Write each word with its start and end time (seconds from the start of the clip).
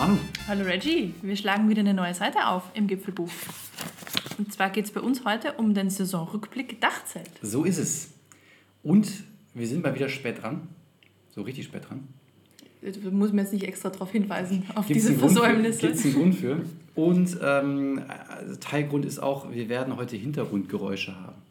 Manu. 0.00 0.16
Hallo 0.48 0.64
Reggie, 0.64 1.12
wir 1.20 1.36
schlagen 1.36 1.68
wieder 1.68 1.80
eine 1.80 1.92
neue 1.92 2.14
Seite 2.14 2.46
auf 2.46 2.62
im 2.72 2.86
Gipfelbuch. 2.86 3.28
Und 4.38 4.50
zwar 4.50 4.70
geht 4.70 4.86
es 4.86 4.92
bei 4.92 5.02
uns 5.02 5.26
heute 5.26 5.52
um 5.58 5.74
den 5.74 5.90
Saisonrückblick 5.90 6.80
Dachzelt. 6.80 7.28
So 7.42 7.64
ist 7.64 7.76
es. 7.76 8.08
Und 8.82 9.12
wir 9.52 9.66
sind 9.66 9.82
mal 9.82 9.94
wieder 9.94 10.08
spät 10.08 10.42
dran. 10.42 10.68
So 11.34 11.42
richtig 11.42 11.66
spät 11.66 11.86
dran. 11.86 12.08
Da 12.80 13.10
muss 13.10 13.28
man 13.32 13.40
jetzt 13.40 13.52
nicht 13.52 13.64
extra 13.64 13.90
darauf 13.90 14.10
hinweisen, 14.10 14.64
auf 14.74 14.86
Gibt's 14.86 15.04
diese 15.04 15.18
Versäumnisse. 15.18 15.88
Gibt's 15.88 16.02
einen 16.06 16.14
Grund 16.14 16.34
für. 16.34 16.62
Und 16.94 17.36
ähm, 17.42 18.02
also 18.26 18.56
Teilgrund 18.56 19.04
ist 19.04 19.18
auch, 19.18 19.52
wir 19.52 19.68
werden 19.68 19.96
heute 19.96 20.16
Hintergrundgeräusche 20.16 21.14
haben. 21.14 21.42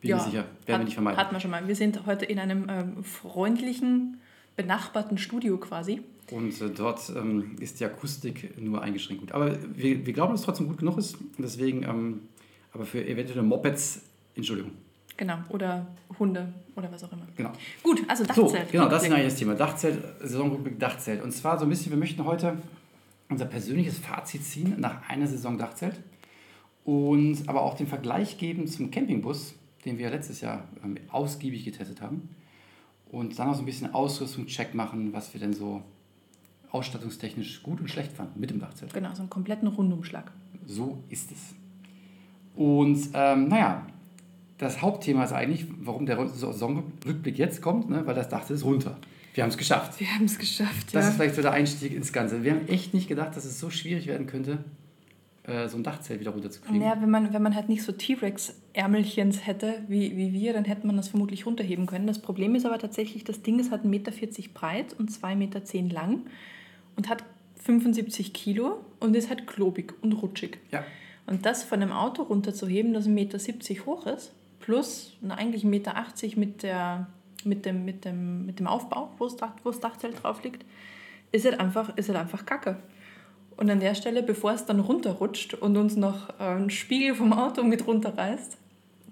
Bin 0.00 0.16
mir 0.16 0.18
sicher, 0.18 0.38
werden 0.38 0.48
wir 0.66 0.74
hat, 0.74 0.84
nicht 0.86 0.94
vermeiden. 0.94 1.20
Hat 1.20 1.30
man 1.30 1.40
schon 1.40 1.52
mal. 1.52 1.68
Wir 1.68 1.76
sind 1.76 2.04
heute 2.04 2.24
in 2.24 2.40
einem 2.40 2.66
ähm, 2.68 3.04
freundlichen, 3.04 4.18
benachbarten 4.56 5.18
Studio 5.18 5.56
quasi. 5.56 6.02
Und 6.30 6.60
äh, 6.60 6.70
dort 6.70 7.12
ähm, 7.16 7.56
ist 7.60 7.80
die 7.80 7.84
Akustik 7.84 8.60
nur 8.60 8.82
eingeschränkt 8.82 9.20
gut. 9.22 9.32
Aber 9.32 9.56
wir, 9.74 10.06
wir 10.06 10.12
glauben, 10.12 10.32
dass 10.32 10.40
es 10.40 10.46
trotzdem 10.46 10.68
gut 10.68 10.78
genug 10.78 10.98
ist. 10.98 11.16
Deswegen, 11.38 11.82
ähm, 11.82 12.20
aber 12.72 12.84
für 12.86 13.04
eventuelle 13.04 13.42
Mopeds, 13.42 14.02
Entschuldigung. 14.34 14.72
Genau. 15.16 15.38
Oder 15.50 15.86
Hunde 16.18 16.52
oder 16.76 16.90
was 16.90 17.04
auch 17.04 17.12
immer. 17.12 17.26
Genau. 17.36 17.52
Gut, 17.82 18.02
also 18.08 18.24
So, 18.24 18.44
Dachzelt. 18.44 18.72
genau, 18.72 18.88
das 18.88 19.02
ist 19.02 19.12
eigentlich 19.12 19.26
das 19.26 19.36
Thema. 19.36 19.54
Dachzelt, 19.54 20.02
Saisonrückblick, 20.20 20.78
Dachzelt. 20.78 21.22
Und 21.22 21.32
zwar 21.32 21.58
so 21.58 21.64
ein 21.66 21.68
bisschen, 21.68 21.90
wir 21.90 21.98
möchten 21.98 22.24
heute 22.24 22.56
unser 23.28 23.44
persönliches 23.44 23.98
Fazit 23.98 24.44
ziehen 24.44 24.76
nach 24.78 25.08
einer 25.08 25.26
Saison 25.26 25.58
Dachzelt. 25.58 26.00
Und 26.84 27.48
aber 27.48 27.62
auch 27.62 27.76
den 27.76 27.86
Vergleich 27.86 28.38
geben 28.38 28.66
zum 28.66 28.90
Campingbus, 28.90 29.54
den 29.84 29.98
wir 29.98 30.10
letztes 30.10 30.40
Jahr 30.40 30.66
ähm, 30.82 30.96
ausgiebig 31.10 31.64
getestet 31.64 32.00
haben. 32.00 32.30
Und 33.10 33.38
dann 33.38 33.48
auch 33.48 33.54
so 33.54 33.60
ein 33.62 33.66
bisschen 33.66 33.92
Ausrüstungscheck 33.92 34.74
machen, 34.74 35.12
was 35.12 35.34
wir 35.34 35.40
denn 35.40 35.52
so 35.52 35.82
ausstattungstechnisch 36.72 37.62
gut 37.62 37.80
und 37.80 37.88
schlecht 37.88 38.12
fanden 38.12 38.38
mit 38.38 38.50
dem 38.50 38.60
Dachzelt. 38.60 38.92
Genau, 38.92 39.12
so 39.14 39.22
einen 39.22 39.30
kompletten 39.30 39.68
Rundumschlag. 39.68 40.30
So 40.66 41.02
ist 41.08 41.32
es. 41.32 41.54
Und 42.54 43.10
ähm, 43.14 43.48
naja, 43.48 43.86
das 44.58 44.82
Hauptthema 44.82 45.24
ist 45.24 45.32
eigentlich, 45.32 45.66
warum 45.80 46.06
der 46.06 46.28
Saisonrückblick 46.28 47.38
jetzt 47.38 47.62
kommt, 47.62 47.88
ne? 47.88 48.06
weil 48.06 48.14
das 48.14 48.28
Dachzelt 48.28 48.58
ist 48.58 48.64
runter. 48.64 48.98
Wir 49.34 49.44
haben 49.44 49.50
es 49.50 49.56
geschafft. 49.56 49.98
Wir 50.00 50.08
haben 50.08 50.24
es 50.24 50.38
geschafft, 50.38 50.88
Das 50.92 51.04
ja. 51.04 51.08
ist 51.08 51.16
vielleicht 51.16 51.34
so 51.36 51.42
der 51.42 51.52
Einstieg 51.52 51.94
ins 51.94 52.12
Ganze. 52.12 52.42
Wir 52.42 52.52
haben 52.52 52.68
echt 52.68 52.94
nicht 52.94 53.08
gedacht, 53.08 53.36
dass 53.36 53.44
es 53.44 53.58
so 53.58 53.70
schwierig 53.70 54.06
werden 54.06 54.26
könnte, 54.26 54.58
äh, 55.44 55.68
so 55.68 55.76
ein 55.76 55.82
Dachzelt 55.82 56.20
wieder 56.20 56.32
runterzukriegen. 56.32 56.80
Naja, 56.80 57.00
wenn 57.00 57.10
man, 57.10 57.32
wenn 57.32 57.42
man 57.42 57.54
halt 57.54 57.68
nicht 57.68 57.82
so 57.82 57.92
T-Rex-Ärmelchens 57.92 59.46
hätte 59.46 59.82
wie, 59.88 60.16
wie 60.16 60.32
wir, 60.32 60.52
dann 60.52 60.64
hätte 60.64 60.86
man 60.86 60.96
das 60.96 61.08
vermutlich 61.08 61.46
runterheben 61.46 61.86
können. 61.86 62.06
Das 62.06 62.18
Problem 62.18 62.54
ist 62.54 62.66
aber 62.66 62.78
tatsächlich, 62.78 63.24
das 63.24 63.42
Ding 63.42 63.58
ist 63.60 63.70
halt 63.70 63.84
1,40 63.84 63.88
Meter 63.88 64.12
breit 64.52 64.94
und 64.98 65.10
2,10 65.10 65.36
Meter 65.36 65.94
lang 65.94 66.22
und 66.96 67.08
hat 67.08 67.24
75 67.64 68.32
Kilo 68.32 68.80
und 69.00 69.14
ist 69.16 69.28
halt 69.28 69.46
klobig 69.46 69.94
und 70.02 70.12
rutschig. 70.12 70.58
Ja, 70.70 70.84
Und 71.26 71.46
das 71.46 71.62
von 71.64 71.82
einem 71.82 71.92
Auto 71.92 72.22
runterzuheben, 72.22 72.92
das 72.92 73.06
1,70 73.06 73.10
Meter 73.10 73.86
hoch 73.86 74.06
ist, 74.06 74.32
plus 74.60 75.12
na, 75.20 75.34
eigentlich 75.34 75.64
1,80 75.64 75.68
Meter 75.68 76.38
mit, 76.38 76.62
der, 76.62 77.06
mit, 77.44 77.64
dem, 77.66 77.84
mit, 77.84 78.04
dem, 78.04 78.46
mit 78.46 78.58
dem 78.58 78.66
Aufbau, 78.66 79.10
wo 79.18 79.24
das, 79.24 79.36
Dach, 79.36 79.52
wo 79.62 79.70
das 79.70 79.80
Dachzelt 79.80 80.22
drauf 80.22 80.42
liegt, 80.42 80.64
ist 81.32 81.44
halt, 81.44 81.60
einfach, 81.60 81.96
ist 81.96 82.08
halt 82.08 82.18
einfach 82.18 82.44
kacke. 82.46 82.76
Und 83.56 83.68
an 83.70 83.80
der 83.80 83.94
Stelle, 83.94 84.22
bevor 84.22 84.52
es 84.52 84.64
dann 84.64 84.80
runterrutscht 84.80 85.54
und 85.54 85.76
uns 85.76 85.96
noch 85.96 86.30
äh, 86.40 86.44
ein 86.56 86.70
Spiegel 86.70 87.14
vom 87.14 87.32
Auto 87.34 87.62
mit 87.62 87.86
runterreißt, 87.86 88.56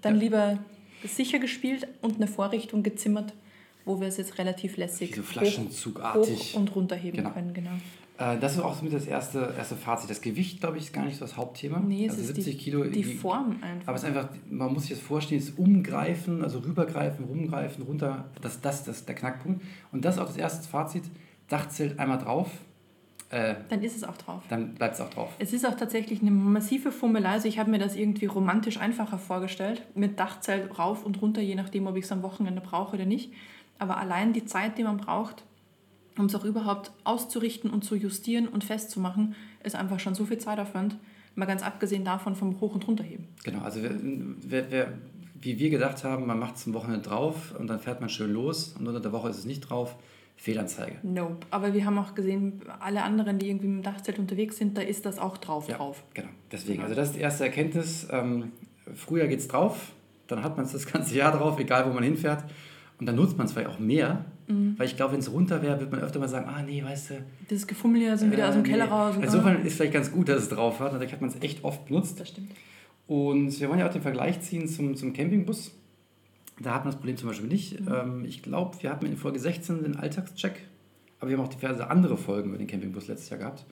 dann 0.01 0.15
Ja. 0.15 0.19
lieber 0.19 0.59
sicher 1.05 1.37
gespielt 1.39 1.87
und 2.01 2.15
eine 2.15 2.27
Vorrichtung 2.27 2.81
gezimmert, 2.83 3.33
wo 3.89 3.99
wir 3.99 4.07
es 4.07 4.17
jetzt 4.17 4.37
relativ 4.37 4.77
lässig 4.77 5.15
so 5.15 5.21
hoch, 5.21 5.25
flaschenzugartig. 5.25 6.53
hoch 6.53 6.59
und 6.59 6.75
runterheben 6.75 7.17
Genau. 7.17 7.31
können. 7.31 7.53
Genau. 7.55 7.71
äh, 8.19 8.37
das 8.39 8.53
ist 8.53 8.59
auch 8.59 8.75
somit 8.75 8.93
das 8.93 9.07
erste, 9.07 9.53
erste 9.57 9.75
Fazit. 9.75 10.09
Das 10.11 10.21
Gewicht, 10.21 10.59
glaube 10.59 10.77
ich, 10.77 10.83
ist 10.85 10.93
gar 10.93 11.05
nicht 11.05 11.17
so 11.17 11.25
das 11.25 11.35
Hauptthema. 11.37 11.79
Nee, 11.79 12.05
es 12.05 12.11
also 12.11 12.21
ist 12.21 12.35
70 12.35 12.57
die, 12.57 12.63
Kilo. 12.63 12.83
die 12.83 13.03
Form 13.03 13.57
einfach. 13.63 13.87
Aber 13.87 13.97
es 13.97 14.03
ist 14.03 14.09
einfach, 14.09 14.29
man 14.49 14.71
muss 14.73 14.83
sich 14.83 14.91
das 14.91 14.99
vorstellen, 14.99 15.41
das 15.41 15.49
Umgreifen, 15.51 16.43
also 16.43 16.59
rübergreifen, 16.59 17.25
rumgreifen, 17.25 17.83
runter, 17.83 18.25
das, 18.41 18.61
das, 18.61 18.83
das 18.83 18.97
ist 18.97 19.07
der 19.07 19.15
Knackpunkt. 19.15 19.63
Und 19.91 20.05
das 20.05 20.15
ist 20.15 20.21
auch 20.21 20.27
das 20.27 20.37
erste 20.37 20.67
Fazit. 20.67 21.03
Dachzelt 21.47 21.97
einmal 21.97 22.19
drauf, 22.19 22.51
äh, 23.31 23.55
dann 23.69 23.83
ist 23.83 23.95
es 23.95 24.03
auch 24.03 24.17
drauf. 24.17 24.41
dann 24.49 24.73
bleibt 24.73 24.95
es 24.95 25.01
auch 25.01 25.09
drauf. 25.09 25.29
Es 25.37 25.53
ist 25.53 25.63
auch 25.65 25.75
tatsächlich 25.75 26.21
eine 26.21 26.31
massive 26.31 26.91
Fummelei. 26.91 27.29
Also 27.29 27.47
ich 27.47 27.59
habe 27.59 27.69
mir 27.69 27.77
das 27.77 27.95
irgendwie 27.95 28.25
romantisch 28.25 28.77
einfacher 28.79 29.19
vorgestellt. 29.19 29.83
Mit 29.93 30.19
Dachzelt 30.19 30.77
rauf 30.79 31.05
und 31.05 31.21
runter, 31.21 31.39
je 31.41 31.53
nachdem, 31.55 31.85
ob 31.85 31.95
ich 31.95 32.05
es 32.05 32.11
am 32.11 32.23
Wochenende 32.23 32.59
brauche 32.61 32.95
oder 32.95 33.05
nicht. 33.05 33.31
Aber 33.79 33.97
allein 33.97 34.33
die 34.33 34.45
Zeit, 34.45 34.77
die 34.77 34.83
man 34.83 34.97
braucht, 34.97 35.43
um 36.17 36.25
es 36.25 36.35
auch 36.35 36.43
überhaupt 36.45 36.91
auszurichten 37.05 37.69
und 37.71 37.83
zu 37.83 37.95
justieren 37.95 38.47
und 38.47 38.63
festzumachen, 38.63 39.35
ist 39.63 39.75
einfach 39.75 39.99
schon 39.99 40.15
so 40.15 40.25
viel 40.25 40.37
Zeitaufwand. 40.37 40.97
Mal 41.35 41.45
ganz 41.45 41.63
abgesehen 41.63 42.03
davon 42.03 42.35
vom 42.35 42.59
Hoch- 42.59 42.75
und 42.75 42.87
Runterheben. 42.87 43.27
Genau, 43.43 43.61
also 43.61 43.81
wer, 43.81 43.91
wer, 44.01 44.71
wer, 44.71 44.93
wie 45.41 45.57
wir 45.59 45.69
gedacht 45.69 46.03
haben, 46.03 46.27
man 46.27 46.37
macht 46.37 46.57
es 46.57 46.67
am 46.67 46.73
Wochenende 46.73 47.01
drauf 47.07 47.55
und 47.57 47.67
dann 47.67 47.79
fährt 47.79 48.01
man 48.01 48.09
schön 48.09 48.33
los 48.33 48.75
und 48.77 48.85
unter 48.87 48.99
der 48.99 49.13
Woche 49.13 49.29
ist 49.29 49.37
es 49.37 49.45
nicht 49.45 49.61
drauf. 49.61 49.95
Fehlanzeige. 50.35 50.95
Nope. 51.03 51.45
Aber 51.51 51.73
wir 51.73 51.85
haben 51.85 51.97
auch 51.97 52.15
gesehen, 52.15 52.61
alle 52.79 53.03
anderen, 53.03 53.39
die 53.39 53.49
irgendwie 53.49 53.67
mit 53.67 53.83
dem 53.83 53.83
Dachzelt 53.83 54.19
unterwegs 54.19 54.55
sind, 54.55 54.77
da 54.77 54.81
ist 54.81 55.05
das 55.05 55.19
auch 55.19 55.37
drauf 55.37 55.67
Ja, 55.67 55.75
drauf. 55.75 56.01
genau. 56.13 56.29
Deswegen, 56.49 56.81
also 56.81 56.95
das 56.95 57.09
ist 57.09 57.17
die 57.17 57.21
erste 57.21 57.43
Erkenntnis. 57.43 58.07
Ähm, 58.09 58.53
früher 58.95 59.27
geht 59.27 59.39
es 59.39 59.49
drauf, 59.49 59.91
dann 60.27 60.41
hat 60.41 60.55
man 60.55 60.65
es 60.65 60.71
das 60.71 60.85
ganze 60.93 61.13
Jahr 61.15 61.33
drauf, 61.37 61.59
egal 61.59 61.89
wo 61.89 61.93
man 61.93 62.03
hinfährt. 62.03 62.45
Und 62.99 63.05
dann 63.05 63.15
nutzt 63.15 63.37
man 63.37 63.45
es 63.47 63.53
vielleicht 63.53 63.69
auch 63.69 63.79
mehr, 63.79 64.25
Mhm. 64.47 64.73
weil 64.77 64.87
ich 64.87 64.95
glaube, 64.97 65.13
wenn 65.13 65.19
es 65.19 65.31
runter 65.31 65.61
wäre, 65.61 65.79
wird 65.79 65.91
man 65.91 66.01
öfter 66.01 66.19
mal 66.19 66.27
sagen, 66.27 66.47
ah 66.49 66.61
nee, 66.63 66.83
weißt 66.83 67.11
du. 67.11 67.13
Das 67.49 67.65
Gefummel 67.67 68.01
hier 68.01 68.17
sind 68.17 68.31
wieder 68.31 68.49
aus 68.49 68.55
dem 68.55 68.65
äh, 68.65 68.67
Keller 68.69 68.85
nee. 68.85 68.91
raus. 68.91 69.15
und- 69.15 69.23
Insofern 69.23 69.63
ist 69.65 69.75
vielleicht 69.77 69.93
ganz 69.93 70.11
gut, 70.11 70.27
dass 70.27 70.41
es 70.43 70.49
drauf 70.49 70.79
hat. 70.79 70.91
Dadurch 70.93 71.13
hat 71.13 71.21
man 71.21 71.29
es 71.29 71.35
echt 71.41 71.63
oft 71.63 71.85
benutzt. 71.85 72.19
Das 72.19 72.29
stimmt. 72.29 72.51
Und 73.07 73.59
wir 73.59 73.69
wollen 73.69 73.79
ja 73.79 73.87
auch 73.87 73.91
den 73.93 74.01
Vergleich 74.01 74.41
ziehen 74.41 74.67
zum, 74.67 74.95
zum 74.95 75.13
Campingbus. 75.13 75.71
Da 76.59 76.73
hat 76.73 76.83
man 76.83 76.91
das 76.91 76.95
Problem 76.97 77.15
zum 77.15 77.29
Beispiel 77.29 77.47
nicht. 77.47 77.79
Mhm. 77.79 77.87
Ähm, 77.87 78.25
ich 78.25 78.41
glaube, 78.41 78.75
wir 78.81 78.89
hatten 78.89 79.05
in 79.05 79.15
Folge 79.17 79.39
16 79.39 79.83
den 79.83 79.95
Alltagscheck, 79.95 80.67
aber 81.19 81.29
wir 81.29 81.37
haben 81.37 81.45
auch 81.45 81.49
diverse 81.53 81.89
andere 81.89 82.17
Folgen 82.17 82.49
über 82.49 82.57
den 82.57 82.67
Campingbus 82.67 83.07
letztes 83.07 83.29
Jahr 83.29 83.39
gehabt. 83.39 83.65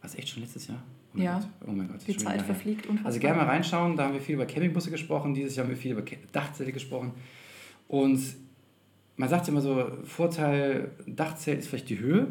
War 0.00 0.10
es 0.10 0.16
echt 0.16 0.30
schon 0.30 0.42
letztes 0.42 0.66
Jahr? 0.66 0.82
Oh 1.16 1.20
Ja. 1.20 1.38
Gott. 1.38 1.48
Oh 1.68 1.72
mein 1.72 1.86
Gott. 1.88 2.00
Die 2.08 2.16
Zeit 2.16 2.42
verfliegt 2.42 2.86
unfassbar. 2.86 3.06
Also 3.06 3.20
gerne 3.20 3.36
mal 3.36 3.46
reinschauen, 3.46 3.96
da 3.96 4.04
haben 4.06 4.14
wir 4.14 4.20
viel 4.20 4.34
über 4.34 4.46
Campingbusse 4.46 4.90
gesprochen. 4.90 5.32
Dieses 5.34 5.54
Jahr 5.54 5.64
haben 5.64 5.70
wir 5.70 5.76
viel 5.76 5.92
über 5.92 6.02
Dachzelte 6.32 6.72
gesprochen. 6.72 7.12
Und 7.88 8.20
man 9.16 9.28
sagt 9.28 9.46
ja 9.46 9.52
immer 9.52 9.60
so, 9.60 9.90
Vorteil 10.04 10.90
Dachzelt 11.06 11.60
ist 11.60 11.68
vielleicht 11.68 11.88
die 11.88 11.98
Höhe. 11.98 12.28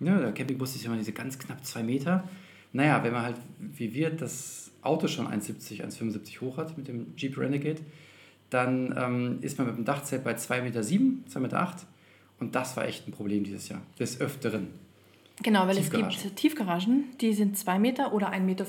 Ja, 0.00 0.18
der 0.18 0.32
Campingbus 0.32 0.76
ist 0.76 0.82
ja 0.82 0.88
immer 0.88 0.98
diese 0.98 1.12
ganz 1.12 1.38
knapp 1.38 1.64
zwei 1.64 1.82
Meter. 1.82 2.28
Naja, 2.72 3.02
wenn 3.02 3.12
man 3.12 3.22
halt, 3.22 3.36
wie 3.58 3.94
wir, 3.94 4.10
das 4.10 4.70
Auto 4.82 5.08
schon 5.08 5.26
1,70, 5.26 5.82
1,75 5.82 6.40
hoch 6.40 6.56
hat 6.58 6.76
mit 6.76 6.86
dem 6.88 7.14
Jeep 7.16 7.38
Renegade, 7.38 7.80
dann 8.50 8.94
ähm, 8.96 9.38
ist 9.40 9.58
man 9.58 9.66
mit 9.66 9.76
dem 9.76 9.84
Dachzelt 9.84 10.24
bei 10.24 10.34
2,7 10.34 10.62
Meter, 10.62 10.80
2,8 10.80 11.38
Meter. 11.40 11.76
Und 12.38 12.54
das 12.54 12.76
war 12.76 12.86
echt 12.86 13.08
ein 13.08 13.12
Problem 13.12 13.44
dieses 13.44 13.68
Jahr. 13.68 13.82
Des 13.98 14.20
Öfteren. 14.20 14.68
Genau, 15.42 15.66
weil 15.66 15.78
es 15.78 15.90
gibt 15.90 16.36
Tiefgaragen, 16.36 17.16
die 17.20 17.32
sind 17.32 17.56
2 17.56 17.78
Meter 17.78 18.12
oder 18.12 18.32
1,95 18.32 18.40
Meter, 18.40 18.64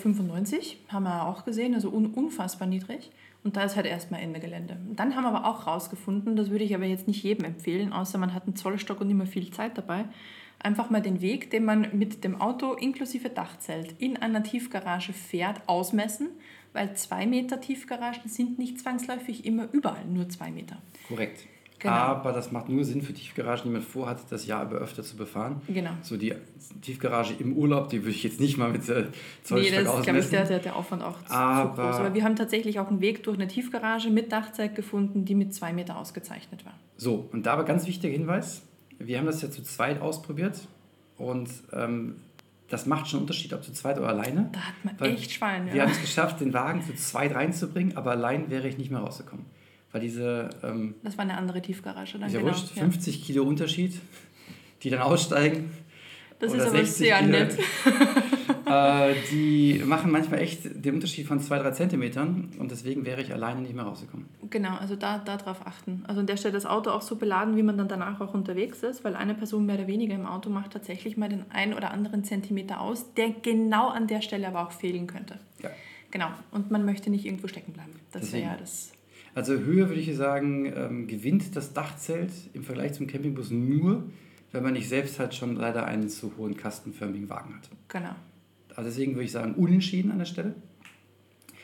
haben 0.90 1.04
wir 1.04 1.26
auch 1.26 1.44
gesehen, 1.44 1.74
also 1.74 1.90
un 1.90 2.08
unfassbar 2.08 2.68
niedrig. 2.68 3.12
Und 3.44 3.56
da 3.56 3.64
ist 3.64 3.78
halt 3.78 3.86
erstmal 3.86 4.22
Ende 4.22 4.42
Gelände. 4.42 4.78
Dann 4.96 5.16
haben 5.16 5.24
wir 5.24 5.34
aber 5.34 5.48
auch 5.48 5.66
rausgefunden, 5.66 6.36
das 6.36 6.50
würde 6.50 6.66
ich 6.66 6.76
aber 6.76 6.86
jetzt 6.86 7.08
nicht 7.08 7.24
jedem 7.24 7.46
empfehlen, 7.46 7.94
außer 7.94 8.18
man 8.18 8.34
hat 8.34 8.44
einen 8.44 8.58
Zollstock 8.58 9.00
und 9.00 9.10
immer 9.10 9.26
viel 9.26 9.50
Zeit 9.52 9.78
dabei, 9.78 10.06
einfach 10.60 10.90
mal 10.90 11.02
den 11.02 11.22
Weg, 11.22 11.50
den 11.50 11.64
man 11.64 11.88
mit 11.98 12.26
dem 12.26 12.42
Auto 12.42 12.74
inklusive 12.74 13.30
Dachzelt 13.30 13.96
in 13.98 14.18
einer 14.18 14.44
Tiefgarage 14.44 15.14
fährt, 15.14 15.62
ausmessen, 15.68 16.28
weil 16.74 16.94
2 16.94 17.26
Meter 17.28 17.62
Tiefgaragen 17.62 18.30
sind 18.30 18.60
nicht 18.60 18.78
zwangsläufig 18.78 19.46
immer 19.46 19.70
überall 19.72 20.06
nur 20.06 20.28
2 20.28 20.52
Meter. 20.52 20.78
Korrekt. 21.08 21.48
Genau. 21.80 21.94
Aber 21.94 22.34
das 22.34 22.52
macht 22.52 22.68
nur 22.70 22.84
Sinn 22.84 23.02
für 23.02 23.14
Tiefgaragen, 23.14 23.64
die 23.64 23.70
man 23.70 23.82
vorhat, 23.82 24.20
das 24.30 24.46
Jahr 24.46 24.64
über 24.66 24.76
öfter 24.78 25.02
zu 25.02 25.16
befahren. 25.16 25.62
Genau. 25.68 25.92
So 26.02 26.18
die 26.18 26.34
Tiefgarage 26.82 27.34
im 27.40 27.54
Urlaub, 27.56 27.90
die 27.90 28.00
würde 28.02 28.12
ich 28.12 28.24
jetzt 28.24 28.40
nicht 28.40 28.58
mal 28.58 28.70
mit 28.70 28.88
äh, 28.90 29.02
Nee, 29.02 29.08
Zollstock 29.44 29.84
das 29.86 29.96
ist, 29.96 30.04
glaube 30.04 30.20
ich, 30.20 30.30
der, 30.30 30.60
der, 30.60 30.76
Aufwand 30.76 31.04
auch 31.04 31.24
zu- 31.24 31.34
Aber- 31.34 31.76
zu 31.76 31.82
groß. 31.82 31.96
Aber 31.96 32.14
wir 32.14 32.24
haben 32.24 32.36
tatsächlich 32.36 32.80
auch 32.80 32.90
einen 32.90 33.00
Weg 33.02 33.24
durch 33.24 33.38
eine 33.38 33.48
Tiefgarage 33.48 34.10
mit 34.10 34.32
Dachzelt 34.32 34.76
gefunden, 34.76 35.24
die 35.26 35.36
mit 35.36 35.54
zwei 35.54 35.72
Meter 35.74 35.98
ausgezeichnet 35.98 36.66
war. 36.66 36.74
So, 36.98 37.30
und 37.32 37.46
da 37.46 37.54
aber 37.54 37.64
ganz 37.64 37.88
wichtiger 37.88 38.12
Hinweis, 38.12 38.62
wir 39.00 39.18
haben 39.18 39.26
das 39.26 39.42
ja 39.42 39.50
zu 39.50 39.64
zweit 39.64 40.02
ausprobiert 40.02 40.60
und 41.18 41.50
ähm, 41.72 42.18
das 42.68 42.86
macht 42.86 43.08
schon 43.08 43.20
einen 43.20 43.24
Unterschied, 43.24 43.54
ob 43.54 43.64
zu 43.64 43.72
zweit 43.72 43.98
oder 43.98 44.10
alleine. 44.10 44.50
Da 44.52 44.60
hat 44.60 44.74
man 45.00 45.10
echt 45.12 45.32
Schwein. 45.32 45.68
Wir 45.68 45.76
Ja. 45.76 45.84
haben 45.84 45.92
es 45.92 46.02
geschafft, 46.02 46.42
den 46.42 46.54
Wagen 46.54 46.84
zu 46.84 46.94
zweit 46.96 47.34
reinzubringen, 47.34 47.96
aber 47.98 48.12
allein 48.12 48.50
wäre 48.52 48.68
ich 48.68 48.78
nicht 48.78 48.92
mehr 48.92 49.00
rausgekommen. 49.00 49.46
Weil 49.92 50.02
diese, 50.02 50.50
ähm, 50.64 50.96
Das 51.04 51.18
war 51.18 51.24
eine 51.24 51.38
andere 51.38 51.62
Tiefgarage. 51.62 52.20
Dann, 52.20 52.28
ist 52.28 52.34
ja 52.34 52.40
genau. 52.40 52.52
wurscht, 52.52 52.76
ja. 52.76 52.84
50 52.84 53.24
Kilo 53.24 53.44
Unterschied, 53.44 54.00
die 54.84 54.90
dann 54.90 55.02
aussteigen. 55.02 55.72
Das 56.40 56.54
ist 56.54 56.62
aber 56.62 56.72
60 56.72 56.96
sehr 56.96 57.18
Kilo. 57.18 57.32
nett. 57.32 57.58
äh, 58.66 59.14
die 59.30 59.82
machen 59.86 60.10
manchmal 60.10 60.40
echt 60.40 60.86
den 60.86 60.96
Unterschied 60.96 61.28
von 61.28 61.42
zwei, 61.42 61.60
drei 61.60 61.72
Zentimetern 61.72 62.52
und 62.60 62.72
deswegen 62.72 63.06
wäre 63.06 63.22
ich 63.22 63.34
alleine 63.34 63.62
nicht 63.62 63.74
mehr 63.74 63.84
rausgekommen. 63.84 64.28
Genau, 64.50 64.78
also 64.78 64.96
da, 64.96 65.18
da 65.18 65.36
drauf 65.36 65.66
achten. 65.66 66.04
Also 66.08 66.22
an 66.22 66.28
der 66.28 66.38
Stelle 66.38 66.54
das 66.54 66.66
Auto 66.66 66.92
auch 66.92 67.02
so 67.02 67.18
beladen, 67.18 67.58
wie 67.58 67.64
man 67.64 67.78
dann 67.78 67.90
danach 67.90 68.22
auch 68.22 68.34
unterwegs 68.34 68.84
ist, 68.84 69.04
weil 69.04 69.16
eine 69.16 69.34
Person 69.34 69.66
mehr 69.66 69.76
oder 69.76 69.88
weniger 69.88 70.16
im 70.16 70.26
Auto 70.26 70.50
macht 70.50 70.72
tatsächlich 70.72 71.18
mal 71.18 71.28
den 71.28 71.44
einen 71.52 71.74
oder 71.74 71.92
anderen 71.92 72.24
Zentimeter 72.24 72.80
aus, 72.80 73.14
der 73.16 73.32
genau 73.32 73.90
an 73.90 74.08
der 74.08 74.22
Stelle 74.22 74.48
aber 74.48 74.66
auch 74.66 74.72
fehlen 74.72 75.08
könnte. 75.08 75.40
Ja. 75.62 75.72
Genau, 76.12 76.30
und 76.52 76.72
man 76.72 76.86
möchte 76.86 77.10
nicht 77.10 77.26
irgendwo 77.26 77.48
stecken 77.48 77.74
bleiben. 77.74 78.00
Das 78.14 78.32
wäre 78.32 78.44
ja 78.44 78.58
das. 78.58 78.94
Also 79.40 79.54
Höhe 79.54 79.88
würde 79.88 80.02
ich 80.02 80.14
sagen, 80.18 80.66
ähm, 80.66 81.08
gewinnt 81.08 81.56
das 81.56 81.72
Dachzelt 81.72 82.30
im 82.52 82.62
Vergleich 82.62 82.92
zum 82.92 83.08
Campingbus 83.08 83.52
nur, 83.52 84.04
wenn 84.52 84.64
man 84.64 84.74
nicht 84.74 84.90
selbst 84.90 85.18
halt 85.18 85.34
schon 85.34 85.56
leider 85.56 85.86
einen 85.86 86.10
zu 86.10 86.34
hohen 86.38 86.58
kastenförmigen 86.58 87.30
Wagen 87.30 87.56
hat. 87.56 87.70
Genau. 87.88 88.10
Also 88.76 88.90
deswegen 88.90 89.14
würde 89.14 89.24
ich 89.24 89.32
sagen, 89.32 89.54
unentschieden 89.54 90.12
an 90.12 90.18
der 90.18 90.26
Stelle. 90.26 90.56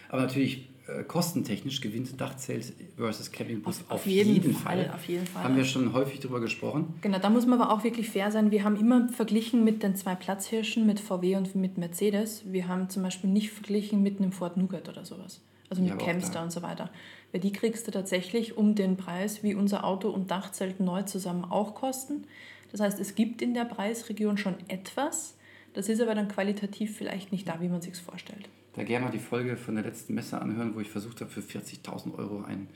Aber 0.08 0.22
natürlich 0.22 0.70
äh, 0.88 1.04
kostentechnisch 1.04 1.82
gewinnt 1.82 2.22
Dachzelt 2.22 2.72
versus 2.96 3.30
Campingbus 3.30 3.82
Auf, 3.90 3.92
auf 3.92 4.06
jeden, 4.06 4.54
Fall, 4.54 4.90
Auf 4.96 5.04
jeden 5.10 5.28
Fall. 5.28 5.44
Haben 5.44 5.58
wir 5.58 5.66
schon 5.66 5.92
häufig 5.92 6.22
drüber 6.22 6.40
gesprochen. 6.40 6.94
Genau, 7.02 7.20
da 7.20 7.30
muss 7.30 7.46
man 7.46 7.60
aber 7.60 7.74
auch 7.74 7.84
wirklich 7.84 8.10
fair 8.10 8.32
sein. 8.32 8.52
Wir 8.52 8.64
haben 8.64 8.78
immer 8.78 9.10
verglichen 9.10 9.66
mit 9.66 9.84
den 9.84 9.98
zwei 9.98 10.16
Platzhirschen, 10.16 10.86
mit 10.86 11.02
VW 11.02 11.36
und 11.36 11.56
mit 11.56 11.78
Mercedes. 11.78 12.44
Wir 12.46 12.70
haben 12.70 12.88
zum 12.90 13.04
Beispiel 13.04 13.30
nicht 13.30 13.52
verglichen 13.52 14.02
mit 14.02 14.22
einem 14.22 14.32
Ford 14.32 14.56
Nougat 14.56 14.88
oder 14.88 15.04
sowas. 15.04 15.42
Also 15.70 15.82
mit 15.82 15.92
Ja, 15.92 16.14
da- 16.32 16.44
und 16.44 16.52
so 16.52 16.62
weiter. 16.62 16.90
Weil 17.36 17.42
die 17.42 17.52
kriegst 17.52 17.86
du 17.86 17.92
tatsächlich 17.92 18.56
um 18.56 18.76
den 18.76 18.96
Preis, 18.96 19.44
wie 19.44 19.56
unser 19.56 19.84
Auto 19.84 20.10
und 20.10 20.32
Dachzelt 20.32 20.80
neu 20.80 21.02
zusammen 21.02 21.44
auch 21.44 21.76
kosten. 21.76 22.24
Das 22.72 22.80
heißt, 22.80 22.98
es 22.98 23.14
gibt 23.14 23.42
in 23.42 23.54
der 23.54 23.66
Preisregion 23.66 24.38
schon 24.38 24.56
etwas. 24.70 25.36
Das 25.74 25.90
ist 25.90 26.00
aber 26.00 26.16
dann 26.16 26.30
qualitativ 26.30 26.96
vielleicht 26.96 27.34
nicht 27.34 27.46
da, 27.46 27.60
wie 27.60 27.68
man 27.68 27.82
sich 27.82 27.98
vorstellt. 27.98 28.48
Da 28.72 28.84
gerne 28.84 29.08
mal 29.08 29.12
die 29.12 29.20
Folge 29.20 29.58
von 29.58 29.76
der 29.76 29.84
letzten 29.84 30.14
Messe 30.14 30.42
anhören, 30.42 30.76
wo 30.76 30.80
ich 30.80 30.90
versucht 30.90 31.20
habe, 31.20 31.30
für 31.30 31.42
40.000 31.42 32.18
Euro 32.18 32.42
einen 32.46 32.70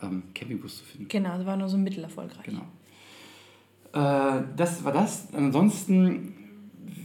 ähm, 0.00 0.22
Campingbus 0.34 0.78
zu 0.78 0.84
finden. 0.84 1.08
Genau, 1.08 1.36
das 1.36 1.44
war 1.44 1.58
nur 1.58 1.68
so 1.68 1.76
mittelerfolgreich. 1.76 2.46
Genau. 2.46 2.62
Äh, 3.92 4.44
das 4.56 4.82
war 4.82 4.92
das. 4.92 5.28
Ansonsten, 5.34 6.32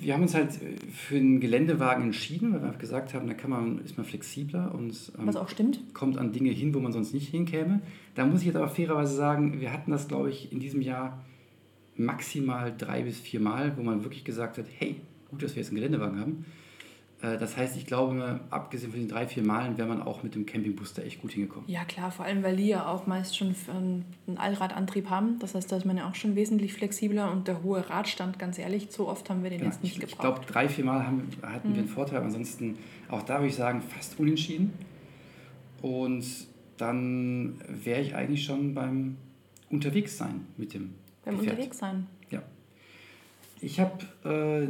wir 0.02 0.14
haben 0.14 0.22
uns 0.24 0.34
halt 0.34 0.52
für 0.94 1.16
einen 1.18 1.40
Geländewagen 1.40 2.04
entschieden, 2.06 2.54
weil 2.54 2.62
wir 2.62 2.68
einfach 2.68 2.80
gesagt 2.80 3.14
haben, 3.14 3.28
da 3.28 3.34
kann 3.34 3.50
man, 3.50 3.80
ist 3.80 3.98
man 3.98 4.06
flexibler 4.06 4.74
und 4.74 5.12
ähm, 5.18 5.28
Was 5.28 5.36
auch 5.36 5.50
stimmt. 5.50 5.82
kommt 5.94 6.18
an 6.18 6.32
Dinge 6.32 6.52
hin, 6.52 6.74
wo 6.74 6.80
man 6.80 6.92
sonst 6.92 7.14
nicht 7.14 7.30
hinkäme. 7.30 7.82
Da 8.16 8.26
muss 8.26 8.42
ich 8.42 8.48
jetzt 8.48 8.56
aber 8.56 8.70
fairerweise 8.70 9.16
sagen, 9.16 9.60
wir 9.60 9.74
hatten 9.74 9.92
das, 9.92 10.08
glaube 10.08 10.30
ich, 10.30 10.52
in 10.52 10.60
diesem 10.60 10.82
Jahr 10.82 11.24
maximal 11.96 12.74
drei 12.76 13.04
bis 13.04 13.20
vier 13.20 13.40
Mal, 13.40 13.78
wo 13.78 13.84
man 13.84 14.04
wirklich 14.04 14.24
gesagt 14.24 14.58
hat, 14.58 14.66
hey, 14.78 14.96
gut, 15.30 15.44
dass 15.44 15.56
wir 15.56 15.62
jetzt 15.62 15.70
einen 15.70 15.76
Geländewagen 15.76 16.20
haben. 16.20 16.46
Äh, 17.22 17.38
Das 17.38 17.58
heißt, 17.58 17.76
ich 17.78 17.86
glaube, 17.86 18.40
abgesehen 18.50 18.92
von 18.92 19.00
den 19.00 19.10
drei, 19.10 19.28
vier 19.28 19.44
Malen 19.44 19.78
wäre 19.78 19.88
man 19.88 20.02
auch 20.02 20.24
mit 20.24 20.36
dem 20.36 20.46
Campingbus 20.46 20.94
da 20.94 21.02
echt 21.02 21.22
gut 21.22 21.32
hingekommen. 21.32 21.70
Ja 21.70 21.84
klar, 21.86 22.12
vor 22.12 22.26
allem 22.26 22.44
weil 22.44 22.56
die 22.56 22.68
ja 22.68 22.88
auch 22.88 23.08
meist 23.08 23.38
schon 23.38 23.54
einen 23.68 24.38
Allradantrieb 24.38 25.10
haben. 25.10 25.38
Das 25.40 25.56
heißt, 25.56 25.72
da 25.72 25.78
ist 25.78 25.86
man 25.86 25.98
ja 25.98 26.08
auch 26.10 26.16
schon 26.16 26.36
wesentlich 26.36 26.74
flexibler 26.74 27.32
und 27.32 27.48
der 27.48 27.62
hohe 27.64 27.90
Radstand, 27.90 28.40
ganz 28.40 28.58
ehrlich, 28.58 28.88
so 28.92 29.08
oft 29.10 29.30
haben 29.30 29.44
wir 29.44 29.50
den 29.50 29.60
Genau. 29.60 29.72
jetzt 29.72 29.84
nicht 29.84 29.98
ich 29.98 30.04
ich 30.04 30.10
gebraucht. 30.12 30.42
glaube, 30.42 30.52
drei, 30.52 30.70
vier 30.70 30.86
Mal 30.86 31.06
haben, 31.06 31.28
hatten 31.42 31.70
Mhm. 31.70 31.74
wir 31.74 31.80
einen 31.82 31.90
Vorteil. 31.90 32.22
Ansonsten, 32.22 32.78
auch 33.10 33.24
da 33.24 33.36
würde 33.40 33.48
ich 33.48 33.56
sagen, 33.56 33.82
fast 33.82 34.20
unentschieden. 34.20 34.74
Und 35.82 36.26
dann 36.78 37.56
wäre 37.68 38.02
ich 38.02 38.16
eigentlich 38.16 38.44
schon 38.46 38.74
beim 38.74 39.18
Unterwegssein 39.70 40.46
mit 40.58 40.74
dem 40.74 40.94
Beim 41.26 41.36
Gefährt. 41.38 41.54
Unterwegssein. 41.58 42.08
Ja. 42.30 42.42
Ich 43.62 43.80
habe 43.80 44.06
äh, 44.24 44.68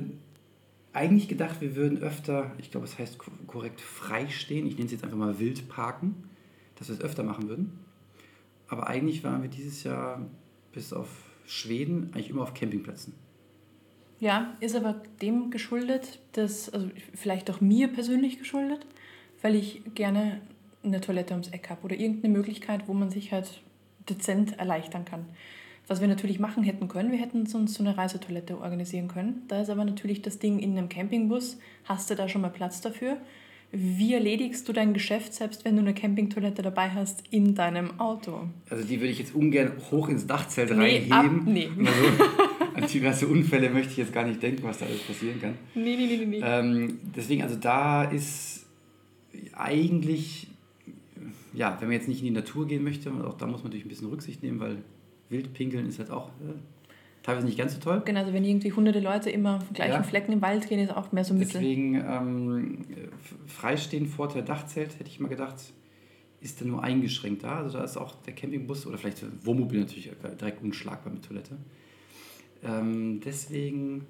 eigentlich 0.99 1.27
gedacht, 1.27 1.61
wir 1.61 1.75
würden 1.75 1.99
öfter, 1.99 2.51
ich 2.57 2.71
glaube, 2.71 2.85
es 2.85 2.99
heißt 2.99 3.17
ko- 3.17 3.31
korrekt, 3.47 3.79
frei 3.81 4.27
stehen. 4.27 4.67
Ich 4.67 4.73
nenne 4.73 4.85
es 4.85 4.91
jetzt 4.91 5.03
einfach 5.03 5.17
mal 5.17 5.39
wild 5.39 5.69
parken, 5.69 6.29
dass 6.75 6.89
wir 6.89 6.95
es 6.95 7.01
öfter 7.01 7.23
machen 7.23 7.47
würden. 7.47 7.79
Aber 8.67 8.87
eigentlich 8.87 9.23
waren 9.23 9.41
wir 9.41 9.49
dieses 9.49 9.83
Jahr 9.83 10.25
bis 10.73 10.93
auf 10.93 11.07
Schweden 11.45 12.11
eigentlich 12.13 12.29
immer 12.29 12.43
auf 12.43 12.53
Campingplätzen. 12.53 13.13
Ja, 14.19 14.55
ist 14.59 14.75
aber 14.75 15.01
dem 15.21 15.49
geschuldet, 15.49 16.19
dass, 16.33 16.69
also 16.69 16.89
vielleicht 17.15 17.49
auch 17.49 17.61
mir 17.61 17.87
persönlich 17.87 18.37
geschuldet, 18.37 18.85
weil 19.41 19.55
ich 19.55 19.81
gerne 19.95 20.41
eine 20.83 20.99
Toilette 20.99 21.33
ums 21.33 21.47
Eck 21.49 21.69
habe 21.69 21.83
oder 21.83 21.95
irgendeine 21.95 22.33
Möglichkeit, 22.33 22.87
wo 22.87 22.93
man 22.93 23.09
sich 23.09 23.31
halt 23.31 23.61
dezent 24.09 24.59
erleichtern 24.59 25.05
kann. 25.05 25.25
Was 25.89 26.01
wir 26.01 26.07
natürlich 26.07 26.39
machen 26.39 26.63
hätten 26.63 26.88
können, 26.88 27.12
wir 27.12 27.18
hätten 27.19 27.39
uns 27.53 27.74
so 27.74 27.83
eine 27.83 27.97
Reisetoilette 27.97 28.59
organisieren 28.59 29.07
können. 29.07 29.41
Da 29.47 29.62
ist 29.62 29.69
aber 29.71 29.83
natürlich 29.86 30.21
das 30.21 30.38
Ding 30.39 30.59
in 30.59 30.77
einem 30.77 30.88
Campingbus, 30.88 31.57
hast 31.86 32.09
du 32.09 32.15
da 32.15 32.30
schon 32.30 32.41
mal 32.41 32.50
Platz 32.50 32.80
dafür? 32.81 33.18
Wie 33.71 34.13
erledigst 34.13 34.68
du 34.68 34.74
dein 34.74 34.94
Geschäft, 34.94 35.33
selbst 35.33 35.65
wenn 35.65 35.75
du 35.75 35.81
eine 35.81 35.94
Campingtoilette 35.94 36.62
dabei 36.62 36.89
hast, 36.89 37.24
in 37.31 37.53
deinem 37.56 38.00
Auto? 38.00 38.47
Also 38.69 38.83
die 38.83 39.00
würde 39.00 39.12
ich 39.12 39.19
jetzt 39.19 39.33
ungern 39.36 39.71
hoch 39.91 40.09
ins 40.09 40.25
Dachzelt 40.27 40.75
Nee, 40.75 41.06
ab- 41.09 41.25
reinheben. 41.25 41.53
nee. 41.53 41.69
Also, 42.71 42.85
an 42.85 42.88
diverse 42.94 43.27
Unfälle 43.27 43.69
möchte 43.71 43.92
ich 43.92 43.97
jetzt 43.97 44.13
gar 44.13 44.25
nicht 44.25 44.42
denken, 44.42 44.63
was 44.63 44.77
da 44.77 44.85
alles 44.85 45.01
passieren 45.01 45.42
kann. 45.42 45.56
Nee, 45.75 45.95
nee, 45.97 46.06
nee, 46.18 46.25
nee. 46.25 46.39
Ähm, 46.44 47.00
deswegen, 47.15 47.42
also 47.44 47.56
da 47.56 48.03
ist 48.06 48.65
eigentlich, 49.53 50.47
ja, 51.53 51.75
wenn 51.80 51.88
man 51.89 51.97
jetzt 51.97 52.07
nicht 52.07 52.19
in 52.19 52.25
die 52.25 52.31
Natur 52.31 52.68
gehen 52.68 52.83
möchte, 52.83 53.12
auch 53.12 53.38
da 53.38 53.47
muss 53.47 53.57
man 53.63 53.65
natürlich 53.71 53.85
ein 53.85 53.89
bisschen 53.89 54.09
Rücksicht 54.09 54.44
nehmen, 54.44 54.59
weil 54.59 54.77
Wildpinkeln 55.29 55.87
ist 55.87 55.99
halt 55.99 56.11
auch 56.11 56.29
äh, 56.29 56.53
teilweise 57.23 57.45
nicht 57.45 57.57
ganz 57.57 57.73
so 57.75 57.79
toll. 57.79 58.01
Genau, 58.05 58.19
also 58.21 58.33
wenn 58.33 58.43
irgendwie 58.43 58.71
hunderte 58.71 58.99
Leute 58.99 59.29
immer 59.29 59.57
auf 59.57 59.67
den 59.67 59.73
gleichen 59.73 59.93
Ja. 59.93 60.03
Flecken 60.03 60.31
im 60.31 60.41
Wald 60.41 60.67
gehen, 60.67 60.79
ist 60.79 60.95
auch 60.95 61.11
mehr 61.11 61.23
so 61.23 61.33
Mittel. 61.33 61.53
Deswegen 61.61 61.95
ähm, 61.95 62.85
f- 63.21 63.35
freistehen 63.47 64.07
vor 64.07 64.27
der 64.27 64.41
Dachzelt, 64.41 64.97
hätte 64.99 65.09
ich 65.09 65.19
mal 65.19 65.27
gedacht, 65.27 65.55
ist 66.41 66.61
dann 66.61 66.69
nur 66.69 66.83
eingeschränkt 66.83 67.43
da. 67.43 67.57
Also 67.57 67.77
da 67.77 67.83
ist 67.83 67.97
auch 67.97 68.15
der 68.25 68.33
Campingbus 68.33 68.87
oder 68.87 68.97
vielleicht 68.97 69.23
Wohnmobil 69.45 69.81
natürlich 69.81 70.11
direkt 70.39 70.63
unschlagbar 70.63 71.11
mit 71.13 71.25
Toilette. 71.25 71.57
Ähm, 72.63 73.21
deswegen 73.23 74.05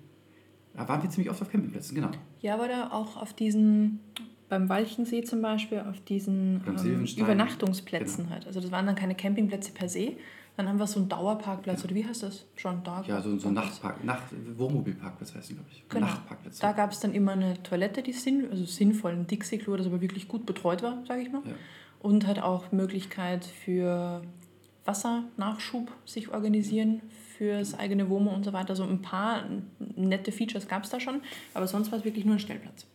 ja, 0.75 0.87
waren 0.87 1.01
wir 1.03 1.09
ziemlich 1.09 1.29
oft 1.29 1.41
auf 1.41 1.49
Campingplätzen, 1.51 1.95
genau. 1.95 2.11
Ja, 2.41 2.53
aber 2.55 2.67
da 2.67 2.91
auch 2.91 3.17
auf 3.17 3.33
diesen, 3.33 3.99
beim 4.47 4.69
Walchensee 4.69 5.23
zum 5.23 5.41
Beispiel, 5.41 5.79
auf 5.79 5.99
diesen 6.01 6.61
ähm. 6.67 7.05
Übernachtungsplätzen 7.17 8.29
halt. 8.29 8.47
Also 8.47 8.61
das 8.61 8.71
waren 8.71 8.85
dann 8.85 8.95
keine 8.95 9.15
Campingplätze 9.15 9.71
per 9.73 9.89
se, 9.89 10.13
dann 10.59 10.67
haben 10.67 10.77
wir 10.77 10.87
so 10.87 10.99
einen 10.99 11.07
Dauerparkplatz 11.07 11.85
oder 11.85 11.95
wie 11.95 12.05
heißt 12.05 12.21
das? 12.21 12.45
Schon 12.57 12.83
da. 12.83 13.01
Ja, 13.07 13.21
so, 13.21 13.37
so 13.39 13.47
ein 13.47 13.53
Nachtpark, 13.53 14.03
Nacht, 14.03 14.23
Wohnmobilparkplatz 14.57 15.33
heißt 15.33 15.47
glaube 15.49 15.63
ich. 15.71 15.87
Genau. 15.87 16.07
Nachtparkplätze. 16.07 16.59
Da 16.59 16.73
gab 16.73 16.91
es 16.91 16.99
dann 16.99 17.13
immer 17.13 17.31
eine 17.31 17.63
Toilette, 17.63 18.03
die 18.03 18.11
sinn, 18.11 18.45
also 18.51 18.65
sinnvoll, 18.65 19.13
ein 19.13 19.25
Dixie-Klo, 19.25 19.77
das 19.77 19.85
aber 19.87 20.01
wirklich 20.01 20.27
gut 20.27 20.45
betreut 20.45 20.83
war, 20.83 21.01
sage 21.07 21.21
ich 21.21 21.31
mal. 21.31 21.43
Ja. 21.45 21.53
Und 22.01 22.27
halt 22.27 22.41
auch 22.41 22.73
Möglichkeit 22.73 23.45
für 23.45 24.21
Wassernachschub 24.83 25.89
sich 26.05 26.29
organisieren 26.29 27.03
fürs 27.37 27.73
eigene 27.79 28.09
Wohnen 28.09 28.27
und 28.27 28.43
so 28.43 28.51
weiter. 28.51 28.75
So 28.75 28.83
ein 28.83 29.01
paar 29.01 29.45
nette 29.95 30.33
Features 30.33 30.67
gab 30.67 30.83
es 30.83 30.89
da 30.89 30.99
schon, 30.99 31.21
aber 31.53 31.67
sonst 31.67 31.89
war 31.93 31.99
es 31.99 32.03
wirklich 32.03 32.25
nur 32.25 32.35
ein 32.35 32.39
Stellplatz. 32.39 32.85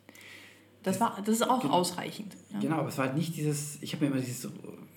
Das, 0.83 1.01
war, 1.01 1.17
das 1.25 1.37
ist 1.37 1.49
auch 1.49 1.63
Genau. 1.63 1.73
ausreichend. 1.73 2.37
Ja. 2.53 2.61
Genau, 2.61 2.77
aber 2.77 2.89
es 2.89 2.99
war 2.99 3.07
halt 3.07 3.17
nicht 3.17 3.35
dieses, 3.37 3.83
ich 3.83 3.95
habe 3.95 4.05
mir 4.05 4.11
immer 4.11 4.21
dieses, 4.21 4.51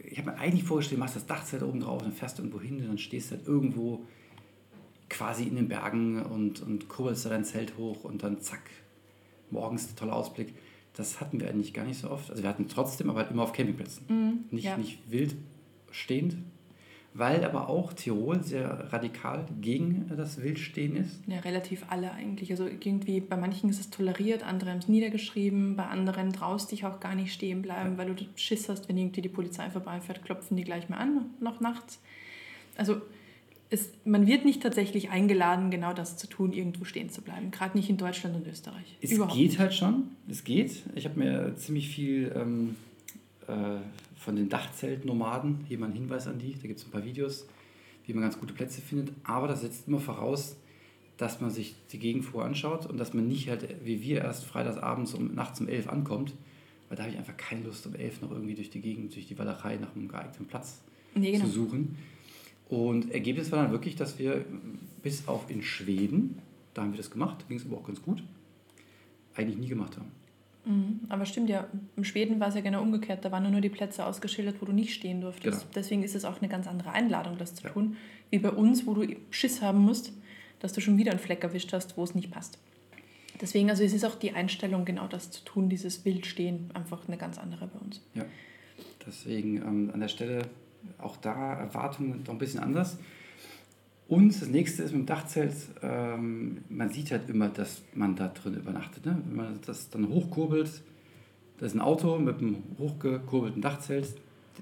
ich 0.10 0.18
habe 0.18 0.32
mir 0.32 0.38
eigentlich 0.38 0.64
vorgestellt, 0.64 0.98
du 0.98 1.04
machst 1.04 1.16
das 1.16 1.26
Dachzelt 1.26 1.64
oben 1.64 1.82
drauf, 1.82 2.02
dann 2.02 2.14
fährst 2.14 2.38
du 2.38 2.44
irgendwo 2.44 2.62
hin 2.62 2.78
und 2.78 2.88
dann 2.88 2.98
stehst 2.98 3.32
du 3.32 3.36
halt 3.36 3.48
irgendwo 3.48 4.06
quasi 5.10 5.44
in 5.44 5.56
den 5.56 5.68
Bergen 5.68 6.22
und, 6.22 6.62
und 6.62 6.90
kurbelst 6.90 7.26
da 7.26 7.30
dein 7.30 7.46
Zelt 7.46 7.78
hoch 7.78 8.04
und 8.04 8.24
dann 8.24 8.42
zack, 8.42 8.70
morgens 9.52 9.90
ein 9.90 9.96
toller 9.96 10.14
Ausblick. 10.16 10.54
Das 10.94 11.22
hatten 11.22 11.40
wir 11.40 11.50
eigentlich 11.50 11.74
gar 11.74 11.86
nicht 11.86 12.00
so 12.00 12.10
oft. 12.10 12.30
Also 12.32 12.42
wir 12.44 12.50
hatten 12.50 12.68
trotzdem, 12.68 13.10
aber 13.10 13.20
halt 13.20 13.32
immer 13.32 13.44
auf 13.44 13.54
Campingplätzen. 13.54 14.06
Mhm, 14.10 14.46
Nicht, 14.52 14.66
ja. 14.66 14.78
nicht 14.78 15.00
wild 15.12 15.36
stehend, 15.92 16.38
weil 17.18 17.44
aber 17.44 17.68
auch 17.68 17.94
Tirol 17.94 18.44
sehr 18.44 18.92
radikal 18.94 19.46
gegen 19.60 20.12
das 20.16 20.42
Wildstehen 20.42 20.96
ist. 20.98 21.20
Ja, 21.26 21.40
relativ 21.40 21.86
alle 21.90 22.12
eigentlich. 22.12 22.52
Also 22.52 22.68
irgendwie 22.68 23.20
bei 23.22 23.36
manchen 23.36 23.70
ist 23.70 23.80
es 23.80 23.90
toleriert, 23.90 24.44
andere 24.44 24.70
haben 24.70 24.78
es 24.78 24.88
niedergeschrieben, 24.88 25.76
bei 25.76 25.86
anderen 25.86 26.32
traust 26.32 26.72
dich 26.72 26.86
auch 26.86 27.00
gar 27.00 27.16
nicht 27.16 27.34
stehen 27.34 27.64
bleiben, 27.64 27.98
weil 27.98 28.14
du 28.14 28.26
Schiss 28.36 28.70
hast, 28.70 28.88
wenn 28.88 28.98
irgendwie 28.98 29.22
die 29.22 29.30
Polizei 29.30 29.70
vorbeifährt, 29.72 30.24
klopfen 30.24 30.56
die 30.58 30.64
gleich 30.64 30.90
mal 30.90 30.98
an, 30.98 31.32
noch 31.40 31.60
nachts. 31.60 32.00
Also 32.78 33.02
es, 33.72 33.90
man 34.06 34.28
wird 34.28 34.46
nicht 34.46 34.62
tatsächlich 34.62 35.10
eingeladen, 35.10 35.72
genau 35.72 35.94
das 35.94 36.18
zu 36.18 36.28
tun, 36.28 36.54
irgendwo 36.54 36.86
stehen 36.86 37.10
zu 37.10 37.22
bleiben. 37.22 37.50
Gerade 37.50 37.76
nicht 37.78 37.90
in 37.90 37.98
Deutschland 37.98 38.36
und 38.36 38.48
Österreich. 38.48 38.96
Es 39.02 39.12
Überhaupt 39.12 39.34
geht 39.34 39.50
nicht. 39.50 39.60
halt 39.60 39.74
schon, 39.74 40.12
es 40.30 40.44
geht. 40.44 40.84
Ich 40.96 41.06
habe 41.06 41.20
mir 41.20 41.56
ziemlich 41.58 41.90
viel 41.90 42.32
ähm, 42.36 42.76
äh, 43.48 43.80
von 44.28 44.36
den 44.36 44.50
Dachzeltnomaden, 44.50 45.62
hier 45.70 45.80
mal 45.80 45.86
einen 45.86 45.96
Hinweis 45.96 46.28
an 46.28 46.38
die, 46.38 46.52
da 46.52 46.68
gibt 46.68 46.82
es 46.82 46.86
ein 46.86 46.92
paar 46.92 47.06
Videos, 47.06 47.48
wie 48.06 48.12
man 48.12 48.24
ganz 48.24 48.38
gute 48.38 48.54
Plätze 48.54 48.82
findet, 48.82 49.14
aber 49.24 49.48
das 49.48 49.62
setzt 49.62 49.88
immer 49.88 50.02
voraus, 50.02 50.58
dass 51.16 51.40
man 51.40 51.50
sich 51.50 51.76
die 51.94 51.98
Gegend 51.98 52.26
vorher 52.26 52.50
anschaut 52.50 52.88
und 52.88 52.98
dass 52.98 53.14
man 53.14 53.26
nicht 53.26 53.48
halt 53.48 53.66
wie 53.86 54.02
wir 54.02 54.18
erst 54.18 54.44
freitagsabends 54.44 55.14
um 55.14 55.34
nachts 55.34 55.62
um 55.62 55.70
elf 55.70 55.88
ankommt, 55.88 56.34
weil 56.90 56.98
da 56.98 57.04
habe 57.04 57.14
ich 57.14 57.18
einfach 57.18 57.38
keine 57.38 57.64
Lust 57.64 57.88
um 57.88 57.96
elf 57.96 58.22
noch 58.22 58.32
irgendwie 58.32 58.56
durch 58.56 58.70
die 58.70 58.82
Gegend, 58.82 59.16
durch 59.16 59.28
die 59.28 59.40
Walachei 59.40 59.78
nach 59.78 59.96
einem 59.96 60.10
geeigneten 60.10 60.46
Platz 60.46 60.82
Nee, 61.16 61.32
genau. 61.32 61.46
zu 61.46 61.52
suchen. 61.52 61.98
Und 62.68 63.10
Ergebnis 63.12 63.50
war 63.54 63.64
dann 63.64 63.72
wirklich, 63.72 63.96
dass 63.96 64.20
wir 64.20 64.44
bis 65.04 65.26
auf 65.30 65.50
in 65.50 65.64
Schweden, 65.64 66.40
da 66.74 66.82
haben 66.82 66.92
wir 66.92 66.98
das 66.98 67.12
gemacht, 67.12 67.48
ging 67.48 67.60
es 67.60 67.66
aber 67.66 67.78
auch 67.78 67.86
ganz 67.88 68.02
gut, 68.02 68.22
eigentlich 69.36 69.58
nie 69.58 69.70
gemacht 69.70 69.96
haben. 69.96 70.12
Mhm. 70.68 71.00
Aber 71.10 71.26
stimmt 71.26 71.50
ja, 71.50 71.68
in 71.96 72.04
Schweden 72.04 72.40
war 72.40 72.50
es 72.50 72.56
ja 72.56 72.62
genau 72.62 72.82
umgekehrt. 72.82 73.24
Da 73.24 73.32
waren 73.32 73.50
nur 73.50 73.62
die 73.62 73.70
Plätze 73.70 74.06
ausgeschildert, 74.06 74.56
wo 74.62 74.66
du 74.66 74.74
nicht 74.74 74.94
stehen 74.94 75.22
durftest. 75.22 75.62
Genau. 75.62 75.72
Deswegen 75.76 76.04
ist 76.04 76.16
es 76.16 76.26
auch 76.26 76.40
eine 76.40 76.50
ganz 76.50 76.68
andere 76.68 76.92
Einladung, 76.92 77.38
das 77.38 77.56
zu 77.56 77.64
Ja. 77.64 77.70
tun, 77.70 77.96
wie 78.30 78.40
bei 78.40 78.50
uns, 78.52 78.86
wo 78.86 78.94
du 78.94 79.08
Schiss 79.30 79.62
haben 79.62 79.80
musst, 79.80 80.12
dass 80.60 80.74
du 80.74 80.82
schon 80.82 80.98
wieder 80.98 81.12
einen 81.12 81.20
Fleck 81.20 81.44
erwischt 81.44 81.72
hast, 81.74 81.98
wo 81.98 82.04
es 82.04 82.14
nicht 82.16 82.32
passt. 82.32 82.60
Deswegen, 83.40 83.70
also 83.70 83.84
es 83.84 83.94
ist 83.94 84.04
auch 84.04 84.16
die 84.16 84.32
Einstellung, 84.34 84.84
genau 84.84 85.08
das 85.08 85.30
zu 85.32 85.44
tun, 85.46 85.70
dieses 85.70 86.04
Wildstehen, 86.06 86.72
einfach 86.74 87.08
eine 87.08 87.18
ganz 87.18 87.38
andere 87.38 87.68
bei 87.68 87.80
uns. 87.80 88.02
Ja. 88.16 88.26
Deswegen 89.06 89.58
ähm, 89.58 89.92
an 89.94 90.00
der 90.00 90.08
Stelle 90.08 90.42
auch 90.98 91.18
da 91.18 91.54
Erwartungen 91.54 92.24
noch 92.24 92.34
ein 92.34 92.38
bisschen 92.40 92.60
anders. 92.60 92.98
Und 94.08 94.30
das 94.42 94.48
nächste 94.48 94.84
ist 94.84 94.92
mit 94.94 95.02
dem 95.02 95.06
Dachzelt, 95.06 95.54
ähm, 95.82 96.60
man 96.70 96.90
sieht 96.90 97.12
halt 97.12 97.30
immer, 97.30 97.50
dass 97.50 97.82
man 97.94 98.16
da 98.16 98.30
drin 98.30 98.56
übernachtet. 98.56 99.06
Ne? 99.06 99.22
Wenn 99.28 99.36
man 99.36 99.60
das 99.66 99.90
dann 99.90 100.08
hochkurbelt, 100.08 100.82
das 101.58 101.68
ist 101.70 101.76
ein 101.76 101.82
Auto 101.82 102.18
mit 102.18 102.40
einem 102.40 102.64
hochgekurbelten 102.78 103.62
Dachzelt, 103.62 104.08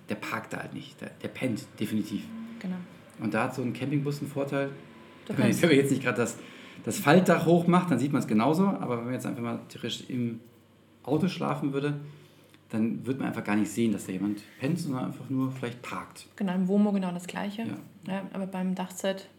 der 0.10 0.16
parkt 0.16 0.54
da 0.54 0.58
halt 0.58 0.74
nicht, 0.74 1.00
der, 1.00 1.12
der 1.22 1.28
pennt 1.28 1.66
definitiv. 1.80 2.24
Genau. 2.60 2.76
Und 3.20 3.34
da 3.34 3.44
hat 3.44 3.56
so 3.56 3.62
ein 3.62 3.74
Campingbus 3.74 4.20
einen 4.20 4.30
Vorteil. 4.30 4.70
Man 5.28 5.38
wenn 5.38 5.70
man 5.70 5.78
jetzt 5.78 5.92
nicht 5.92 6.04
gerade 6.04 6.18
das, 6.18 6.38
das 6.84 6.98
Faltdach 6.98 7.46
hochmacht, 7.46 7.92
dann 7.92 8.00
sieht 8.00 8.12
man 8.12 8.22
es 8.22 8.28
genauso. 8.28 8.66
Aber 8.66 8.98
wenn 8.98 9.06
man 9.06 9.14
jetzt 9.14 9.26
einfach 9.26 9.42
mal 9.42 9.60
theoretisch 9.70 10.10
im 10.10 10.40
Auto 11.04 11.28
schlafen 11.28 11.72
würde, 11.74 12.00
dann 12.70 13.06
wird 13.06 13.20
man 13.20 13.28
einfach 13.28 13.44
gar 13.44 13.56
nicht 13.56 13.72
sehen, 13.72 13.92
dass 13.92 14.06
da 14.06 14.12
jemand 14.12 14.42
pennt, 14.60 14.80
sondern 14.80 15.06
einfach 15.06 15.30
nur 15.30 15.52
vielleicht 15.52 15.82
parkt. 15.82 16.28
Genau, 16.36 16.54
im 16.56 16.68
WOMO 16.68 16.92
genau 16.92 17.12
das 17.12 17.28
Gleiche. 17.28 17.64
Ja. 17.64 18.14
Ja, 18.14 18.24
aber 18.34 18.48
beim 18.48 18.76
Dachzelt, 18.76 19.30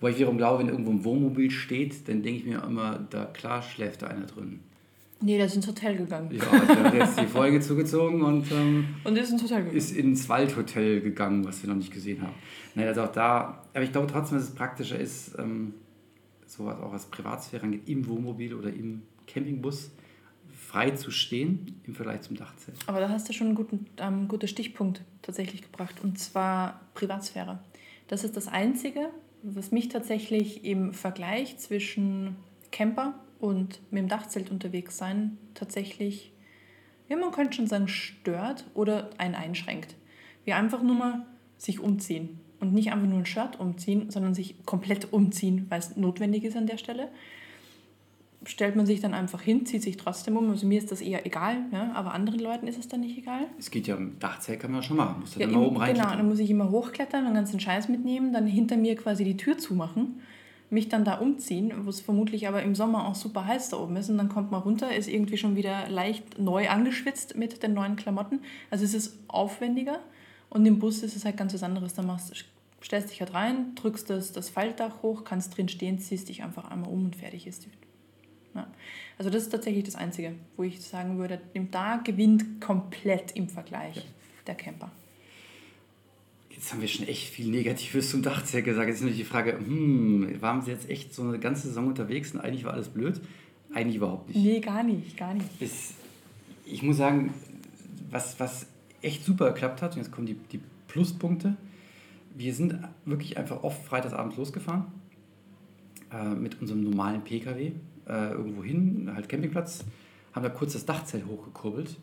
Wobei 0.00 0.10
ich 0.10 0.16
wiederum 0.18 0.36
glaube, 0.36 0.58
wenn 0.58 0.68
irgendwo 0.68 0.90
ein 0.90 1.04
Wohnmobil 1.04 1.48
steht, 1.52 2.08
dann 2.08 2.24
denke 2.24 2.40
ich 2.40 2.44
mir 2.44 2.60
immer, 2.64 3.06
da 3.10 3.24
klar 3.26 3.62
schläft 3.62 4.02
da 4.02 4.08
einer 4.08 4.26
drin. 4.26 4.58
nee, 5.20 5.36
der 5.36 5.46
ist 5.46 5.54
ins 5.54 5.68
Hotel 5.68 5.96
gegangen. 5.96 6.28
Ja, 6.32 6.44
der 6.74 6.82
hat 6.84 6.94
jetzt 6.94 7.20
die 7.20 7.26
Folge 7.26 7.60
zugezogen 7.68 8.20
und 8.20 8.50
ähm, 8.50 8.84
Und 9.04 9.16
ist 9.16 9.30
ins 9.30 9.44
Hotel 9.44 9.58
gegangen. 9.58 9.76
ist 9.76 9.96
ins 9.96 10.28
Waldhotel 10.28 11.02
gegangen, 11.02 11.44
was 11.44 11.62
wir 11.62 11.70
noch 11.70 11.76
nicht 11.76 11.92
gesehen 11.92 12.20
haben. 12.20 12.34
Nein, 12.74 12.88
also 12.88 13.02
auch 13.02 13.12
da, 13.12 13.62
aber 13.72 13.84
ich 13.84 13.92
glaube 13.92 14.08
trotzdem, 14.08 14.38
dass 14.38 14.48
es 14.48 14.54
praktischer 14.56 14.98
ist, 14.98 15.38
ähm, 15.38 15.74
sowas 16.48 16.80
auch 16.80 16.92
was 16.92 17.06
Privatsphäre 17.06 17.62
angeht, 17.62 17.82
im 17.86 18.04
Wohnmobil 18.08 18.54
oder 18.54 18.70
im 18.70 19.02
Campingbus 19.28 19.92
frei 20.72 20.90
zu 20.92 21.10
stehen 21.10 21.80
im 21.86 21.94
Vergleich 21.94 22.22
zum 22.22 22.36
Dachzelt. 22.36 22.78
Aber 22.86 23.00
da 23.00 23.10
hast 23.10 23.28
du 23.28 23.34
schon 23.34 23.48
einen 23.48 23.56
guten, 23.56 23.86
ähm, 23.98 24.26
guten 24.26 24.48
Stichpunkt 24.48 25.02
tatsächlich 25.20 25.60
gebracht, 25.62 25.96
und 26.02 26.18
zwar 26.18 26.80
Privatsphäre. 26.94 27.58
Das 28.08 28.24
ist 28.24 28.36
das 28.38 28.48
Einzige, 28.48 29.10
was 29.42 29.70
mich 29.70 29.90
tatsächlich 29.90 30.64
im 30.64 30.94
Vergleich 30.94 31.58
zwischen 31.58 32.36
Camper 32.70 33.14
und 33.38 33.80
mit 33.90 34.02
dem 34.02 34.08
Dachzelt 34.08 34.50
unterwegs 34.50 34.96
sein 34.96 35.36
tatsächlich, 35.52 36.32
ja, 37.08 37.18
man 37.18 37.32
könnte 37.32 37.56
schon 37.56 37.66
sagen, 37.66 37.88
stört 37.88 38.64
oder 38.72 39.10
einen 39.18 39.34
einschränkt. 39.34 39.94
Wir 40.44 40.56
einfach 40.56 40.82
nur 40.82 40.94
mal 40.94 41.26
sich 41.58 41.80
umziehen. 41.80 42.40
Und 42.60 42.72
nicht 42.72 42.92
einfach 42.92 43.08
nur 43.08 43.18
ein 43.18 43.26
Shirt 43.26 43.58
umziehen, 43.58 44.10
sondern 44.10 44.34
sich 44.34 44.64
komplett 44.64 45.12
umziehen, 45.12 45.66
weil 45.68 45.80
es 45.80 45.96
notwendig 45.96 46.44
ist 46.44 46.56
an 46.56 46.66
der 46.66 46.78
Stelle 46.78 47.08
stellt 48.44 48.76
man 48.76 48.86
sich 48.86 49.00
dann 49.00 49.14
einfach 49.14 49.40
hin, 49.40 49.66
zieht 49.66 49.82
sich 49.82 49.96
trotzdem 49.96 50.36
um. 50.36 50.50
Also 50.50 50.66
mir 50.66 50.78
ist 50.78 50.90
das 50.90 51.00
eher 51.00 51.24
egal, 51.26 51.56
ja, 51.72 51.92
aber 51.94 52.12
anderen 52.14 52.40
Leuten 52.40 52.66
ist 52.66 52.78
es 52.78 52.88
dann 52.88 53.00
nicht 53.00 53.16
egal. 53.16 53.46
Es 53.58 53.70
geht 53.70 53.86
ja 53.86 53.96
um 53.96 54.18
Dachzelt, 54.18 54.60
kann 54.60 54.70
man 54.72 54.80
ja 54.82 54.86
schon 54.86 54.96
machen. 54.96 55.20
Muss 55.20 55.34
Ja, 55.34 55.40
dann 55.40 55.50
immer 55.50 55.60
im- 55.62 55.66
oben 55.68 55.76
rein. 55.76 55.94
genau, 55.94 56.10
dann 56.10 56.28
muss 56.28 56.38
ich 56.38 56.50
immer 56.50 56.70
hochklettern, 56.70 57.24
den 57.24 57.34
ganzen 57.34 57.60
Scheiß 57.60 57.88
mitnehmen, 57.88 58.32
dann 58.32 58.46
hinter 58.46 58.76
mir 58.76 58.96
quasi 58.96 59.24
die 59.24 59.36
Tür 59.36 59.58
zumachen, 59.58 60.20
mich 60.70 60.88
dann 60.88 61.04
da 61.04 61.18
umziehen, 61.18 61.72
wo 61.84 61.90
es 61.90 62.00
vermutlich 62.00 62.48
aber 62.48 62.62
im 62.62 62.74
Sommer 62.74 63.06
auch 63.06 63.14
super 63.14 63.44
heiß 63.46 63.68
da 63.70 63.76
oben 63.78 63.94
ist 63.96 64.08
und 64.08 64.16
dann 64.18 64.28
kommt 64.30 64.50
man 64.50 64.62
runter, 64.62 64.94
ist 64.94 65.08
irgendwie 65.08 65.36
schon 65.36 65.54
wieder 65.54 65.88
leicht 65.88 66.38
neu 66.38 66.68
angeschwitzt 66.70 67.36
mit 67.36 67.62
den 67.62 67.74
neuen 67.74 67.96
Klamotten. 67.96 68.40
Also 68.70 68.84
es 68.84 68.94
ist 68.94 69.18
aufwendiger 69.28 69.98
und 70.50 70.64
im 70.66 70.78
Bus 70.78 71.02
ist 71.02 71.14
es 71.14 71.24
halt 71.26 71.36
ganz 71.36 71.52
was 71.52 71.62
anderes. 71.62 71.92
Da 71.94 72.02
machst, 72.02 72.32
stellst 72.82 73.10
dich 73.10 73.20
halt 73.20 73.34
rein, 73.34 73.74
drückst 73.74 74.08
das, 74.10 74.32
das 74.32 74.48
Faltdach 74.48 75.02
hoch, 75.02 75.24
kannst 75.24 75.56
drin 75.56 75.68
stehen, 75.68 75.98
ziehst 75.98 76.28
dich 76.30 76.42
einfach 76.42 76.70
einmal 76.70 76.90
um 76.90 77.04
und 77.04 77.16
fertig 77.16 77.46
ist 77.46 77.66
die 77.66 77.68
ja. 78.54 78.66
Also 79.18 79.30
das 79.30 79.44
ist 79.44 79.50
tatsächlich 79.50 79.84
das 79.84 79.94
Einzige, 79.94 80.34
wo 80.56 80.62
ich 80.62 80.80
sagen 80.80 81.18
würde, 81.18 81.40
da 81.70 81.96
gewinnt 81.98 82.60
komplett 82.60 83.32
im 83.32 83.48
Vergleich 83.48 84.06
der 84.46 84.54
Camper. 84.54 84.90
Jetzt 86.50 86.72
haben 86.72 86.80
wir 86.80 86.88
schon 86.88 87.06
echt 87.06 87.28
viel 87.28 87.48
Negatives 87.48 88.10
zum 88.10 88.22
Dachzelt 88.22 88.64
gesagt. 88.64 88.88
Jetzt 88.88 88.96
ist 88.96 89.02
natürlich 89.02 89.20
die 89.20 89.30
Frage, 89.30 89.58
hm, 89.58 90.40
waren 90.40 90.62
sie 90.62 90.70
jetzt 90.70 90.88
echt 90.88 91.14
so 91.14 91.22
eine 91.22 91.38
ganze 91.38 91.68
Saison 91.68 91.88
unterwegs 91.88 92.32
und 92.32 92.40
eigentlich 92.40 92.64
war 92.64 92.74
alles 92.74 92.88
blöd? 92.88 93.20
Eigentlich 93.74 93.96
überhaupt 93.96 94.28
nicht. 94.28 94.38
Nee, 94.38 94.60
gar 94.60 94.82
nicht, 94.82 95.16
gar 95.16 95.34
nicht. 95.34 95.46
ist, 95.60 95.94
ich 96.66 96.82
muss 96.82 96.98
sagen, 96.98 97.32
was, 98.10 98.38
was 98.38 98.66
echt 99.00 99.24
super 99.24 99.52
geklappt 99.52 99.82
hat, 99.82 99.96
und 99.96 100.02
jetzt 100.02 100.12
kommen 100.12 100.26
die, 100.26 100.34
die 100.34 100.60
Pluspunkte. 100.88 101.56
Wir 102.34 102.54
sind 102.54 102.78
wirklich 103.04 103.38
einfach 103.38 103.62
oft 103.62 103.84
freitagsabends 103.84 104.36
losgefahren 104.36 104.86
äh, 106.12 106.34
mit 106.34 106.60
unserem 106.60 106.82
normalen 106.82 107.22
Pkw 107.22 107.72
äh, 108.08 108.30
irgendwo 108.32 108.62
hin, 108.62 109.10
halt 109.14 109.28
Campingplatz, 109.28 109.84
haben 110.32 110.42
da 110.42 110.48
kurz 110.48 110.72
das 110.74 110.84
Dachzelt 110.86 111.26
hochgekurbelt 111.26 111.96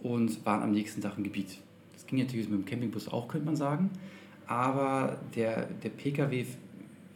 und 0.00 0.44
waren 0.46 0.62
am 0.62 0.72
nächsten 0.72 1.00
Tag 1.00 1.16
im 1.18 1.24
Gebiet. 1.24 1.58
Das 1.94 2.06
ging 2.06 2.18
natürlich 2.18 2.48
mit 2.48 2.60
dem 2.60 2.64
Campingbus 2.64 3.08
auch, 3.08 3.28
könnte 3.28 3.46
man 3.46 3.56
sagen, 3.56 3.90
aber 4.46 5.18
der, 5.36 5.66
der 5.66 5.90
Pkw 5.90 6.46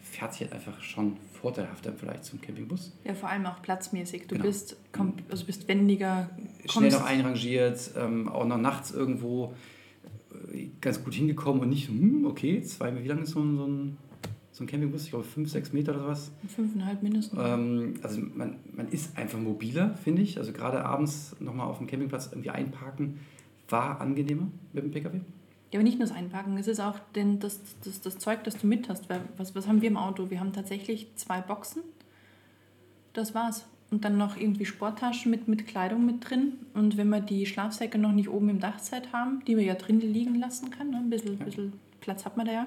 fährt 0.02 0.33
sich 0.35 0.43
halt 0.43 0.52
einfach 0.52 0.81
schon 0.83 1.17
vorteilhafter 1.41 1.91
im 1.91 1.97
Vergleich 1.97 2.23
zum 2.23 2.41
Campingbus. 2.41 2.93
Ja, 3.05 3.14
vor 3.14 3.29
allem 3.31 3.47
auch 3.47 3.62
platzmäßig. 3.62 4.23
Du 4.26 4.35
Genau. 4.35 4.45
bist, 4.47 4.76
kom- 4.93 5.14
also 5.31 5.47
bist 5.47 5.67
wendiger, 5.69 6.29
schnell 6.69 6.91
noch 6.91 7.05
einrangiert, 7.07 7.93
ähm, 7.97 8.29
auch 8.29 8.45
noch 8.47 8.59
nachts 8.59 8.91
irgendwo 8.91 9.55
äh, 10.52 10.69
ganz 10.81 11.02
gut 11.02 11.14
hingekommen 11.14 11.62
und 11.62 11.71
nicht 11.71 11.88
hm, 11.88 12.26
okay, 12.26 12.61
zwei, 12.62 12.95
wie 13.02 13.09
lang 13.09 13.23
ist 13.23 13.31
so 13.31 13.41
ein, 13.41 13.57
so 13.57 13.67
ein, 13.67 13.97
so 14.52 14.62
ein 14.62 14.66
Campingbus? 14.66 15.04
Ich 15.04 15.11
glaube, 15.11 15.25
fünf, 15.25 15.50
sechs 15.50 15.73
Meter 15.73 15.94
oder 15.94 16.06
was. 16.09 16.30
fünfeinhalb 16.47 17.02
mindestens. 17.02 17.38
Ähm, 17.42 17.94
also 18.02 18.21
man, 18.21 18.56
man 18.73 18.88
ist 18.88 19.16
einfach 19.18 19.38
mobiler, 19.38 19.94
finde 19.97 20.23
ich. 20.23 20.38
Also 20.38 20.52
gerade 20.52 20.85
abends 20.85 21.35
nochmal 21.40 21.66
auf 21.66 21.78
dem 21.78 21.87
Campingplatz 21.87 22.28
irgendwie 22.30 22.50
einparken 22.50 23.18
war 23.68 24.00
angenehmer 24.00 24.49
mit 24.73 24.85
dem 24.85 24.90
Pkw. 24.90 25.21
Ja, 25.73 25.78
aber 25.78 25.82
nicht 25.85 25.99
nur 25.99 26.06
das 26.06 26.14
Einpacken, 26.14 26.59
es 26.59 26.68
ist 26.68 26.80
auch 26.80 26.99
den, 27.16 27.40
das, 27.40 27.59
das, 27.82 28.02
das 28.02 28.18
Zeug, 28.18 28.44
das 28.44 28.59
du 28.59 28.66
mit 28.66 28.90
hast. 28.90 29.09
Was, 29.38 29.54
was 29.54 29.66
haben 29.66 29.80
wir 29.80 29.88
im 29.88 29.97
Auto? 29.97 30.28
Wir 30.28 30.38
haben 30.38 30.52
tatsächlich 30.52 31.09
zwei 31.16 31.40
Boxen. 31.40 31.80
Das 33.14 33.35
war's. 33.35 33.66
Und 33.90 34.04
dann 34.04 34.16
noch 34.18 34.37
irgendwie 34.38 34.64
Sporttaschen 34.66 35.30
mit, 35.30 35.49
mit 35.49 35.66
Kleidung 35.66 36.04
mit 36.06 36.28
drin. 36.28 36.54
Und 36.75 36.97
wenn 36.99 37.09
wir 37.09 37.21
die 37.21 37.44
Schlafsäcke 37.47 37.99
noch 37.99 38.12
nicht 38.12 38.28
oben 38.28 38.49
im 38.50 38.61
Dachzelt 38.61 39.12
haben, 39.14 39.42
die 39.47 39.56
wir 39.56 39.64
ja 39.64 39.75
drin 39.75 40.00
liegen 40.00 40.35
lassen 40.35 40.71
kann, 40.71 40.90
ne? 40.90 40.97
ein 40.99 41.11
bisschen, 41.11 41.38
Ja. 41.38 41.44
bisschen 41.44 41.73
Platz 42.00 42.25
hat 42.26 42.37
man 42.37 42.47
da 42.47 42.52
ja, 42.52 42.66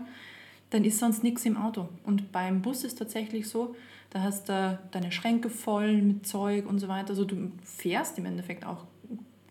dann 0.71 0.83
ist 0.83 0.99
sonst 0.99 1.23
nichts 1.23 1.45
im 1.45 1.57
Auto. 1.57 1.89
Und 2.03 2.31
beim 2.31 2.61
Bus 2.61 2.83
ist 2.83 2.97
tatsächlich 2.97 3.47
so, 3.47 3.75
da 4.09 4.21
hast 4.21 4.49
du 4.49 4.79
deine 4.91 5.11
Schränke 5.11 5.49
voll 5.49 6.01
mit 6.01 6.25
Zeug 6.27 6.67
und 6.67 6.79
so 6.79 6.87
weiter. 6.87 7.09
Also 7.09 7.25
du 7.25 7.51
fährst 7.63 8.17
im 8.17 8.25
Endeffekt 8.25 8.65
auch 8.65 8.85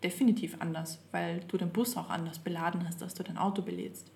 definitiv 0.03 0.57
anders, 0.59 0.99
weil 1.13 1.41
du 1.49 1.57
den 1.57 1.71
Bus 1.71 1.97
auch 1.97 2.11
anders 2.11 2.39
beladen 2.39 2.87
hast, 2.87 3.03
als 3.03 3.15
du 3.15 3.23
dein 3.23 3.39
Auto 3.39 3.63
belädst. 3.63 4.11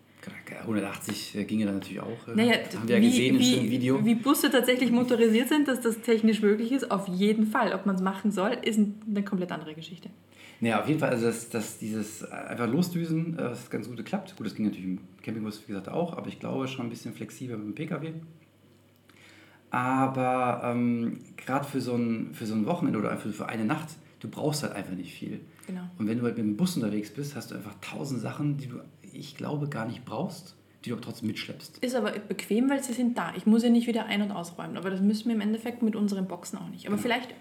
180 0.62 1.36
äh, 1.36 1.44
ginge 1.44 1.64
dann 1.66 1.74
natürlich 1.76 2.00
auch. 2.00 2.28
äh, 2.28 2.34
Naja, 2.34 2.54
haben 2.76 2.88
wir 2.88 2.96
ja 2.96 3.02
wie, 3.02 3.06
gesehen 3.10 3.34
im 3.36 3.40
wie, 3.40 3.54
schönen 3.54 3.70
Video. 3.70 4.04
wie 4.04 4.14
Busse 4.14 4.50
tatsächlich 4.50 4.90
motorisiert 4.90 5.48
sind, 5.48 5.68
dass 5.68 5.80
das 5.80 6.00
technisch 6.00 6.42
möglich 6.42 6.72
ist, 6.72 6.90
auf 6.90 7.08
jeden 7.08 7.46
Fall. 7.46 7.72
Ob 7.72 7.86
man 7.86 7.94
es 7.96 8.02
machen 8.02 8.32
soll, 8.32 8.58
ist 8.62 8.78
ein- 8.78 9.00
eine 9.08 9.22
komplett 9.22 9.52
andere 9.52 9.74
Geschichte. 9.74 10.10
Naja, 10.60 10.80
auf 10.80 10.88
jeden 10.88 10.98
Fall, 10.98 11.10
also 11.10 11.26
dass, 11.26 11.48
dass 11.50 11.78
dieses 11.78 12.24
einfach 12.30 12.68
losdüsen, 12.68 13.34
äh, 13.34 13.42
das 13.42 13.70
ganz 13.70 13.86
gut 13.88 13.96
geklappt. 13.96 14.34
Gut, 14.36 14.46
das 14.46 14.54
ging 14.54 14.66
natürlich 14.66 14.86
im 14.86 14.98
Campingbus, 15.22 15.62
wie 15.64 15.68
gesagt, 15.68 15.88
auch, 15.88 16.16
aber 16.16 16.28
ich 16.28 16.40
glaube 16.40 16.66
schon 16.68 16.86
ein 16.86 16.90
bisschen 16.90 17.14
flexibler 17.14 17.56
mit 17.56 17.66
dem 17.66 17.74
Pkw. 17.74 18.12
Aber 19.70 20.62
ähm, 20.64 21.18
gerade 21.36 21.64
für, 21.66 21.80
so 21.80 21.94
ein, 21.94 22.32
für 22.32 22.46
so 22.46 22.54
ein 22.54 22.66
Wochenende 22.66 22.98
oder 22.98 23.10
einfach 23.10 23.30
für 23.30 23.48
eine 23.48 23.64
Nacht, 23.64 23.88
du 24.20 24.28
brauchst 24.28 24.62
halt 24.62 24.72
einfach 24.74 24.94
nicht 24.94 25.12
viel. 25.12 25.40
Genau. 25.66 25.82
Und 25.98 26.08
wenn 26.08 26.18
du 26.18 26.24
halt 26.24 26.38
mit 26.38 26.46
dem 26.46 26.56
Bus 26.56 26.76
unterwegs 26.76 27.10
bist, 27.12 27.36
hast 27.36 27.50
du 27.50 27.54
einfach 27.54 27.74
tausend 27.80 28.20
Sachen, 28.20 28.56
die 28.56 28.66
du, 28.68 28.80
ich 29.12 29.36
glaube, 29.36 29.68
gar 29.68 29.86
nicht 29.86 30.04
brauchst, 30.06 30.56
die 30.84 30.88
du 30.90 30.96
aber 30.96 31.02
trotzdem 31.04 31.28
mitschleppst. 31.28 31.78
Ist 31.78 31.94
aber 31.94 32.12
bequem, 32.12 32.70
weil 32.70 32.82
sie 32.82 32.94
sind 32.94 33.18
da. 33.18 33.34
Ich 33.36 33.44
muss 33.46 33.62
ja 33.62 33.68
nicht 33.68 33.86
wieder 33.86 34.06
ein- 34.06 34.22
und 34.22 34.30
ausräumen. 34.30 34.76
Aber 34.78 34.88
das 34.90 35.02
müssen 35.02 35.26
wir 35.28 35.34
im 35.34 35.40
Endeffekt 35.42 35.82
mit 35.82 35.94
unseren 35.96 36.26
Boxen 36.26 36.58
auch 36.58 36.68
nicht. 36.70 36.86
Aber 36.86 36.96
Genau. 36.96 37.02
vielleicht 37.02 37.34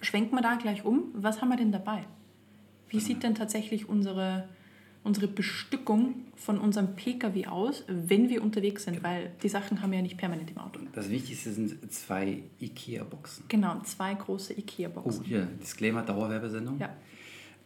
schwenken 0.00 0.34
wir 0.34 0.42
da 0.42 0.56
gleich 0.56 0.84
um. 0.84 1.04
Was 1.14 1.40
haben 1.40 1.50
wir 1.50 1.56
denn 1.56 1.70
dabei? 1.72 2.04
Wie 2.90 3.00
sieht 3.00 3.22
denn 3.22 3.34
tatsächlich 3.34 3.88
unsere, 3.88 4.48
unsere 5.04 5.26
Bestückung 5.28 6.14
von 6.36 6.58
unserem 6.58 6.94
Pkw 6.96 7.46
aus, 7.46 7.84
wenn 7.88 8.28
wir 8.28 8.42
unterwegs 8.42 8.84
sind? 8.84 9.02
Weil 9.02 9.30
die 9.42 9.48
Sachen 9.48 9.80
haben 9.82 9.90
wir 9.92 9.98
ja 9.98 10.02
nicht 10.02 10.18
permanent 10.18 10.50
im 10.50 10.58
Auto. 10.58 10.80
Das 10.92 11.08
Wichtigste 11.08 11.52
sind 11.52 11.92
zwei 11.92 12.42
IKEA-Boxen. 12.60 13.44
Genau, 13.48 13.80
zwei 13.84 14.14
große 14.14 14.54
Oh, 14.56 14.58
Ikea-Boxen. 14.60 15.24
hier, 15.24 15.46
Disclaimer, 15.62 16.02
Dauerwerbesendung. 16.02 16.78
Ja. 16.78 16.90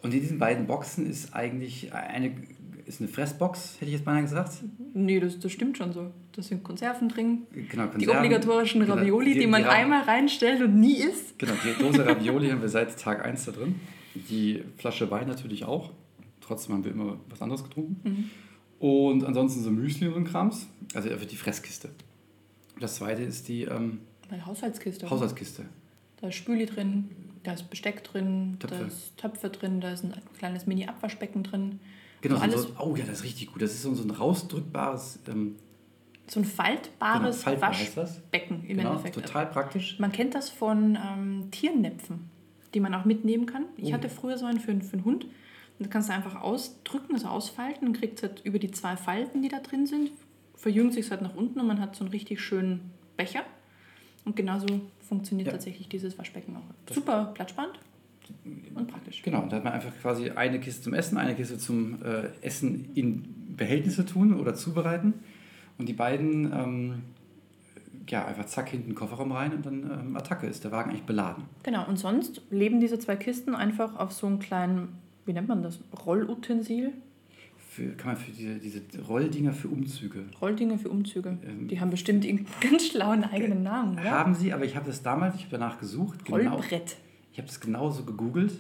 Und 0.03 0.13
in 0.13 0.21
diesen 0.21 0.39
beiden 0.39 0.67
Boxen 0.67 1.09
ist 1.11 1.35
eigentlich 1.35 1.93
eine 1.93 2.35
ist 2.87 3.01
eine 3.01 3.09
Fressbox, 3.09 3.77
hätte 3.77 3.87
ich 3.87 3.93
jetzt 3.93 4.05
beinahe 4.05 4.21
gesagt. 4.21 4.59
Nee, 4.93 5.19
das, 5.19 5.39
das 5.41 5.51
stimmt 5.51 5.79
schon 5.79 5.95
so. 5.95 6.11
Das 6.33 6.49
sind 6.49 6.63
Konserven 6.63 7.09
drin. 7.09 7.45
Genau, 7.71 7.87
Die 7.87 8.07
obligatorischen 8.07 8.83
Genau, 8.83 8.97
Ravioli, 8.97 9.33
die, 9.33 9.41
die- 9.41 9.47
man 9.47 9.63
die 9.63 9.69
einmal 9.71 10.03
reinstellt 10.03 10.61
und 10.61 10.79
nie 10.79 10.97
isst. 10.99 11.39
Genau, 11.39 11.55
die 11.65 11.83
Dose 11.83 12.05
Ravioli 12.05 12.51
haben 12.51 12.61
wir 12.61 12.69
seit 12.69 13.01
Tag 13.01 13.25
1 13.25 13.47
da 13.47 13.53
drin. 13.53 13.77
Die 14.15 14.63
Flasche 14.77 15.11
Wein 15.11 15.27
natürlich 15.29 15.65
auch. 15.65 15.91
Trotzdem 16.41 16.75
haben 16.75 16.85
wir 16.85 16.93
immer 16.93 17.17
was 17.29 17.41
anderes 17.43 17.65
getrunken. 17.65 18.01
Mhm. 18.09 18.31
Und 18.79 19.25
ansonsten 19.25 19.63
so 19.63 19.71
Müsli 19.71 20.09
und 20.09 20.25
Krams. 20.25 20.67
Also 20.95 21.09
für 21.11 21.27
die 21.27 21.37
Fresskiste. 21.37 21.91
Das 22.81 22.97
zweite 22.97 23.23
ist 23.23 23.49
die 23.49 23.63
ähm, 23.63 24.01
Meine 24.31 24.45
Haushaltskiste. 24.47 25.09
Haushaltskiste. 25.09 25.65
Da 26.21 26.29
ist 26.29 26.35
Spüli 26.37 26.67
drin, 26.67 27.09
da 27.43 27.53
ist 27.53 27.69
Besteck 27.71 28.03
drin, 28.05 28.57
da 28.59 28.69
Töpfe. 28.69 28.85
ist 28.85 29.17
Töpfe 29.17 29.51
drin, 29.51 29.81
da 29.81 29.93
ist 29.93 30.05
ein 30.05 30.15
kleines 30.39 30.67
Mini-Abwaschbecken 30.67 31.43
drin. 31.43 31.81
Genau, 32.21 32.37
So 32.37 32.41
so, 32.41 32.45
alles- 32.47 32.63
so, 32.63 32.69
oh 32.81 32.97
ja, 32.97 33.05
das 33.05 33.19
ist 33.19 33.25
richtig 33.25 33.53
gut. 33.53 33.63
Das 33.63 33.73
ist 33.73 33.83
so, 33.83 33.91
ein 33.91 34.11
rausdrückbares 34.11 35.21
ähm, 35.29 35.57
So 36.27 36.41
ein 36.41 36.45
faltbares 36.47 37.45
genau. 37.45 37.61
Waschbecken 37.61 38.63
im 38.67 38.77
Genau, 38.79 38.91
Endeffekt. 38.91 39.15
total 39.17 39.47
praktisch. 39.47 39.99
Man 39.99 40.11
kennt 40.13 40.35
das 40.35 40.49
von 40.51 40.97
ähm, 40.97 41.49
Tiernäpfen, 41.51 42.31
die 42.75 42.81
man 42.81 42.95
auch 42.95 43.05
mitnehmen 43.05 43.47
kann. 43.47 43.65
Ich 43.77 43.91
Oh. 43.91 43.93
hatte 43.93 44.09
früher 44.09 44.37
so 44.37 44.47
einen 44.47 44.61
für, 44.61 44.79
für 44.81 44.95
einen 44.95 45.05
Hund. 45.05 45.25
Und 45.25 45.87
da 45.87 45.89
kannst 45.89 46.09
du 46.09 46.13
einfach 46.13 46.41
ausdrücken, 46.41 47.15
also 47.15 47.29
ausfalten 47.29 47.87
und 47.87 47.95
kriegst 47.99 48.23
halt 48.23 48.43
über 48.45 48.59
die 48.59 48.71
zwei 48.71 48.97
Falten, 48.97 49.43
die 49.43 49.49
da 49.49 49.61
drin 49.61 49.87
sind, 49.87 50.11
verjüngt 50.57 50.95
sich 50.95 51.11
halt 51.11 51.23
nach 51.23 51.35
unten 51.35 51.59
und 51.61 51.67
man 51.67 51.81
hat 51.81 51.97
so 51.97 52.05
einen 52.05 52.11
richtig 52.13 52.41
schönen 52.41 52.91
Becher. 53.17 53.43
Und 54.25 54.37
genauso 54.37 54.67
funktioniert 55.01 55.47
Ja. 55.49 55.53
tatsächlich 55.53 55.89
dieses 55.89 56.17
Waschbecken 56.19 56.57
auch. 56.57 56.63
Das- 56.87 56.95
Super 56.95 57.33
platzsparend 57.35 57.79
und 58.75 58.87
praktisch. 58.89 59.21
Genau, 59.23 59.45
da 59.47 59.57
hat 59.57 59.65
man 59.65 59.73
einfach 59.75 59.93
quasi 60.01 60.31
eine 60.31 60.59
Kiste 60.61 60.83
zum 60.83 60.95
Essen, 60.95 61.19
eine 61.19 61.35
Kiste 61.35 61.59
zum 61.59 62.03
äh, 62.03 62.29
Essen 62.41 62.89
in 62.95 63.25
Behältnisse 63.57 64.07
tun 64.07 64.39
oder 64.41 64.55
zubereiten. 64.55 65.13
Und 65.77 65.89
die 65.89 65.93
beiden, 65.93 66.53
ähm, 66.53 67.03
ja, 68.09 68.25
einfach 68.27 68.45
zack, 68.47 68.69
hinten 68.69 68.89
den 68.91 68.95
Kofferraum 68.95 69.33
rein 69.33 69.53
und 69.53 69.65
dann 69.67 69.83
ähm, 69.91 70.17
Attacke 70.17 70.47
ist 70.47 70.65
der 70.65 70.73
Wagen 70.73 70.91
eigentlich 70.91 71.05
beladen. 71.05 71.45
Genau, 71.63 71.87
und 71.89 71.99
sonst 71.99 72.43
leben 72.51 72.81
diese 72.81 72.99
zwei 72.99 73.17
Kisten 73.17 73.55
einfach 73.55 73.97
auf 73.97 74.13
so 74.13 74.27
einem 74.27 74.39
kleinen, 74.39 74.99
wie 75.27 75.33
nennt 75.33 75.49
man 75.49 75.63
das, 75.63 75.81
Rollutensil? 76.07 76.93
Für, 77.57 77.89
kann 77.97 78.13
man 78.13 78.17
für 78.17 78.31
diese, 78.31 78.55
diese 78.57 78.81
Rolldinger 79.09 79.53
für 79.53 79.69
Umzüge. 79.69 80.25
Rolldinger 80.41 80.79
für 80.79 80.91
Umzüge. 80.91 81.39
Ähm, 81.45 81.67
Die 81.67 81.81
haben 81.81 81.91
bestimmt 81.91 82.25
einen 82.25 82.47
ganz 82.61 82.87
schlauen 82.87 83.25
eigenen 83.25 83.63
Namen, 83.65 83.99
oder? 83.99 84.11
Haben 84.11 84.35
sie, 84.35 84.53
aber 84.53 84.65
ich 84.65 84.77
habe 84.77 84.87
das 84.87 85.03
damals, 85.03 85.35
ich 85.35 85.43
habe 85.43 85.53
danach 85.59 85.79
gesucht. 85.81 86.25
Genau, 86.25 86.55
Rollbrett. 86.55 86.97
ich 87.33 87.39
habe 87.39 87.49
das 87.49 87.59
genauso 87.61 88.05
gegoogelt. 88.05 88.53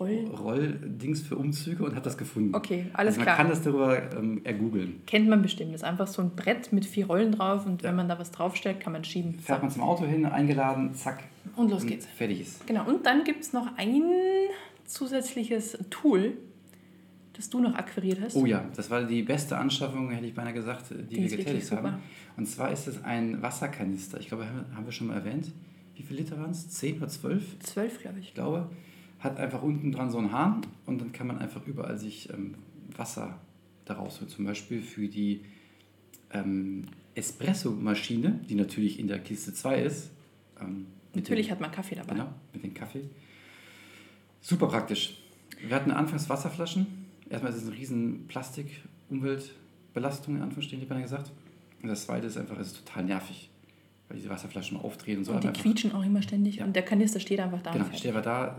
Roll. 0.00 0.26
Rolldings 0.26 1.20
für 1.22 1.36
Umzüge 1.36 1.84
und 1.84 1.92
habe 1.94 2.04
das 2.04 2.18
gefunden. 2.18 2.54
Okay, 2.54 2.86
alles 2.94 3.10
also 3.14 3.18
man 3.20 3.24
klar. 3.26 3.36
kann 3.36 3.48
das 3.48 3.62
darüber 3.62 4.12
ähm, 4.16 4.40
ergoogeln. 4.44 5.00
Kennt 5.06 5.28
man 5.28 5.40
bestimmt. 5.42 5.72
Das 5.72 5.82
ist 5.82 5.86
einfach 5.86 6.08
so 6.08 6.20
ein 6.22 6.30
Brett 6.30 6.72
mit 6.72 6.84
vier 6.84 7.06
Rollen 7.06 7.30
drauf 7.32 7.64
und 7.64 7.82
Ja. 7.82 7.88
wenn 7.90 7.96
man 7.96 8.08
da 8.08 8.18
was 8.18 8.30
draufstellt, 8.32 8.80
kann 8.80 8.92
man 8.92 9.04
schieben. 9.04 9.38
Fährt 9.38 9.62
man 9.62 9.70
zum 9.70 9.82
Auto 9.82 10.04
hin, 10.04 10.26
eingeladen, 10.26 10.94
zack. 10.94 11.24
Und 11.56 11.70
los 11.70 11.86
geht's. 11.86 12.06
Fertig 12.06 12.40
ist. 12.40 12.66
Genau, 12.66 12.86
und 12.88 13.06
dann 13.06 13.22
gibt 13.24 13.42
es 13.42 13.52
noch 13.52 13.68
ein 13.76 14.02
zusätzliches 14.84 15.78
Tool, 15.90 16.32
das 17.34 17.50
du 17.50 17.60
noch 17.60 17.74
akquiriert 17.74 18.20
hast. 18.20 18.36
Oh 18.36 18.46
ja, 18.46 18.64
das 18.76 18.90
war 18.90 19.02
die 19.04 19.22
beste 19.22 19.56
Anschaffung, 19.56 20.10
hätte 20.10 20.26
ich 20.26 20.34
beinahe 20.34 20.52
gesagt, 20.52 20.86
die, 20.90 21.16
Die 21.16 21.30
wir 21.30 21.36
getätigt 21.36 21.70
haben. 21.72 21.94
Und 22.36 22.46
zwar 22.46 22.70
ist 22.72 22.86
es 22.88 23.02
ein 23.04 23.42
Wasserkanister. 23.42 24.18
Ich 24.20 24.28
glaube, 24.28 24.46
haben 24.74 24.84
wir- 24.84 24.92
schon 24.92 25.06
mal 25.08 25.14
erwähnt. 25.14 25.52
Wie 25.96 26.02
viele 26.02 26.20
Liter 26.20 26.38
waren 26.38 26.50
es? 26.50 26.68
10 26.70 26.96
oder 26.98 27.08
12? 27.08 27.58
Zwölf, 27.60 28.00
glaube 28.00 28.18
ich. 28.18 28.28
Ich 28.28 28.34
glaube. 28.34 28.68
Hat 29.24 29.38
einfach 29.38 29.62
unten 29.62 29.90
dran 29.90 30.10
so 30.10 30.18
einen 30.18 30.30
Hahn 30.32 30.60
und 30.86 31.00
dann 31.00 31.12
kann 31.12 31.26
man 31.26 31.38
einfach 31.38 31.66
überall 31.66 31.96
sich 31.98 32.28
ähm, 32.30 32.54
Wasser 32.96 33.40
daraus 33.86 34.20
holen. 34.20 34.28
Zum 34.30 34.44
Beispiel 34.44 34.82
für 34.82 35.08
die 35.08 35.40
ähm, 36.30 36.84
Espresso-Maschine, 37.14 38.40
die 38.48 38.54
natürlich 38.54 38.98
in 38.98 39.08
der 39.08 39.18
Kiste 39.20 39.52
2 39.54 39.82
ist. 39.82 40.10
Ähm, 40.60 40.86
Natürlich 41.14 41.46
dem- 41.46 41.52
hat 41.52 41.60
man 41.60 41.70
Kaffee 41.70 41.94
dabei. 41.94 42.12
Genau, 42.14 42.28
mit 42.52 42.64
dem 42.64 42.74
Kaffee. 42.74 43.04
Super 44.40 44.66
praktisch. 44.68 45.16
Wir 45.66 45.74
hatten 45.74 45.90
anfangs 45.90 46.28
Wasserflaschen. 46.28 46.86
Erstmal 47.30 47.52
ist 47.52 47.62
es 47.62 47.66
eine 47.68 47.76
riesen 47.76 48.26
Plastik-Umweltbelastung, 48.28 50.36
in 50.36 50.42
Anführungsstrichen, 50.42 50.82
ich 50.82 50.88
beinahe 50.88 51.04
gesagt. 51.04 51.32
Und 51.82 51.88
das 51.88 52.04
zweite 52.06 52.26
ist 52.26 52.36
einfach, 52.36 52.58
es 52.58 52.68
ist 52.72 52.84
total 52.84 53.04
nervig, 53.04 53.48
weil 54.14 54.20
diese 54.20 54.30
Wasserflaschen 54.30 54.76
mal 54.78 54.84
aufdrehen 54.84 55.18
und 55.18 55.24
so. 55.24 55.32
Und 55.32 55.42
die 55.42 55.48
einfach, 55.48 55.62
quietschen 55.62 55.92
auch 55.92 56.04
immer 56.04 56.22
ständig. 56.22 56.56
Ja. 56.56 56.64
Und 56.64 56.74
der 56.76 56.84
Kanister 56.84 57.18
steht 57.20 57.40
einfach 57.40 57.62
da. 57.62 57.72
genau, 57.72 57.86
steht 57.92 58.12
aber 58.12 58.22
da, 58.22 58.56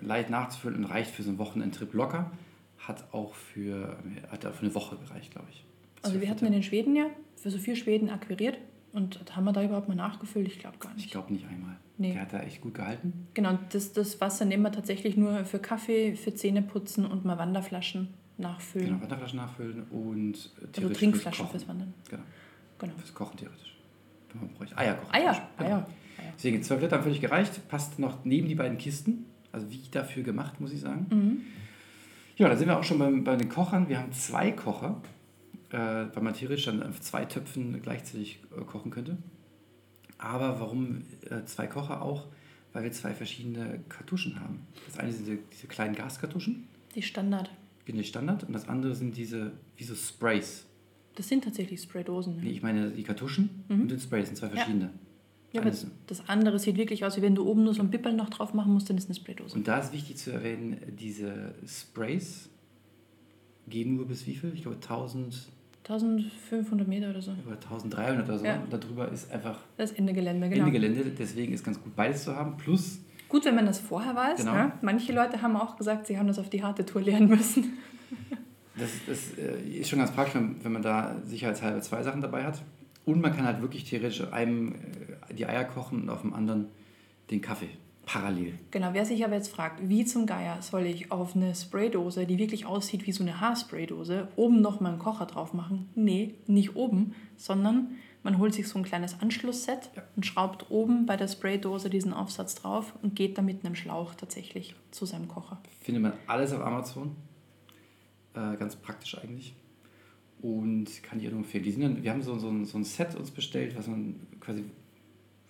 leicht 0.00 0.28
nachzufüllen 0.28 0.76
und 0.84 0.90
reicht 0.90 1.10
für 1.12 1.22
so 1.22 1.30
einen 1.30 1.38
Wochenendtrip 1.38 1.92
locker. 1.94 2.30
Hat 2.78 3.04
auch 3.12 3.34
für, 3.34 3.96
hat 4.30 4.44
auch 4.44 4.52
für 4.54 4.62
eine 4.66 4.74
Woche 4.74 4.96
gereicht, 4.96 5.30
glaube 5.30 5.46
ich. 5.52 5.64
Also 6.02 6.20
wir 6.20 6.28
hatten 6.28 6.46
in 6.46 6.52
den 6.52 6.62
Schweden 6.62 6.96
ja 6.96 7.06
für 7.36 7.50
so 7.50 7.58
vier 7.58 7.76
Schweden 7.76 8.10
akquiriert. 8.10 8.58
Und 8.92 9.20
haben 9.36 9.44
wir 9.44 9.52
da 9.52 9.62
überhaupt 9.62 9.88
mal 9.88 9.94
nachgefüllt? 9.94 10.48
Ich 10.48 10.58
glaube 10.58 10.78
gar 10.78 10.90
Ich 10.92 10.96
nicht. 11.02 11.10
glaube 11.10 11.32
nicht 11.32 11.46
einmal. 11.46 11.76
Nee. 11.98 12.12
Der 12.12 12.22
hat 12.22 12.32
da 12.32 12.40
echt 12.40 12.60
gut 12.60 12.74
gehalten. 12.74 13.26
Genau, 13.34 13.58
das, 13.70 13.92
das 13.92 14.20
Wasser 14.20 14.44
nehmen 14.46 14.62
wir 14.62 14.72
tatsächlich 14.72 15.16
nur 15.16 15.44
für 15.44 15.58
Kaffee, 15.58 16.16
für 16.16 16.34
Zähneputzen 16.34 17.04
und 17.04 17.24
mal 17.24 17.38
Wanderflaschen 17.38 18.08
nachfüllen. 18.38 18.88
Genau, 18.88 19.02
Wasserflaschen 19.02 19.36
nachfüllen 19.38 19.82
und 19.90 20.34
also 20.34 20.66
theoretisch 20.72 20.98
Trinkflaschen 20.98 21.46
fürs 21.48 21.62
fürs 21.62 21.68
Wandern. 21.68 21.92
Genau, 22.08 22.22
Genau. 22.78 22.92
fürs 22.96 23.12
Kochen 23.14 23.36
theoretisch. 23.36 23.74
Man 24.34 24.48
bräuchte. 24.54 24.76
Eier 24.76 24.94
kochen. 24.94 25.14
Eier. 25.14 25.48
Genau. 25.58 25.86
Deswegen 26.36 26.62
12 26.62 26.82
Liter 26.82 26.96
haben 26.96 27.02
völlig 27.04 27.20
gereicht. 27.20 27.68
Passt 27.68 27.98
noch 27.98 28.24
neben 28.24 28.48
die 28.48 28.54
beiden 28.54 28.78
Kisten. 28.78 29.26
Also 29.50 29.70
wie 29.70 29.80
dafür 29.90 30.22
gemacht, 30.22 30.60
muss 30.60 30.72
ich 30.72 30.80
sagen. 30.80 31.06
Mhm. 31.10 31.40
Ja, 32.36 32.48
da 32.48 32.56
sind 32.56 32.68
wir 32.68 32.78
auch 32.78 32.84
schon 32.84 32.98
beim, 32.98 33.24
bei 33.24 33.34
den 33.36 33.48
Kochern. 33.48 33.88
Wir 33.88 33.98
haben 33.98 34.12
zwei 34.12 34.52
Kocher, 34.52 35.00
äh, 35.70 35.76
weil 35.76 36.22
man 36.22 36.34
theoretisch 36.34 36.66
dann 36.66 36.82
auf 36.82 37.00
zwei 37.00 37.24
Töpfen 37.24 37.80
gleichzeitig 37.82 38.40
äh, 38.56 38.60
kochen 38.64 38.90
könnte. 38.92 39.16
Aber 40.18 40.60
warum 40.60 41.02
äh, 41.30 41.44
zwei 41.46 41.66
Kocher 41.66 42.02
auch? 42.02 42.26
Weil 42.72 42.84
wir 42.84 42.92
zwei 42.92 43.14
verschiedene 43.14 43.80
Kartuschen 43.88 44.38
haben. 44.40 44.66
Das 44.86 44.98
eine 44.98 45.10
sind 45.12 45.26
diese, 45.26 45.38
diese 45.52 45.66
kleinen 45.66 45.94
Gaskartuschen, 45.96 46.68
Die 46.94 47.02
Standard. 47.02 47.50
wie 47.86 47.92
die 47.92 48.04
Standard, 48.04 48.44
und 48.44 48.52
das 48.52 48.68
andere 48.68 48.94
sind 48.94 49.16
diese, 49.16 49.52
wie 49.76 49.84
so 49.84 49.94
Sprays. 49.94 50.66
Das 51.18 51.26
sind 51.28 51.42
tatsächlich 51.42 51.82
Spraydosen. 51.82 52.38
Nee, 52.40 52.50
ich 52.50 52.62
meine 52.62 52.90
die 52.90 53.02
Kartuschen 53.02 53.50
Mhm. 53.68 53.82
und 53.82 53.90
den 53.90 53.98
Sprays 53.98 54.26
sind 54.28 54.36
zwei 54.36 54.48
verschiedene. 54.48 54.90
Ja, 55.52 55.60
aber 55.62 55.68
Eines- 55.70 55.86
das 56.06 56.28
andere 56.28 56.58
sieht 56.60 56.76
wirklich 56.76 57.04
aus, 57.04 57.16
wie 57.16 57.22
wenn 57.22 57.34
du 57.34 57.44
oben 57.44 57.64
nur 57.64 57.74
so 57.74 57.82
ein 57.82 57.90
Bipperl 57.90 58.12
noch 58.12 58.28
drauf 58.30 58.54
machen 58.54 58.72
musst, 58.72 58.88
dann 58.88 58.96
ist 58.98 59.06
eine 59.08 59.16
Spraydose. 59.16 59.56
Und 59.56 59.66
da 59.66 59.78
ist 59.78 59.92
wichtig 59.92 60.16
zu 60.16 60.30
erwähnen, 60.30 60.76
diese 60.98 61.54
Sprays 61.66 62.48
gehen 63.68 63.96
nur 63.96 64.06
bis 64.06 64.26
wie 64.26 64.34
viel? 64.36 64.52
Ich 64.54 64.62
glaube 64.62 64.76
1000 64.80 65.48
1500 65.88 66.86
Meter 66.86 67.08
oder 67.10 67.22
so. 67.22 67.32
oder 67.46 67.56
1300 67.58 68.28
oder 68.28 68.38
so. 68.38 68.44
Ja. 68.44 68.62
Darüber 68.70 69.10
ist 69.10 69.30
einfach 69.32 69.58
Das 69.78 69.90
Ende 69.92 70.12
Gelände, 70.12 70.48
genau. 70.50 70.66
Ende 70.66 70.78
Gelände. 70.78 71.04
Deswegen 71.18 71.52
ist 71.54 71.64
ganz 71.64 71.82
gut 71.82 71.96
beides 71.96 72.24
zu 72.24 72.36
haben. 72.36 72.56
Plus, 72.58 73.00
Gut, 73.30 73.44
wenn 73.44 73.54
man 73.56 73.66
das 73.66 73.78
vorher 73.80 74.14
weiß. 74.14 74.38
Genau. 74.40 74.52
Ne? 74.54 74.72
Manche 74.82 75.12
Leute 75.12 75.42
haben 75.42 75.56
auch 75.56 75.76
gesagt, 75.76 76.06
sie 76.06 76.16
haben 76.18 76.28
das 76.28 76.38
auf 76.38 76.48
die 76.50 76.62
harte 76.62 76.84
Tour 76.86 77.02
lernen 77.02 77.28
müssen. 77.28 77.72
Das, 78.78 78.90
das 79.06 79.38
äh, 79.38 79.80
ist 79.80 79.88
schon 79.88 79.98
ganz 79.98 80.12
praktisch, 80.12 80.40
wenn, 80.62 80.72
man 80.72 80.82
da 80.82 81.16
sicherheitshalber 81.24 81.80
zwei 81.80 82.02
Sachen 82.02 82.20
dabei 82.20 82.44
hat. 82.44 82.62
Und 83.04 83.20
man 83.20 83.34
kann 83.34 83.46
halt 83.46 83.62
wirklich 83.62 83.84
theoretisch 83.84 84.22
einem 84.32 84.74
äh, 85.28 85.34
die 85.34 85.46
Eier 85.46 85.64
kochen 85.64 86.02
und 86.02 86.10
auf 86.10 86.22
dem 86.22 86.34
anderen 86.34 86.66
den 87.30 87.40
Kaffee. 87.40 87.70
Parallel. 88.06 88.54
Genau, 88.70 88.88
wer 88.92 89.04
sich 89.04 89.22
aber 89.22 89.34
jetzt 89.34 89.48
fragt, 89.54 89.86
wie 89.86 90.02
zum 90.06 90.24
Geier 90.24 90.62
soll 90.62 90.86
ich 90.86 91.12
auf 91.12 91.36
eine 91.36 91.54
Spraydose, 91.54 92.24
die 92.24 92.38
wirklich 92.38 92.64
aussieht 92.64 93.06
wie 93.06 93.12
so 93.12 93.22
eine 93.22 93.38
Haarspraydose, 93.38 94.28
oben 94.34 94.62
noch 94.62 94.80
mal 94.80 94.90
einen 94.90 94.98
Kocher 94.98 95.26
drauf 95.26 95.52
machen? 95.52 95.90
Nee, 95.94 96.34
nicht 96.46 96.74
oben, 96.74 97.14
sondern 97.36 97.88
man 98.22 98.38
holt 98.38 98.54
sich 98.54 98.66
so 98.66 98.78
ein 98.78 98.84
kleines 98.84 99.20
Anschlussset 99.20 99.90
Ja. 99.94 100.02
und 100.16 100.24
schraubt 100.24 100.70
oben 100.70 101.04
bei 101.04 101.16
der 101.18 101.28
Spraydose 101.28 101.90
diesen 101.90 102.14
Aufsatz 102.14 102.54
drauf 102.54 102.94
und 103.02 103.14
geht 103.14 103.36
dann 103.36 103.44
mit 103.44 103.62
einem 103.64 103.74
Schlauch 103.74 104.14
tatsächlich 104.14 104.74
zu 104.90 105.04
seinem 105.04 105.28
Kocher. 105.28 105.58
Findet 105.80 106.02
man 106.02 106.12
alles 106.26 106.52
auf 106.54 106.62
Amazon. 106.62 107.14
Äh, 108.38 108.56
ganz 108.56 108.76
praktisch 108.76 109.16
eigentlich. 109.18 109.54
Und 110.40 111.02
kann 111.02 111.18
ich 111.18 111.24
nur 111.28 111.38
empfehlen. 111.38 111.64
Die 111.64 111.72
sind 111.72 111.82
dann, 111.82 112.02
wir 112.02 112.10
haben 112.12 112.22
so, 112.22 112.38
so, 112.38 112.48
ein, 112.48 112.64
so 112.64 112.78
ein 112.78 112.84
Set 112.84 113.14
uns 113.16 113.30
bestellt, 113.32 113.76
was 113.76 113.86
man 113.88 114.14
quasi 114.40 114.64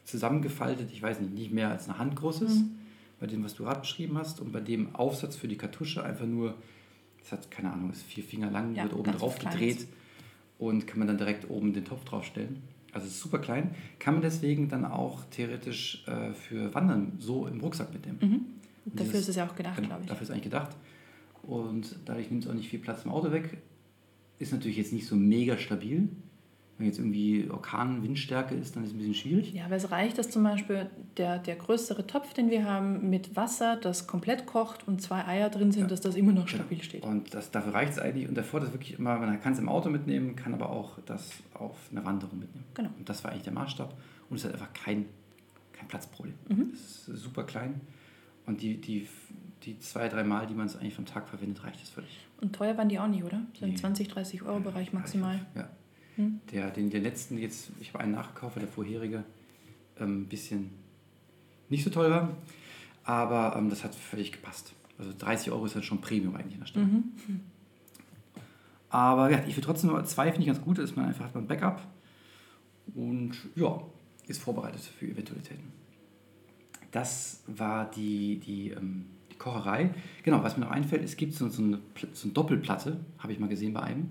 zusammengefaltet, 0.05 0.90
ich 0.92 1.03
weiß 1.03 1.20
nicht, 1.20 1.35
nicht 1.35 1.53
mehr 1.53 1.70
als 1.70 1.88
eine 1.88 1.98
Hand 1.98 2.16
groß 2.16 2.42
ist, 2.42 2.57
Mhm. 2.61 2.70
bei 3.20 3.27
dem, 3.27 3.44
was 3.44 3.55
du 3.55 3.64
gerade 3.64 3.81
beschrieben 3.81 4.16
hast. 4.16 4.40
Und 4.40 4.53
bei 4.53 4.61
dem 4.61 4.94
Aufsatz 4.94 5.37
für 5.37 5.48
die 5.48 5.57
Kartusche 5.57 6.03
einfach 6.03 6.27
nur, 6.27 6.55
das 7.20 7.33
hat 7.33 7.51
keine 7.51 7.72
Ahnung, 7.72 7.90
ist 7.90 8.03
vier 8.03 8.24
Finger 8.24 8.51
lang, 8.51 8.74
Ja, 8.74 8.85
wird 8.85 8.94
oben 8.94 9.12
drauf 9.12 9.38
gedreht 9.38 9.87
und 10.59 10.87
kann 10.87 10.98
man 10.98 11.09
dann 11.09 11.18
direkt 11.18 11.51
oben 11.51 11.72
den 11.74 11.85
Topf 11.85 12.05
draufstellen. 12.05 12.62
Also 12.92 13.07
ist 13.07 13.20
super 13.20 13.38
klein. 13.38 13.74
Kann 13.98 14.14
man 14.14 14.22
deswegen 14.22 14.68
dann 14.70 14.87
auch 14.87 15.24
theoretisch 15.31 16.05
äh, 16.09 16.33
für 16.33 16.72
Wandern 16.74 17.12
so 17.18 17.46
im 17.46 17.61
Rucksack 17.61 17.92
mitnehmen. 17.92 18.18
Mhm. 18.22 18.46
Dafür 18.96 19.05
dieses- 19.12 19.20
ist 19.24 19.29
es 19.29 19.37
ja 19.37 19.46
auch 19.46 19.55
gedacht, 19.55 19.77
Genau, 19.77 19.88
glaube 19.88 20.03
ich. 20.05 20.09
Dafür 20.09 20.22
ist 20.22 20.31
eigentlich 20.31 20.44
gedacht. 20.44 20.74
Und 21.42 21.96
dadurch 22.05 22.31
nimmt 22.31 22.44
es 22.44 22.51
auch 22.51 22.55
nicht 22.55 22.68
viel 22.68 22.79
Platz 22.81 23.05
im 23.05 23.11
Auto 23.11 23.33
weg. 23.33 23.59
Ist 24.38 24.53
natürlich 24.53 24.77
jetzt 24.77 24.92
nicht 24.92 25.07
so 25.07 25.16
mega 25.16 25.57
stabil. 25.59 26.09
Wenn 26.77 26.87
jetzt 26.87 26.98
irgendwie 27.01 27.51
Orkan, 27.51 28.05
Windstärke 28.05 28.55
ist, 28.55 28.77
dann 28.77 28.85
ist 28.85 28.90
es 28.90 28.94
ein 28.94 28.98
bisschen 28.98 29.14
schwierig. 29.14 29.53
Ja, 29.53 29.64
aber 29.64 29.74
es 29.74 29.90
reicht, 29.90 30.16
dass 30.16 30.31
zum 30.31 30.44
Beispiel 30.44 30.88
der, 31.16 31.40
der 31.40 31.57
größere 31.57 32.07
Topf, 32.07 32.35
den 32.35 32.51
wir 32.51 32.64
haben, 32.64 33.11
mit 33.11 33.35
Wasser, 33.35 33.77
das 33.77 34.07
komplett 34.07 34.46
kocht 34.46 34.87
und 34.87 35.03
zwei 35.03 35.27
Eier 35.27 35.51
drin 35.51 35.72
sind, 35.72 35.90
dass 35.90 36.01
das 36.01 36.14
immer 36.14 36.31
noch 36.31 36.46
Genau. 36.46 36.62
stabil 36.62 36.81
steht. 36.83 37.03
Und 37.03 37.35
das, 37.35 37.51
dafür 37.51 37.74
reicht 37.74 37.94
es 37.94 37.98
eigentlich. 37.98 38.29
Und 38.29 38.37
der 38.37 38.44
Vorteil 38.44 38.68
ist 38.68 38.74
wirklich 38.74 38.96
immer, 38.96 39.18
man 39.18 39.40
kann 39.40 39.55
es 39.55 39.59
im 39.59 39.68
Auto 39.68 39.90
mitnehmen, 39.90 40.37
kann 40.37 40.55
aber 40.55 40.70
auch 40.70 41.01
das 41.05 41.33
auf 41.55 41.74
eine 41.90 42.05
Wanderung 42.05 42.38
mitnehmen. 42.38 42.66
Genau. 42.74 42.90
Und 42.96 43.09
das 43.09 43.24
war 43.24 43.33
eigentlich 43.33 43.42
der 43.44 43.55
Maßstab. 43.55 43.92
Und 44.31 44.37
es 44.37 44.44
hat 44.44 44.53
einfach 44.53 44.72
kein, 44.72 45.07
kein 45.72 45.88
Platzproblem. 45.88 46.35
Mhm. 46.48 46.70
Es 46.74 47.09
ist 47.09 47.22
super 47.22 47.42
klein. 47.42 47.81
Und 48.46 48.62
die, 48.62 48.81
die, 48.81 49.09
die 49.64 49.78
zwei, 49.78 50.08
drei 50.08 50.24
Mal, 50.24 50.46
die 50.46 50.54
man 50.54 50.66
es 50.66 50.76
eigentlich 50.76 50.94
vom 50.94 51.06
Tag 51.06 51.28
verwendet, 51.28 51.64
reicht 51.64 51.82
es 51.82 51.90
völlig. 51.90 52.26
Und 52.40 52.54
teuer 52.54 52.76
waren 52.76 52.88
die 52.88 52.98
auch 52.98 53.08
nicht, 53.08 53.24
oder? 53.24 53.40
So 53.54 53.64
im 53.64 53.72
Nee. 53.72 53.76
20, 53.76 54.08
30 54.08 54.42
Euro 54.42 54.60
Bereich 54.60 54.92
maximal. 54.92 55.44
Ja. 55.54 55.68
Hm. 56.16 56.40
Der, 56.52 56.70
den, 56.70 56.90
den 56.90 57.02
letzten 57.02 57.38
jetzt, 57.38 57.70
ich 57.80 57.92
habe 57.92 58.02
einen 58.02 58.12
nachgekauft, 58.12 58.56
weil 58.56 58.64
der 58.64 58.72
vorherige 58.72 59.24
ähm, 59.98 60.22
ein 60.22 60.26
bisschen 60.28 60.70
nicht 61.68 61.84
so 61.84 61.90
toll 61.90 62.10
war. 62.10 62.36
Aber 63.04 63.56
ähm, 63.56 63.70
das 63.70 63.84
hat 63.84 63.94
völlig 63.94 64.32
gepasst. 64.32 64.74
Also 64.98 65.12
30 65.16 65.50
Euro 65.50 65.64
ist 65.66 65.76
dann 65.76 65.82
schon 65.82 66.00
Premium 66.00 66.34
eigentlich 66.34 66.54
in 66.54 66.60
der 66.60 66.66
Stadt. 66.66 66.82
Mhm. 66.82 67.12
Aber 68.90 69.30
ja, 69.30 69.38
ich 69.38 69.54
finde 69.54 69.62
trotzdem 69.62 69.90
nur 69.90 70.04
zwei 70.04 70.26
finde 70.30 70.42
ich 70.42 70.46
ganz 70.46 70.60
gut, 70.60 70.78
dass 70.78 70.96
man 70.96 71.06
einfach 71.06 71.26
hat 71.26 71.34
man 71.34 71.44
ein 71.44 71.48
Backup 71.48 71.86
und 72.94 73.32
ja, 73.54 73.80
ist 74.26 74.40
vorbereitet 74.42 74.80
für 74.80 75.06
Eventualitäten. 75.06 75.72
Das 76.90 77.42
war 77.46 77.90
die, 77.90 78.38
die, 78.38 78.70
ähm, 78.70 79.06
die 79.10 79.17
Kocherei. 79.38 79.90
Genau, 80.22 80.42
was 80.42 80.57
mir 80.57 80.64
noch 80.64 80.72
einfällt, 80.72 81.05
es 81.05 81.16
gibt 81.16 81.35
so, 81.35 81.48
so, 81.48 81.62
eine, 81.62 81.79
so 82.12 82.24
eine 82.24 82.33
Doppelplatte, 82.33 83.01
habe 83.18 83.33
ich 83.33 83.38
mal 83.38 83.48
gesehen 83.48 83.72
bei 83.72 83.83
einem. 83.83 84.09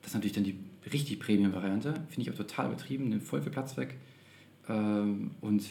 Das 0.00 0.10
ist 0.10 0.14
natürlich 0.14 0.34
dann 0.34 0.44
die 0.44 0.58
richtig 0.92 1.20
Premium-Variante. 1.20 1.94
Finde 2.08 2.22
ich 2.22 2.30
auch 2.30 2.36
total 2.36 2.66
übertrieben, 2.66 3.08
nimmt 3.08 3.22
voll 3.22 3.40
viel 3.42 3.52
Platz 3.52 3.76
weg. 3.76 3.96
Ähm, 4.68 5.32
und 5.40 5.64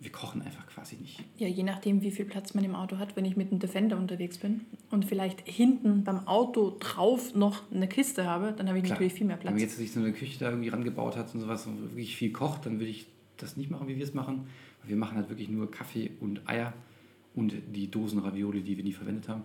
wir 0.00 0.12
kochen 0.12 0.42
einfach 0.42 0.66
quasi 0.66 0.96
nicht. 0.96 1.24
Ja, 1.38 1.48
je 1.48 1.62
nachdem, 1.62 2.02
wie 2.02 2.10
viel 2.10 2.26
Platz 2.26 2.52
man 2.52 2.62
im 2.62 2.74
Auto 2.74 2.98
hat, 2.98 3.16
wenn 3.16 3.24
ich 3.24 3.36
mit 3.36 3.50
einem 3.50 3.60
Defender 3.60 3.96
unterwegs 3.96 4.36
bin 4.38 4.62
und 4.90 5.06
vielleicht 5.06 5.40
hinten 5.48 6.04
beim 6.04 6.26
Auto 6.28 6.76
drauf 6.78 7.34
noch 7.34 7.62
eine 7.72 7.88
Kiste 7.88 8.26
habe, 8.26 8.52
dann 8.56 8.68
habe 8.68 8.78
ich 8.78 8.84
Klar. 8.84 8.96
natürlich 8.96 9.14
viel 9.14 9.26
mehr 9.26 9.38
Wenn 9.38 9.44
man 9.44 9.54
Platz. 9.54 9.62
jetzt 9.62 9.78
sich 9.78 9.92
so 9.92 10.00
eine 10.00 10.12
Küche 10.12 10.38
da 10.38 10.50
irgendwie 10.50 10.68
rangebaut 10.68 11.16
hat 11.16 11.34
und 11.34 11.40
sowas 11.40 11.66
und 11.66 11.80
wirklich 11.82 12.16
viel 12.16 12.32
kocht, 12.32 12.66
dann 12.66 12.80
würde 12.80 12.90
ich 12.90 13.06
das 13.38 13.56
nicht 13.56 13.70
machen, 13.70 13.88
wie 13.88 13.96
wir 13.96 14.04
es 14.04 14.12
machen. 14.14 14.46
Wir 14.84 14.96
machen 14.96 15.16
halt 15.16 15.30
wirklich 15.30 15.48
nur 15.48 15.70
Kaffee 15.70 16.10
und 16.20 16.46
Eier 16.48 16.74
und 17.34 17.54
die 17.74 17.90
Dosen 17.90 18.20
Ravioli, 18.20 18.62
die 18.62 18.76
wir 18.76 18.84
nie 18.84 18.92
verwendet 18.92 19.28
haben. 19.28 19.44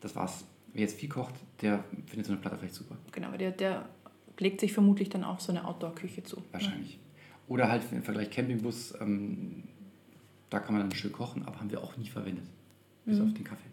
Das 0.00 0.14
war's. 0.16 0.44
Wer 0.72 0.82
jetzt 0.82 0.98
viel 1.00 1.08
kocht, 1.08 1.34
der 1.62 1.82
findet 2.06 2.26
so 2.26 2.32
eine 2.32 2.40
Platte 2.40 2.56
vielleicht 2.58 2.74
super. 2.74 2.96
Genau, 3.12 3.28
aber 3.28 3.38
der, 3.38 3.50
der 3.50 3.88
legt 4.38 4.60
sich 4.60 4.72
vermutlich 4.72 5.08
dann 5.08 5.24
auch 5.24 5.40
so 5.40 5.50
eine 5.52 5.64
Outdoor-Küche 5.66 6.22
zu. 6.22 6.42
Wahrscheinlich. 6.52 6.98
Oder 7.48 7.68
halt 7.68 7.82
im 7.90 8.02
Vergleich 8.04 8.30
Campingbus, 8.30 8.94
ähm, 9.00 9.64
da 10.48 10.60
kann 10.60 10.74
man 10.74 10.88
dann 10.88 10.96
schön 10.96 11.10
kochen, 11.12 11.42
aber 11.44 11.58
haben 11.58 11.70
wir 11.70 11.82
auch 11.82 11.96
nie 11.96 12.08
verwendet. 12.08 12.44
Bis 13.04 13.18
Mhm. 13.18 13.26
auf 13.28 13.34
den 13.34 13.44
Kaffee. 13.44 13.68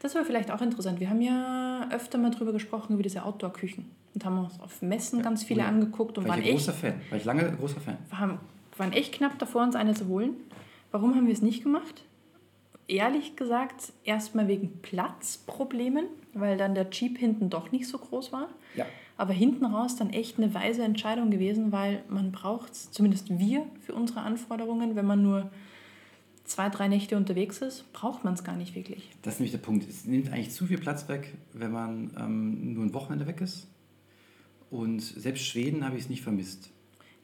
Das 0.00 0.14
war 0.14 0.24
vielleicht 0.24 0.50
auch 0.52 0.60
interessant. 0.62 1.00
Wir 1.00 1.10
haben 1.10 1.20
ja 1.20 1.88
öfter 1.90 2.18
mal 2.18 2.30
drüber 2.30 2.52
gesprochen, 2.52 2.92
über 2.94 3.02
diese 3.02 3.24
Outdoor-Küchen. 3.24 3.90
Und 4.14 4.24
haben 4.24 4.38
uns 4.38 4.60
auf 4.60 4.80
Messen 4.82 5.22
ganz 5.22 5.42
viele 5.42 5.60
ja. 5.60 5.68
angeguckt 5.68 6.16
und 6.16 6.24
War 6.24 6.30
waren 6.32 6.40
ich 6.40 6.46
ein 6.46 6.54
echt, 6.56 6.66
großer 6.66 6.78
Fan. 6.78 6.94
War 7.10 7.18
ich 7.18 7.24
lange 7.24 7.52
großer 7.56 7.80
Fan. 7.80 7.98
haben, 8.12 8.38
waren 8.76 8.92
echt 8.92 9.12
knapp 9.12 9.38
davor, 9.38 9.62
uns 9.64 9.74
eine 9.74 9.94
zu 9.94 10.06
holen. 10.06 10.34
Warum 10.92 11.14
haben 11.16 11.26
wir 11.26 11.32
es 11.34 11.42
nicht 11.42 11.62
gemacht? 11.64 12.04
Ehrlich 12.88 13.36
gesagt, 13.36 13.92
erstmal 14.04 14.46
wegen 14.48 14.80
Platzproblemen, 14.80 16.06
weil 16.34 16.56
dann 16.56 16.74
der 16.74 16.88
Jeep 16.90 17.18
hinten 17.18 17.50
doch 17.50 17.72
nicht 17.72 17.88
so 17.88 17.98
groß 17.98 18.32
war. 18.32 18.48
Ja. 18.76 18.86
Aber 19.16 19.32
hinten 19.32 19.64
raus 19.64 19.96
dann 19.96 20.10
echt 20.10 20.38
eine 20.38 20.54
weise 20.54 20.84
Entscheidung 20.84 21.30
gewesen, 21.30 21.72
weil 21.72 22.04
man 22.08 22.32
braucht 22.32 22.72
es, 22.72 22.90
zumindest 22.90 23.38
wir 23.38 23.66
für 23.80 23.94
unsere 23.94 24.20
Anforderungen, 24.20 24.94
wenn 24.94 25.06
man 25.06 25.22
nur 25.22 25.50
zwei, 26.44 26.68
drei 26.68 26.88
Nächte 26.88 27.16
unterwegs 27.16 27.58
ist, 27.58 27.92
braucht 27.92 28.24
man 28.24 28.34
es 28.34 28.44
gar 28.44 28.56
nicht 28.56 28.74
wirklich. 28.74 29.10
Das 29.22 29.34
ist 29.34 29.40
nämlich 29.40 29.52
der 29.52 29.58
Punkt. 29.58 29.88
Es 29.88 30.04
nimmt 30.04 30.32
eigentlich 30.32 30.52
zu 30.52 30.66
viel 30.66 30.78
Platz 30.78 31.08
weg, 31.08 31.34
wenn 31.52 31.72
man 31.72 32.12
ähm, 32.18 32.74
nur 32.74 32.84
ein 32.84 32.94
Wochenende 32.94 33.26
weg 33.26 33.40
ist. 33.40 33.68
Und 34.70 35.00
selbst 35.00 35.44
Schweden 35.44 35.84
habe 35.84 35.96
ich 35.96 36.04
es 36.04 36.08
nicht 36.08 36.22
vermisst. 36.22 36.70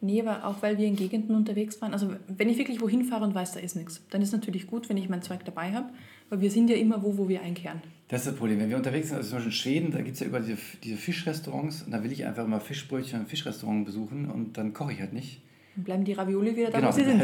Nee, 0.05 0.21
aber 0.21 0.45
auch 0.45 0.61
weil 0.62 0.77
wir 0.79 0.87
in 0.87 0.97
Gegenden 0.97 1.35
unterwegs 1.37 1.81
waren. 1.81 1.93
Also 1.93 2.12
wenn 2.27 2.49
ich 2.49 2.59
wirklich 2.59 2.81
wohin 2.81 3.05
fahre 3.05 3.25
und 3.25 3.35
weiß, 3.35 3.53
da 3.53 3.61
ist 3.61 3.77
nichts, 3.77 4.03
dann 4.11 4.21
ist 4.21 4.33
natürlich 4.33 4.67
gut, 4.67 4.88
wenn 4.88 4.97
ich 4.97 5.09
mein 5.09 5.23
Zeug 5.23 5.45
dabei 5.45 5.73
habe. 5.73 5.87
Weil 6.29 6.41
wir 6.41 6.51
sind 6.51 6.69
ja 6.71 6.77
immer 6.77 7.03
wo, 7.03 7.17
wo 7.19 7.29
wir 7.29 7.41
einkehren. 7.43 7.81
Das 8.09 8.23
ist 8.23 8.27
das 8.29 8.37
Problem. 8.37 8.59
Wenn 8.59 8.69
wir 8.71 8.77
unterwegs 8.77 9.09
sind, 9.09 9.17
also 9.19 9.29
zum 9.31 9.37
Beispiel 9.38 9.53
in 9.53 9.57
Schweden, 9.57 9.91
da 9.93 9.99
gibt 10.03 10.15
es 10.15 10.21
ja 10.21 10.27
über 10.27 10.41
diese, 10.41 10.57
diese 10.83 10.97
Fischrestaurants 10.97 11.83
und 11.83 11.93
da 11.93 12.03
will 12.03 12.11
ich 12.11 12.25
einfach 12.27 12.45
immer 12.45 12.59
Fischbrötchen 12.61 13.21
im 13.21 13.27
Fischrestaurant 13.27 13.85
besuchen 13.87 14.29
und 14.31 14.59
dann 14.59 14.73
koche 14.73 14.93
ich 14.93 15.01
halt 15.01 15.12
nicht. 15.12 15.41
Dann 15.77 15.85
bleiben 15.85 16.05
die 16.05 16.12
Ravioli 16.15 16.57
wieder 16.57 16.71
da, 16.71 16.79
Genau. 16.81 16.91
wo 16.91 16.97
sie 16.97 17.05
sind. 17.05 17.23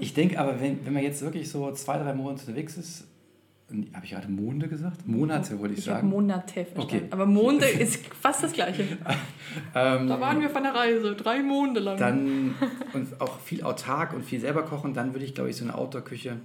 Ich 0.00 0.12
denke 0.12 0.38
aber, 0.38 0.60
wenn, 0.60 0.84
wenn 0.84 0.92
man 0.92 1.02
jetzt 1.02 1.22
wirklich 1.22 1.48
so 1.48 1.70
zwei, 1.72 1.96
drei 1.98 2.12
Monate 2.14 2.40
unterwegs 2.46 2.76
ist, 2.76 3.04
habe 3.94 4.04
ich 4.04 4.10
gerade 4.10 4.28
Monde 4.28 4.68
gesagt? 4.68 5.06
Monate, 5.06 5.58
wollte 5.58 5.74
ich, 5.74 5.80
Ich 5.80 5.84
sagen. 5.84 6.08
Monate 6.08 6.64
verstanden. 6.64 6.80
Okay. 6.82 7.02
Aber 7.10 7.26
Monde 7.26 7.66
ist 7.66 8.04
fast 8.20 8.42
das 8.42 8.52
Gleiche. 8.52 8.82
Ähm, 9.74 10.08
Da 10.08 10.20
waren 10.20 10.40
wir 10.40 10.50
von 10.50 10.62
der 10.62 10.74
Reise, 10.74 11.14
drei 11.14 11.42
Monde 11.42 11.80
lang. 11.80 11.98
Dann 11.98 12.54
und 12.92 13.20
auch 13.20 13.38
viel 13.40 13.62
autark 13.62 14.12
und 14.14 14.24
viel 14.24 14.40
selber 14.40 14.62
kochen, 14.64 14.94
dann 14.94 15.14
würde 15.14 15.24
ich, 15.24 15.34
glaube 15.34 15.50
ich, 15.50 15.56
so 15.56 15.64
eine 15.64 15.74
Outdoor-Küche, 15.74 16.36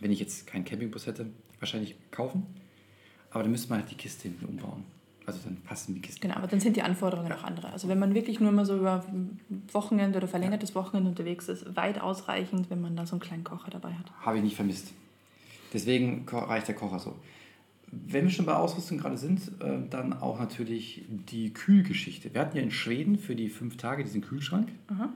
wenn 0.00 0.10
ich 0.10 0.20
jetzt 0.20 0.46
keinen 0.46 0.64
Campingbus 0.64 1.06
hätte, 1.06 1.26
wahrscheinlich 1.58 1.96
kaufen. 2.10 2.46
Aber 3.30 3.42
dann 3.42 3.52
müsste 3.52 3.70
man 3.70 3.80
halt 3.80 3.90
die 3.90 3.96
Kiste 3.96 4.24
hinten 4.28 4.44
umbauen. 4.46 4.84
Also 5.24 5.38
dann 5.44 5.56
passen 5.58 5.94
die 5.94 6.00
Kisten. 6.00 6.20
Genau, 6.20 6.34
aber 6.34 6.48
dann 6.48 6.58
sind 6.60 6.76
die 6.76 6.82
Anforderungen 6.82 7.32
auch 7.32 7.44
andere. 7.44 7.72
Also 7.72 7.86
wenn 7.88 7.98
man 7.98 8.12
wirklich 8.14 8.40
nur 8.40 8.50
mal 8.50 8.64
so 8.66 8.76
über 8.76 9.04
Wochenende 9.72 10.18
oder 10.18 10.26
verlängertes 10.26 10.74
Wochenende 10.74 11.10
unterwegs 11.10 11.48
ist, 11.48 11.76
weit 11.76 12.00
ausreichend, 12.00 12.70
wenn 12.70 12.80
man 12.80 12.96
da 12.96 13.06
so 13.06 13.12
einen 13.12 13.20
kleinen 13.20 13.44
Kocher 13.44 13.70
dabei 13.70 13.92
hat. 13.92 14.10
Habe 14.20 14.38
ich 14.38 14.42
nicht 14.42 14.56
vermisst. 14.56 14.92
Deswegen 15.72 16.26
reicht 16.28 16.68
der 16.68 16.74
Kocher 16.74 16.98
so. 16.98 17.16
Wenn 17.90 18.24
wir 18.24 18.30
schon 18.30 18.46
bei 18.46 18.54
Ausrüstung 18.54 18.98
gerade 18.98 19.18
sind, 19.18 19.40
äh, 19.60 19.78
dann 19.90 20.14
auch 20.14 20.38
natürlich 20.38 21.04
die 21.08 21.52
Kühlgeschichte. 21.52 22.32
Wir 22.32 22.40
hatten 22.40 22.56
ja 22.56 22.62
in 22.62 22.70
Schweden 22.70 23.18
für 23.18 23.34
die 23.36 23.48
fünf 23.50 23.76
Tage 23.76 24.02
diesen 24.02 24.22
Kühlschrank. 24.22 24.68
Aha. 24.88 25.10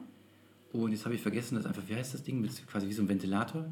Und 0.73 0.93
jetzt 0.93 1.05
habe 1.07 1.15
ich 1.15 1.23
vergessen, 1.23 1.55
das 1.57 1.65
einfach, 1.65 1.83
wie 1.87 1.95
heißt 1.95 2.13
das 2.13 2.23
Ding? 2.23 2.41
Mit 2.41 2.51
quasi 2.67 2.87
wie 2.89 2.93
so 2.93 3.03
ein 3.03 3.09
Ventilator. 3.09 3.65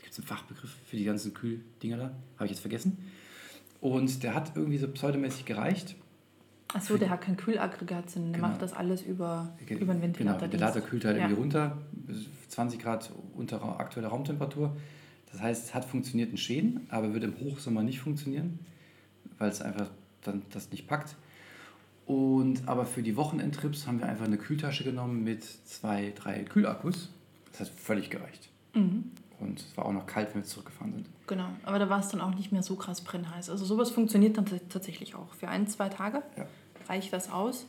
Gibt 0.00 0.12
es 0.12 0.18
einen 0.18 0.26
Fachbegriff 0.26 0.74
für 0.86 0.96
die 0.96 1.04
ganzen 1.04 1.34
Kühldinger 1.34 1.96
da. 1.98 2.04
Habe 2.36 2.44
ich 2.46 2.52
jetzt 2.52 2.60
vergessen. 2.60 2.96
Und 3.80 4.22
der 4.22 4.34
hat 4.34 4.52
irgendwie 4.56 4.78
so 4.78 4.88
pseudomäßig 4.88 5.44
gereicht. 5.44 5.96
Achso, 6.72 6.96
der 6.96 7.10
hat 7.10 7.20
kein 7.20 7.36
Kühlaggregat, 7.36 8.08
sondern 8.10 8.32
der 8.32 8.40
Genau. 8.40 8.52
macht 8.52 8.62
das 8.62 8.72
alles 8.72 9.02
über, 9.02 9.54
Ge- 9.66 9.78
über 9.78 9.92
einen 9.92 10.02
Ventilator. 10.02 10.48
Genau, 10.48 10.52
Ventilator 10.52 10.82
kühlt 10.82 11.04
halt 11.04 11.16
Ja. 11.18 11.24
irgendwie 11.24 11.40
runter, 11.40 11.78
bis 11.92 12.26
20 12.48 12.80
Grad 12.80 13.12
unter 13.34 13.78
aktueller 13.78 14.08
Raumtemperatur. 14.08 14.74
Das 15.36 15.42
heißt, 15.42 15.64
es 15.66 15.74
hat 15.74 15.84
funktioniert 15.84 16.30
in 16.30 16.38
Schweden, 16.38 16.86
aber 16.88 17.12
wird 17.12 17.22
im 17.22 17.38
Hochsommer 17.38 17.82
nicht 17.82 18.00
funktionieren, 18.00 18.58
weil 19.36 19.50
es 19.50 19.60
einfach 19.60 19.90
dann 20.22 20.40
das 20.50 20.70
nicht 20.70 20.88
packt. 20.88 21.14
Und 22.06 22.66
aber 22.66 22.86
für 22.86 23.02
die 23.02 23.16
Wochenendtrips 23.18 23.86
haben 23.86 23.98
wir 23.98 24.06
einfach 24.08 24.24
eine 24.24 24.38
Kühltasche 24.38 24.82
genommen 24.82 25.24
mit 25.24 25.44
zwei, 25.44 26.14
drei 26.16 26.44
Kühlakkus. 26.44 27.10
Das 27.50 27.60
hat 27.60 27.68
völlig 27.68 28.08
gereicht. 28.08 28.48
Mhm. 28.72 29.10
Und 29.38 29.60
es 29.60 29.76
war 29.76 29.84
auch 29.84 29.92
noch 29.92 30.06
kalt, 30.06 30.28
wenn 30.32 30.40
wir 30.40 30.48
zurückgefahren 30.48 30.94
sind. 30.94 31.06
Genau, 31.26 31.48
aber 31.64 31.78
da 31.78 31.90
war 31.90 32.00
es 32.00 32.08
dann 32.08 32.22
auch 32.22 32.34
nicht 32.34 32.50
mehr 32.50 32.62
so 32.62 32.76
krass 32.76 33.02
brennheiß. 33.02 33.50
Also 33.50 33.66
sowas 33.66 33.90
funktioniert 33.90 34.38
dann 34.38 34.46
tatsächlich 34.70 35.16
auch. 35.16 35.34
Für 35.34 35.48
ein, 35.48 35.66
zwei 35.68 35.90
Tage 35.90 36.22
Ja. 36.38 36.46
reicht 36.88 37.12
das 37.12 37.30
aus. 37.30 37.66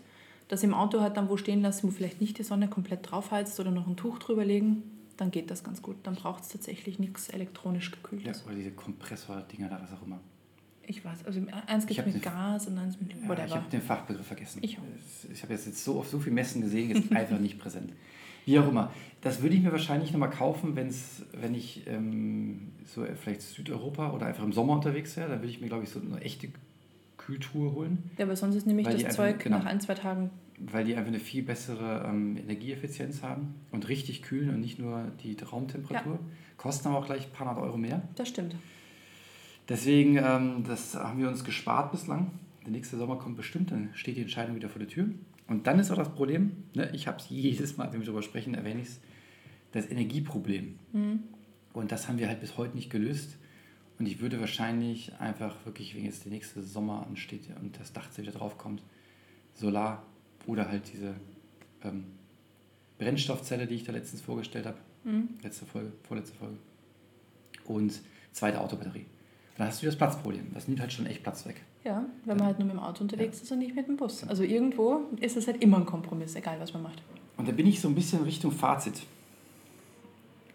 Das 0.48 0.64
im 0.64 0.74
Auto 0.74 1.02
halt 1.02 1.18
dann 1.18 1.28
wo 1.28 1.36
stehen 1.36 1.62
lassen, 1.62 1.86
wo 1.86 1.92
vielleicht 1.92 2.22
nicht 2.22 2.38
die 2.38 2.44
Sonne 2.44 2.70
komplett 2.70 3.12
draufheizt 3.12 3.60
oder 3.60 3.72
noch 3.72 3.88
ein 3.88 3.98
Tuch 3.98 4.20
drüber 4.20 4.46
legen, 4.46 4.84
dann 5.18 5.32
geht 5.32 5.50
das 5.52 5.64
ganz 5.64 5.82
gut. 5.82 5.98
Dann 6.04 6.16
braucht 6.16 6.44
es 6.44 6.50
tatsächlich 6.50 7.00
nichts 7.00 7.30
elektronisch 7.30 7.90
Ja, 7.92 7.96
gekühltes. 8.02 8.46
oder 8.46 8.56
diese 8.56 8.72
Kompressor-Dinger 8.72 9.70
da, 9.70 9.80
was 9.82 9.92
auch 9.98 10.06
immer. 10.06 10.20
Ich 10.90 11.04
weiß, 11.04 11.26
also 11.26 11.42
eins 11.68 11.86
Ich 11.90 11.98
gibt 11.98 12.14
mit 12.14 12.24
Gas 12.24 12.68
und 12.68 12.78
eins 12.78 13.00
mit 13.02 13.12
Ja, 13.12 13.18
ich 13.22 13.28
whatever. 13.28 13.56
habe 13.56 13.70
den 13.70 13.82
Fachbegriff 13.82 14.26
vergessen. 14.26 14.60
Ich 14.62 14.78
Ich 15.34 15.44
habe 15.44 15.54
jetzt, 15.54 15.66
jetzt 15.66 15.84
so 15.84 16.00
auf 16.00 16.08
so 16.08 16.20
viele 16.20 16.36
Messen 16.36 16.62
gesehen, 16.62 16.90
jetzt 16.96 17.12
einfach 17.12 17.40
nicht 17.40 17.60
präsent. 17.60 17.92
Wie 18.46 18.58
auch 18.60 18.70
immer. 18.70 18.94
Das 19.20 19.42
würde 19.42 19.56
ich 19.56 19.62
mir 19.62 19.74
wahrscheinlich 19.74 20.14
nochmal 20.14 20.30
kaufen, 20.30 20.78
wenn's, 20.78 21.24
wenn 21.34 21.54
ich 21.54 21.86
ähm, 21.88 22.72
so 22.86 23.04
vielleicht 23.22 23.42
Südeuropa 23.42 24.12
oder 24.12 24.28
einfach 24.28 24.44
im 24.46 24.54
Sommer 24.54 24.74
unterwegs 24.74 25.18
wäre. 25.18 25.28
Dann 25.28 25.40
würde 25.40 25.50
ich 25.50 25.60
mir, 25.60 25.68
glaube 25.68 25.84
ich, 25.84 25.90
so 25.90 26.00
eine 26.00 26.22
echte 26.22 26.48
Kühltour 27.18 27.74
holen, 27.74 28.10
ja, 28.18 28.24
aber 28.24 28.38
sonst 28.38 28.56
ist 28.56 28.66
nämlich 28.68 28.88
das 28.88 28.96
einfach- 29.04 29.16
Zeug 29.16 29.40
genau. 29.44 29.58
nach 29.58 29.66
ein, 29.66 29.82
zwei 29.82 29.96
Tagen. 29.96 30.30
Weil 30.58 30.86
die 30.86 30.96
einfach 30.96 31.10
eine 31.10 31.20
viel 31.20 31.44
bessere 31.44 32.06
ähm, 32.08 32.36
Energieeffizienz 32.38 33.22
haben 33.22 33.56
und 33.72 33.88
richtig 33.90 34.24
kühlen 34.24 34.50
und 34.50 34.60
nicht 34.60 34.80
nur 34.80 35.12
die 35.24 35.38
Raumtemperatur. 35.40 36.20
Kosten 36.58 36.88
aber 36.88 36.98
auch 36.98 37.06
gleich 37.06 37.26
ein 37.26 37.32
paar 37.32 37.48
hundert 37.48 37.64
Euro 37.64 37.78
mehr. 37.78 38.02
Das 38.16 38.30
stimmt. 38.30 38.56
Deswegen, 39.70 40.18
ähm, 40.18 40.64
das 40.66 40.96
haben 40.96 41.20
wir 41.20 41.28
uns 41.28 41.44
gespart 41.44 41.92
bislang. 41.92 42.32
Der 42.66 42.72
nächste 42.72 42.98
Sommer 42.98 43.18
kommt 43.18 43.38
bestimmt, 43.38 43.72
dann 43.72 43.90
steht 43.94 44.18
die 44.18 44.22
Entscheidung 44.22 44.56
wieder 44.56 44.70
vor 44.70 44.80
der 44.80 44.88
Tür. 44.88 45.10
Und 45.48 45.68
dann 45.68 45.80
ist 45.80 45.92
auch 45.92 45.96
das 45.96 46.14
Problem, 46.14 46.64
ne, 46.74 46.90
ich 46.94 47.08
habe 47.08 47.18
es 47.18 47.30
jedes 47.30 47.78
Mal, 47.78 47.92
wenn 47.94 48.00
wir 48.00 48.06
darüber 48.06 48.24
sprechen, 48.24 48.54
erwähne 48.54 48.82
ich 48.82 48.88
es, 48.88 49.00
das 49.72 49.90
Energieproblem. 49.90 50.78
Mhm. 50.92 51.20
Und 51.74 51.92
das 51.92 52.08
haben 52.08 52.18
wir 52.18 52.28
halt 52.28 52.42
bis 52.42 52.58
heute 52.58 52.76
nicht 52.76 52.90
gelöst. 52.90 53.38
Und 54.00 54.06
ich 54.06 54.20
würde 54.20 54.40
wahrscheinlich 54.40 55.14
einfach 55.20 55.66
wirklich, 55.66 55.96
wenn 55.96 56.06
jetzt 56.06 56.26
der 56.26 56.32
nächste 56.32 56.62
Sommer 56.62 57.06
ansteht 57.08 57.48
und 57.62 57.80
das 57.80 57.94
Dachzelt 57.94 58.28
wieder 58.28 58.38
draufkommt, 58.38 58.82
Solar 59.54 60.04
oder 60.48 60.68
halt 60.68 60.92
diese 60.92 61.14
ähm, 61.84 62.06
Brennstoffzelle, 62.98 63.68
die 63.68 63.76
ich 63.76 63.84
da 63.84 63.92
letztens 63.92 64.22
vorgestellt 64.22 64.66
habe. 64.66 64.78
Mhm. 65.04 65.30
Letzte 65.44 65.66
Folge, 65.66 65.92
vorletzte 66.08 66.36
Folge. 66.36 66.56
Und 67.66 68.02
zweite 68.32 68.60
Autobatterie. 68.60 69.06
Dann 69.58 69.68
hast 69.68 69.82
du 69.82 69.86
das 69.86 69.96
Platzproblem. 69.96 70.54
Das 70.54 70.68
nimmt 70.68 70.80
halt 70.80 70.94
schon 70.94 71.06
echt 71.06 71.24
Platz 71.24 71.46
weg. 71.46 71.62
Ja, 71.84 72.06
wenn 72.26 72.38
man 72.38 72.48
halt 72.48 72.60
nur 72.60 72.68
mit 72.68 72.76
dem 72.76 72.80
Auto 72.80 73.04
unterwegs 73.04 73.42
ist 73.42 73.52
und 73.52 73.60
nicht 73.60 73.76
mit 73.76 73.88
dem 73.88 73.98
Bus. 73.98 74.24
Also 74.28 74.44
irgendwo 74.44 75.02
ist 75.20 75.38
es 75.38 75.48
halt 75.48 75.62
immer 75.64 75.78
ein 75.78 75.86
Kompromiss, 75.86 76.36
egal 76.36 76.60
was 76.60 76.74
man 76.74 76.84
macht. 76.84 77.02
Und 77.38 77.48
da 77.48 77.52
bin 77.52 77.68
ich 77.68 77.80
so 77.80 77.88
ein 77.88 77.96
bisschen 77.96 78.24
Richtung 78.24 78.52
Fazit. 78.52 79.04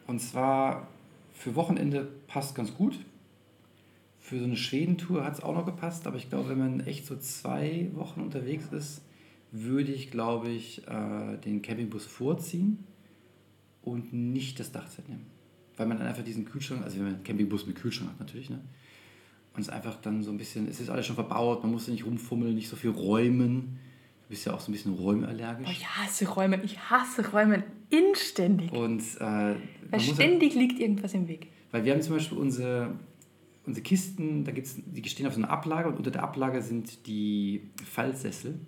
Und 0.07 0.21
zwar 0.21 0.89
für 1.33 1.55
Wochenende 1.55 2.09
passt 2.27 2.55
ganz 2.55 2.75
gut. 2.75 2.99
Für 4.21 4.39
so 4.39 4.45
eine 4.45 4.57
Schwedentour 4.57 5.25
hat 5.25 5.35
es 5.35 5.43
auch 5.43 5.55
noch 5.55 5.67
gepasst, 5.67 6.07
aber 6.07 6.17
ich 6.17 6.29
glaube, 6.29 6.51
wenn 6.51 6.59
man 6.59 6.81
echt 6.81 7.07
so 7.07 7.17
zwei 7.17 7.91
Wochen 7.95 8.21
unterwegs 8.21 8.67
ist, 8.73 9.01
würde 9.53 9.93
ich, 9.93 10.11
glaube 10.11 10.49
ich, 10.49 10.87
äh, 10.89 11.37
den 11.39 11.63
Campingbus 11.63 12.07
vorziehen 12.07 12.85
und 13.83 14.13
nicht 14.13 14.59
das 14.59 14.73
Dachzelt 14.73 15.09
nehmen. 15.09 15.27
Weil 15.77 15.87
man 15.87 15.99
dann 15.99 16.07
einfach 16.07 16.25
diesen 16.25 16.45
Kühlschrank, 16.45 16.83
also 16.83 16.97
wenn 16.97 17.05
man 17.05 17.15
einen 17.17 17.25
Campingbus 17.25 17.67
mit 17.67 17.77
Kühlschrank 17.77 18.11
hat 18.11 18.21
natürlich, 18.21 18.51
ne? 18.51 18.61
Und 19.55 19.61
es 19.61 19.69
einfach 19.69 19.97
dann 20.01 20.23
so 20.23 20.31
ein 20.31 20.39
bisschen, 20.39 20.67
es 20.67 20.81
ist 20.81 20.89
alles 20.89 21.05
schon 21.05 21.15
verbaut, 21.17 21.63
man 21.63 21.73
muss 21.73 21.87
nicht 21.89 22.07
rumfummeln, 22.07 22.55
nicht 22.55 22.69
so 22.71 22.77
viel 22.77 22.91
räumen. 22.91 23.79
Du 24.23 24.29
bist 24.31 24.47
ja 24.47 24.55
auch 24.55 24.61
so 24.61 24.71
ein 24.71 24.73
bisschen 24.73 24.95
räumallergisch. 24.95 25.67
Oh, 25.69 25.71
ich 25.71 25.87
hasse 25.87 26.27
Räumen, 26.27 26.63
ich 26.65 26.79
hasse 26.89 27.31
Räumen 27.33 27.63
inständig. 27.91 28.73
Und 28.73 29.03
äh, 29.17 29.21
Weil 29.21 29.57
muss 29.93 30.07
ja- 30.09 30.15
ständig 30.15 30.55
liegt 30.55 30.81
irgendwas 30.81 31.13
im 31.13 31.29
Weg. 31.29 31.49
Weil 31.71 31.85
wir 31.85 31.93
haben 31.93 32.01
zum 32.01 32.15
Beispiel 32.15 32.39
unsere, 32.39 32.95
unsere 33.67 33.83
Kisten, 33.85 34.45
da 34.45 34.53
gibt's, 34.53 34.77
die 34.87 35.07
stehen 35.07 35.27
auf 35.27 35.35
so 35.35 35.41
einer 35.43 35.51
Ablage 35.51 35.89
und 35.91 35.99
unter 35.99 36.11
der 36.11 36.23
Ablage 36.23 36.63
sind 36.63 37.07
die 37.07 37.69
Fallsessel. 37.85 38.59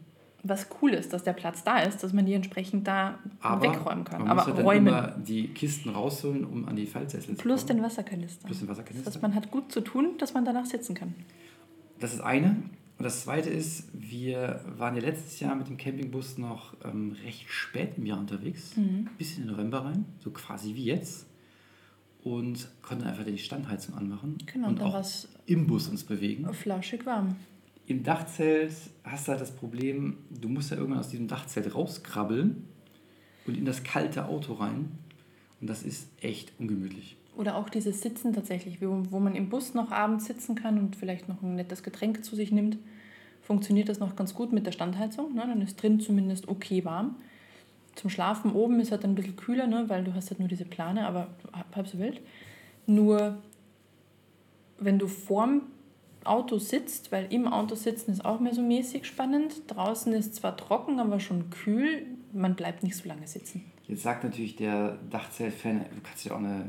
Was 0.46 0.66
cool 0.82 0.90
ist, 0.92 1.12
dass 1.14 1.24
der 1.24 1.32
Platz 1.32 1.64
da 1.64 1.78
ist, 1.78 2.02
dass 2.02 2.12
man 2.12 2.26
die 2.26 2.34
entsprechend 2.34 2.86
da 2.86 3.18
Aber 3.40 3.62
wegräumen 3.62 4.04
kann. 4.04 4.20
man 4.20 4.28
Aber 4.28 4.40
muss 4.40 4.46
halt 4.48 4.58
dann 4.58 4.64
räumen. 4.66 4.86
immer 4.88 5.08
die 5.16 5.48
Kisten 5.48 5.88
rausholen, 5.88 6.44
um 6.44 6.68
an 6.68 6.76
die 6.76 6.86
Fallsessel 6.86 7.34
Plus 7.34 7.62
zu 7.62 7.66
den 7.68 7.76
kommen. 7.78 7.86
Wasserkanister. 7.86 8.46
Plus 8.46 8.58
den 8.58 8.68
Das 8.68 8.76
Wasserkanister. 8.76 9.10
heißt, 9.10 9.22
man 9.22 9.34
hat 9.34 9.50
gut 9.50 9.72
zu 9.72 9.80
tun, 9.80 10.18
dass 10.18 10.34
man 10.34 10.44
danach 10.44 10.66
sitzen 10.66 10.94
kann. 10.94 11.14
Das 11.98 12.12
ist 12.12 12.20
eine. 12.20 12.56
Und 12.98 13.04
das 13.04 13.22
zweite 13.24 13.48
ist, 13.50 13.88
wir 13.92 14.60
waren 14.76 14.94
ja 14.94 15.00
letztes 15.00 15.40
Jahr 15.40 15.54
mit 15.56 15.66
dem 15.68 15.76
Campingbus 15.78 16.38
noch 16.38 16.74
ähm, 16.84 17.16
recht 17.24 17.48
spät 17.48 17.94
im 17.96 18.06
Jahr 18.06 18.18
unterwegs. 18.20 18.76
Mhm. 18.76 19.08
Bis 19.18 19.36
in 19.38 19.44
den 19.46 19.52
November 19.52 19.84
rein, 19.84 20.04
so 20.20 20.30
quasi 20.30 20.74
wie 20.74 20.84
jetzt. 20.84 21.26
Und 22.22 22.68
konnten 22.82 23.04
einfach 23.04 23.24
die 23.24 23.36
Standheizung 23.38 23.96
anmachen. 23.96 24.38
Genau, 24.46 24.68
und 24.68 24.78
dann 24.80 24.86
auch 24.92 25.04
im 25.46 25.66
Bus 25.66 25.88
uns 25.88 26.04
bewegen. 26.04 26.52
flauschig 26.54 27.04
warm. 27.04 27.36
Im 27.86 28.02
Dachzelt 28.02 28.72
hast 29.04 29.28
du 29.28 29.32
halt 29.32 29.40
das 29.40 29.54
Problem, 29.54 30.18
du 30.30 30.48
musst 30.48 30.70
ja 30.70 30.76
irgendwann 30.76 31.00
aus 31.00 31.08
diesem 31.08 31.28
Dachzelt 31.28 31.74
rauskrabbeln 31.74 32.64
und 33.46 33.56
in 33.56 33.64
das 33.64 33.82
kalte 33.84 34.26
Auto 34.26 34.54
rein. 34.54 34.98
Und 35.60 35.68
das 35.68 35.82
ist 35.82 36.08
echt 36.20 36.52
ungemütlich. 36.58 37.16
Oder 37.36 37.56
auch 37.56 37.68
dieses 37.68 38.00
Sitzen 38.00 38.32
tatsächlich, 38.32 38.80
wo, 38.80 39.02
wo 39.10 39.18
man 39.18 39.34
im 39.34 39.48
Bus 39.48 39.74
noch 39.74 39.90
abends 39.90 40.26
sitzen 40.26 40.54
kann 40.54 40.78
und 40.78 40.96
vielleicht 40.96 41.28
noch 41.28 41.42
ein 41.42 41.56
nettes 41.56 41.82
Getränk 41.82 42.24
zu 42.24 42.36
sich 42.36 42.52
nimmt, 42.52 42.78
funktioniert 43.42 43.88
das 43.88 43.98
noch 43.98 44.16
ganz 44.16 44.34
gut 44.34 44.52
mit 44.52 44.66
der 44.66 44.72
Standheizung. 44.72 45.34
Ne? 45.34 45.44
Dann 45.46 45.60
ist 45.60 45.82
drin 45.82 46.00
zumindest 46.00 46.48
okay 46.48 46.84
warm. 46.84 47.16
Zum 47.96 48.08
Schlafen 48.08 48.52
oben 48.52 48.80
ist 48.80 48.90
halt 48.90 49.04
ein 49.04 49.14
bisschen 49.14 49.36
kühler, 49.36 49.66
ne? 49.66 49.84
weil 49.88 50.04
du 50.04 50.14
hast 50.14 50.30
halt 50.30 50.38
nur 50.38 50.48
diese 50.48 50.64
Plane, 50.64 51.06
aber 51.06 51.28
halb 51.74 51.86
so 51.86 51.98
wild. 51.98 52.20
Nur 52.86 53.38
wenn 54.78 54.98
du 54.98 55.06
vorm 55.06 55.62
Auto 56.26 56.58
sitzt, 56.58 57.12
weil 57.12 57.32
im 57.32 57.46
Auto 57.46 57.74
sitzen 57.74 58.12
ist 58.12 58.24
auch 58.24 58.40
mehr 58.40 58.54
so 58.54 58.62
mäßig 58.62 59.06
spannend. 59.06 59.62
Draußen 59.68 60.12
ist 60.12 60.34
zwar 60.34 60.56
trocken, 60.56 61.00
aber 61.00 61.20
schon 61.20 61.50
kühl. 61.50 62.06
Man 62.32 62.54
bleibt 62.54 62.82
nicht 62.82 62.96
so 62.96 63.08
lange 63.08 63.26
sitzen. 63.26 63.64
Jetzt 63.86 64.02
sagt 64.02 64.24
natürlich 64.24 64.56
der 64.56 64.98
Dachzelt-Fan, 65.10 65.84
du 65.94 66.00
kannst 66.02 66.24
ja 66.24 66.32
auch 66.32 66.38
eine, 66.38 66.64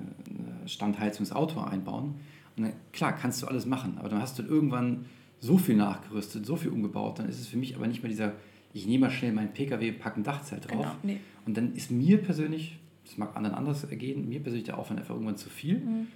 Standheizung 0.66 1.26
ins 1.26 1.32
Auto 1.32 1.60
einbauen. 1.60 2.16
Und 2.58 2.64
dann, 2.64 2.74
klar, 2.92 3.14
kannst 3.14 3.42
du 3.42 3.48
alles 3.48 3.66
machen, 3.66 3.98
aber 3.98 4.10
dann 4.10 4.22
hast 4.22 4.40
du 4.40 4.44
irgendwann 4.44 5.06
so 5.40 5.58
viel 5.58 5.76
nachgerüstet, 5.76 6.46
so 6.46 6.56
viel 6.56 6.72
umgebaut, 6.72 7.20
dann 7.20 7.30
ist 7.30 7.40
es 7.40 7.48
für 7.48 7.58
mich 7.58 7.76
aber 7.76 7.88
nicht 7.88 8.02
mehr 8.02 8.10
dieser, 8.10 8.34
ich 8.74 8.88
nehme 8.88 9.08
mal 9.08 9.12
schnell 9.12 9.32
meinen 9.32 9.54
PKW, 9.54 9.92
packe 9.92 10.22
ein 10.22 10.24
Dachzelt 10.24 10.70
drauf. 10.70 10.82
Genau, 10.82 10.96
nee. 11.04 11.20
Und 11.46 11.56
dann 11.56 11.76
ist 11.76 11.92
mir 11.92 12.18
persönlich, 12.18 12.80
das 13.06 13.18
mag 13.18 13.36
anderen 13.36 13.56
anders 13.56 13.84
ergehen, 13.84 14.28
mir 14.28 14.40
persönlich 14.40 14.66
der 14.66 14.80
Aufwand 14.80 15.00
einfach 15.00 15.14
irgendwann 15.14 15.38
zu 15.38 15.50
viel. 15.50 15.80
Mhm. 15.80 16.08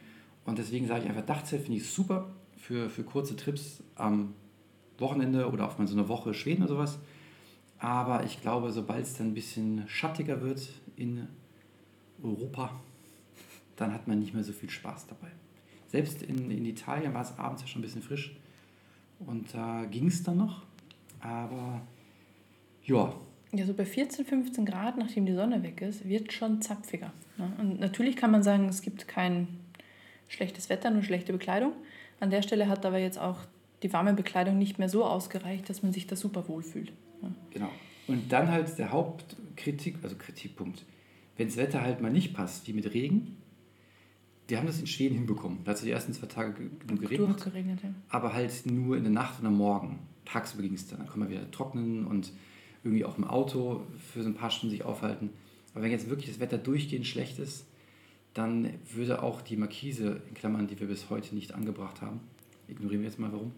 Und 0.45 0.57
deswegen 0.57 0.87
sage 0.87 1.03
ich 1.03 1.09
einfach, 1.09 1.25
Dachzelt 1.25 1.61
finde 1.63 1.77
ich 1.77 1.89
super 1.89 2.29
für, 2.59 2.89
für 2.89 3.03
kurze 3.03 3.35
Trips 3.35 3.83
am 3.95 4.33
Wochenende 4.97 5.49
oder 5.49 5.67
auch 5.67 5.77
mal 5.77 5.87
so 5.87 5.97
eine 5.97 6.07
Woche 6.07 6.33
Schweden 6.33 6.63
oder 6.63 6.73
sowas. 6.73 6.99
Aber 7.79 8.25
ich 8.25 8.41
glaube, 8.41 8.71
sobald 8.71 9.05
es 9.05 9.15
dann 9.15 9.27
ein 9.27 9.33
bisschen 9.33 9.83
schattiger 9.87 10.41
wird 10.41 10.67
in 10.97 11.27
Europa, 12.21 12.79
dann 13.77 13.93
hat 13.93 14.07
man 14.07 14.19
nicht 14.19 14.33
mehr 14.33 14.43
so 14.43 14.51
viel 14.51 14.69
Spaß 14.69 15.07
dabei. 15.07 15.29
Selbst 15.87 16.21
in, 16.21 16.51
in 16.51 16.65
Italien 16.65 17.13
war 17.13 17.21
es 17.21 17.37
abends 17.39 17.61
ja 17.61 17.67
schon 17.67 17.79
ein 17.79 17.83
bisschen 17.83 18.01
frisch. 18.01 18.35
Und 19.19 19.53
da 19.53 19.85
ging 19.85 20.07
es 20.07 20.23
dann 20.23 20.37
noch. 20.37 20.63
Aber 21.21 21.81
ja, 22.83 23.13
Ja, 23.51 23.65
so 23.65 23.73
bei 23.73 23.85
14, 23.85 24.25
15 24.25 24.65
Grad, 24.65 24.97
nachdem 24.97 25.25
die 25.25 25.33
Sonne 25.33 25.63
weg 25.63 25.81
ist, 25.81 26.07
wird 26.07 26.31
schon 26.33 26.61
zapfiger. 26.61 27.11
Ne? 27.37 27.51
Und 27.57 27.79
natürlich 27.79 28.15
kann 28.15 28.31
man 28.31 28.43
sagen, 28.43 28.67
es 28.67 28.81
gibt 28.81 29.07
kein 29.07 29.47
schlechtes 30.27 30.69
Wetter, 30.69 30.91
nur 30.91 31.03
schlechte 31.03 31.33
Bekleidung. 31.33 31.73
An 32.19 32.29
der 32.29 32.41
Stelle 32.41 32.67
hat 32.67 32.85
aber 32.85 32.99
jetzt 32.99 33.19
auch 33.19 33.37
die 33.83 33.91
warme 33.93 34.13
Bekleidung 34.13 34.57
nicht 34.57 34.77
mehr 34.79 34.89
so 34.89 35.05
ausgereicht, 35.05 35.69
dass 35.69 35.83
man 35.83 35.93
sich 35.93 36.05
da 36.07 36.15
super 36.15 36.47
wohl 36.47 36.63
fühlt. 36.63 36.91
Ne? 37.21 37.33
Genau. 37.51 37.69
Und 38.07 38.31
dann 38.31 38.49
halt 38.49 38.77
der 38.77 38.91
Hauptkritik, 38.91 39.97
also 40.03 40.15
Kritikpunkt. 40.17 40.83
Wenn 41.37 41.47
das 41.47 41.57
Wetter 41.57 41.81
halt 41.81 42.01
mal 42.01 42.11
nicht 42.11 42.33
passt, 42.33 42.67
wie 42.67 42.73
mit 42.73 42.93
Regen, 42.93 43.37
die 44.49 44.57
haben 44.57 44.67
das 44.67 44.79
in 44.79 44.87
Schweden 44.87 45.15
hinbekommen. 45.15 45.59
Da 45.63 45.71
hat 45.71 45.77
es 45.77 45.83
die 45.83 45.91
ersten 45.91 46.11
zwei 46.11 46.25
Tage 46.27 46.53
ge- 46.53 46.69
genug 46.85 47.01
geregnet, 47.01 47.29
Durchgeregnet, 47.29 47.83
ja. 47.83 47.89
aber 48.09 48.33
halt 48.33 48.65
nur 48.65 48.97
in 48.97 49.03
der 49.03 49.11
Nacht 49.13 49.39
und 49.39 49.45
am 49.45 49.55
Morgen. 49.55 49.99
Tagsüber 50.25 50.63
ging 50.63 50.73
es 50.73 50.87
dann. 50.87 50.99
Dann 50.99 51.07
kann 51.07 51.19
man 51.19 51.29
wieder 51.29 51.49
trocknen 51.51 52.05
und 52.05 52.33
irgendwie 52.83 53.05
auch 53.05 53.17
im 53.17 53.25
Auto 53.25 53.85
für 54.11 54.23
so 54.23 54.29
ein 54.29 54.35
paar 54.35 54.49
Stunden 54.49 54.71
sich 54.71 54.83
aufhalten. 54.83 55.29
Aber 55.73 55.83
wenn 55.83 55.91
jetzt 55.91 56.09
wirklich 56.09 56.27
das 56.29 56.39
Wetter 56.39 56.57
durchgehend 56.57 57.05
schlecht 57.05 57.37
ist, 57.39 57.67
dann 58.33 58.69
würde 58.93 59.21
auch 59.23 59.41
die 59.41 59.57
Markise, 59.57 60.21
in 60.29 60.35
Klammern, 60.35 60.67
die 60.67 60.79
wir 60.79 60.87
bis 60.87 61.09
heute 61.09 61.35
nicht 61.35 61.53
angebracht 61.53 62.01
haben, 62.01 62.19
ignorieren 62.67 63.01
wir 63.01 63.09
jetzt 63.09 63.19
mal 63.19 63.31
warum, 63.31 63.51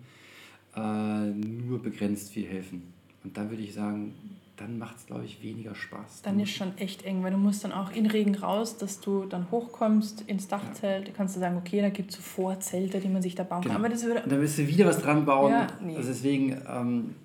äh, 0.76 1.32
nur 1.32 1.82
begrenzt 1.82 2.32
viel 2.32 2.48
helfen. 2.48 2.94
Und 3.24 3.38
dann 3.38 3.50
würde 3.50 3.62
ich 3.62 3.74
sagen, 3.74 4.14
dann 4.58 4.78
macht 4.78 4.98
es, 4.98 5.06
glaube 5.08 5.26
ich, 5.26 5.42
weniger 5.44 5.74
Spaß. 5.76 6.22
Dann 6.22 6.40
ist 6.40 6.52
schon 6.52 6.78
echt 6.78 7.04
eng, 7.04 7.24
weil 7.24 7.32
du 7.32 7.38
musst 7.38 7.64
dann 7.64 7.72
auch 7.72 7.92
in 7.92 8.06
Regen 8.06 8.36
raus, 8.36 8.78
dass 8.78 9.00
du 9.00 9.26
dann 9.26 9.50
hochkommst 9.52 10.22
ins 10.28 10.48
Dachzelt. 10.48 11.08
Da 11.08 11.12
kannst 11.12 11.36
du 11.36 11.40
sagen, 11.40 11.58
okay, 11.58 11.82
da 11.82 11.90
gibt 11.90 12.12
es 12.12 12.18
so 12.18 12.22
Vorzelte, 12.22 13.00
die 13.00 13.08
man 13.10 13.22
sich 13.24 13.34
da 13.36 13.44
bauen 13.44 13.62
Genau. 13.62 13.74
kann. 13.76 13.84
Aber 13.86 13.94
das 13.94 14.04
würde, 14.06 14.22
Und 14.24 14.32
dann 14.32 14.40
wirst 14.42 14.58
du 14.60 14.68
wieder 14.68 14.86
was 14.86 15.02
dran 15.02 15.26
bauen. 15.26 15.52
Ja, 15.52 15.68
nee. 15.84 15.96
Also 15.96 16.10
deswegen, 16.10 16.58
ähm, 16.68 17.16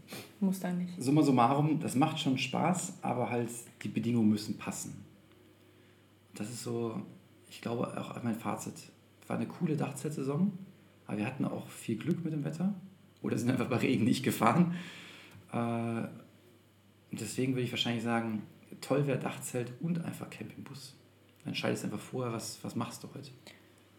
muss 0.40 0.61
da 0.61 0.72
nicht. 0.72 0.94
summa 1.02 1.22
summarum, 1.22 1.78
das 1.80 1.94
macht 1.94 2.18
schon 2.20 2.37
Spaß, 2.38 2.94
aber 3.02 3.30
halt 3.30 3.48
die 3.82 3.88
Bedingungen 3.88 4.28
müssen 4.30 4.56
passen. 4.56 4.94
Das 6.35 6.48
ist 6.50 6.62
so, 6.62 7.00
ich 7.48 7.61
glaube, 7.61 7.98
auch 7.98 8.22
mein 8.22 8.35
Fazit. 8.35 8.74
War 9.26 9.37
eine 9.37 9.46
coole 9.46 9.76
Dachzeltsaison, 9.76 10.52
aber 11.06 11.18
wir 11.18 11.26
hatten 11.26 11.44
auch 11.44 11.68
viel 11.68 11.96
Glück 11.96 12.24
mit 12.24 12.32
dem 12.32 12.44
Wetter. 12.44 12.74
Oder 13.22 13.38
sind 13.38 13.50
einfach 13.50 13.68
bei 13.68 13.76
Regen 13.76 14.04
nicht 14.04 14.22
gefahren. 14.22 14.74
Äh, 15.52 15.56
und 15.56 17.20
deswegen 17.20 17.54
würde 17.54 17.62
ich 17.62 17.72
wahrscheinlich 17.72 18.04
sagen, 18.04 18.42
toll 18.80 19.06
wäre 19.06 19.18
Dachzelt 19.18 19.72
und 19.80 20.04
einfach 20.04 20.30
Campingbus. 20.30 20.94
Dann 21.40 21.48
entscheidest 21.48 21.82
du 21.82 21.88
einfach 21.88 22.00
vorher, 22.00 22.32
was, 22.32 22.59
was 22.62 22.76
machst 22.76 23.02
du 23.02 23.09
heute. 23.14 23.30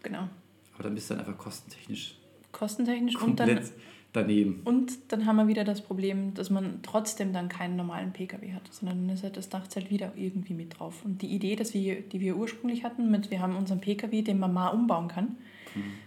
Genau. 0.04 0.30
Aber 0.74 0.84
dann 0.84 0.96
bist 0.96 1.10
du 1.10 1.16
dann 1.16 1.26
einfach 1.26 1.38
kostentechnisch 1.38 2.16
Kostentechnisch 2.52 3.16
und 3.16 3.40
dann 3.40 3.50
komplett 3.50 3.72
daneben. 4.18 4.62
Und 4.66 4.92
dann 5.10 5.26
haben 5.26 5.38
wir 5.38 5.48
wieder 5.48 5.64
das 5.64 5.82
Problem, 5.82 6.34
dass 6.34 6.50
man 6.50 6.80
trotzdem 6.84 7.34
dann 7.34 7.50
keinen 7.50 7.76
normalen 7.76 8.12
PKW 8.12 8.54
hat, 8.54 8.64
sondern 8.72 9.08
dann 9.08 9.16
ist 9.16 9.24
halt 9.24 9.38
das 9.38 9.50
Dachzelt 9.50 9.90
wieder 9.90 10.12
irgendwie 10.16 10.54
mit 10.54 10.80
drauf. 10.80 11.06
Und 11.06 11.22
die 11.22 11.28
Idee, 11.28 11.56
dass 11.56 11.74
wir, 11.74 12.02
die 12.02 12.20
wir 12.20 12.36
ursprünglich 12.38 12.84
hatten, 12.84 13.10
mit 13.12 13.32
wir 13.32 13.42
haben 13.42 13.56
unseren 13.56 13.80
PKW, 13.80 14.22
den 14.22 14.40
man 14.40 14.54
mal 14.54 14.70
umbauen 14.70 15.08
kann, 15.08 15.38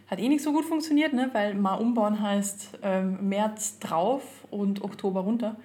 hat 0.08 0.18
eh 0.18 0.28
nicht 0.28 0.42
so 0.42 0.52
gut 0.52 0.64
funktioniert, 0.64 1.12
ne? 1.12 1.30
weil 1.32 1.54
mal 1.54 1.74
umbauen 1.74 2.20
heißt 2.20 2.78
ähm, 2.82 3.28
März 3.28 3.78
drauf 3.78 4.46
und 4.50 4.82
Oktober 4.82 5.20
runter. 5.20 5.56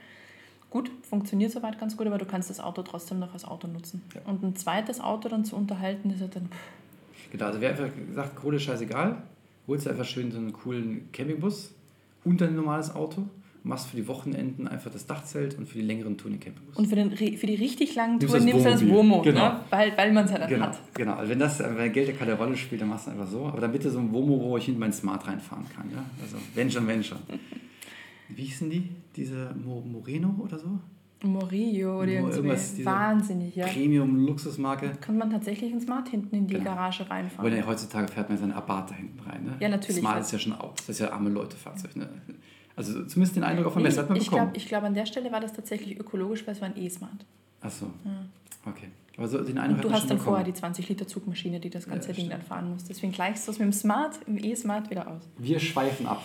Gut, 0.70 0.92
funktioniert 1.02 1.52
soweit 1.52 1.80
ganz 1.80 1.98
gut, 1.98 2.06
aber 2.06 2.20
du 2.20 2.26
kannst 2.26 2.50
das 2.50 2.60
Auto 2.60 2.84
trotzdem 2.84 3.18
noch 3.18 3.34
als 3.34 3.46
Auto 3.46 3.68
nutzen. 3.68 4.04
Ja. 4.14 4.22
Und 4.30 4.44
ein 4.44 4.56
zweites 4.56 5.00
Auto 5.00 5.30
dann 5.30 5.44
zu 5.46 5.56
unterhalten, 5.56 6.12
ist 6.12 6.22
halt 6.22 6.36
dann, 6.36 6.50
pff, 6.50 6.76
Genau, 7.32 7.48
also 7.48 7.62
wer 7.62 7.72
einfach 7.72 7.90
gesagt, 8.08 8.36
Kohle 8.36 8.58
ist 8.58 8.64
scheißegal, 8.64 9.22
holst 9.68 9.86
du 9.86 9.90
einfach 9.90 10.06
schön 10.06 10.32
so 10.32 10.38
einen 10.38 10.54
coolen 10.54 11.12
Campingbus 11.12 11.74
und 12.26 12.42
dann 12.42 12.50
ein 12.50 12.56
normales 12.56 12.94
Auto, 12.94 13.24
machst 13.64 13.88
für 13.88 13.96
die 13.96 14.08
Wochenenden 14.08 14.68
einfach 14.68 14.92
das 14.92 15.08
Dachzelt 15.08 15.58
und 15.58 15.68
für 15.68 15.80
die 15.80 15.84
längeren 15.86 16.18
Touren 16.18 16.34
den 16.34 16.40
Campingbus. 16.40 16.76
und 16.76 16.86
für, 16.88 16.96
den, 16.96 17.12
für 17.16 17.48
die 17.48 17.56
richtig 17.56 17.96
langen 17.96 18.20
Touren 18.20 18.44
nimmst 18.46 18.66
du 18.66 18.70
das. 18.70 18.88
Womo, 18.88 19.22
Genau. 19.24 19.54
ne? 19.54 19.60
weil, 19.72 19.98
weil 19.98 20.12
man 20.14 20.26
es 20.26 20.32
ja 20.32 20.38
dann 20.38 20.50
genau, 20.50 20.66
hat. 20.68 20.80
genau. 20.94 21.14
Also 21.16 21.32
wenn 21.32 21.40
das, 21.40 21.60
wenn 21.60 21.92
Geld 21.94 22.20
keine 22.20 22.34
Rolle 22.36 22.56
spielt, 22.58 22.82
dann 22.82 22.90
machst 22.90 23.08
du 23.08 23.12
einfach 23.12 23.28
so. 23.28 23.46
Aber 23.46 23.60
dann 23.62 23.72
bitte 23.72 23.90
so 23.90 23.98
ein 24.00 24.12
Womo, 24.14 24.40
wo 24.40 24.58
ich 24.58 24.66
hinten 24.66 24.80
mein 24.82 24.94
Smart 24.94 25.26
reinfahren 25.28 25.66
kann. 25.76 25.90
Ja? 25.92 26.04
Also 26.22 26.38
wenn 26.54 26.70
schon, 26.70 26.86
wenn 26.88 27.04
schon. 27.04 27.18
Wie 28.30 28.44
hießen 28.44 28.70
die? 28.70 28.90
Diese 29.16 29.56
Mo 29.64 29.82
Moreno 29.82 30.36
oder 30.44 30.60
so? 30.60 30.80
Morillo 31.32 32.02
oder 32.02 32.22
Mo- 32.22 32.30
irgendwie. 32.30 32.86
Wahnsinnig, 32.86 33.56
ja. 33.56 33.68
Premium-Luxusmarke. 33.68 34.92
Kann 35.02 35.18
man 35.18 35.30
tatsächlich 35.32 35.72
ein 35.74 35.82
Smart 35.82 36.10
hinten 36.10 36.36
in 36.36 36.48
die 36.48 36.54
Genau. 36.56 36.66
Garage 36.72 37.10
reinfahren. 37.10 37.56
ja, 37.56 37.66
heutzutage 37.66 38.08
fährt 38.12 38.30
man 38.30 38.38
seinen 38.38 38.54
Abarth 38.54 38.92
da 38.92 38.96
hinten 38.96 39.20
rein. 39.22 39.44
Ne? 39.46 39.56
Ja, 39.60 39.70
natürlich. 39.70 40.02
Smart 40.02 40.22
ist 40.22 40.32
ja 40.32 40.40
schon 40.40 40.54
out. 40.54 40.80
Das 40.80 40.90
ist 40.90 41.00
ja 41.00 41.12
arme 41.12 41.30
Leute-Fahrzeug. 41.30 41.96
Ne? 41.96 42.08
Also 42.76 43.06
zumindest 43.06 43.36
den 43.36 43.44
Eindruck 43.44 43.68
auf 43.68 43.74
dem 43.74 43.84
Nee, 43.84 43.90
Messe 43.90 44.02
hat 44.02 44.10
man 44.10 44.18
ich 44.18 44.26
bekommen. 44.26 44.44
glaube, 44.48 44.58
ich 44.58 44.68
glaub, 44.68 44.84
an 44.84 44.94
der 44.94 45.06
Stelle 45.06 45.32
war 45.32 45.40
das 45.40 45.54
tatsächlich 45.54 46.00
ökologisch, 46.00 46.46
weil 46.46 46.54
es 46.56 46.62
war 46.62 46.68
ein 46.70 46.78
E-Smart. 46.78 47.26
Achso, 47.62 47.88
okay. 48.66 48.88
Aber 49.18 49.30
so 49.30 49.42
den 49.42 49.58
Eindruck 49.58 49.86
Und 49.86 49.92
du 49.92 49.96
hast 49.96 50.10
dann 50.10 50.20
vorher 50.20 50.44
die 50.44 50.54
20 50.54 50.90
Liter 50.90 51.08
Zugmaschine, 51.08 51.62
die 51.62 51.70
das 51.70 51.88
ganze 51.88 52.10
Ja, 52.10 52.14
Ding 52.16 52.26
stimmt. 52.26 52.34
dann 52.34 52.42
fahren 52.48 52.70
muss. 52.72 52.84
Deswegen 52.84 53.14
gleichst 53.14 53.48
du 53.48 53.52
es 53.52 53.60
mit 53.60 53.68
dem 53.68 53.72
Smart, 53.72 54.20
im 54.28 54.38
E-Smart 54.38 54.90
wieder 54.90 55.08
aus. 55.08 55.22
Wir 55.38 55.58
schweifen 55.60 56.06
ab. 56.06 56.22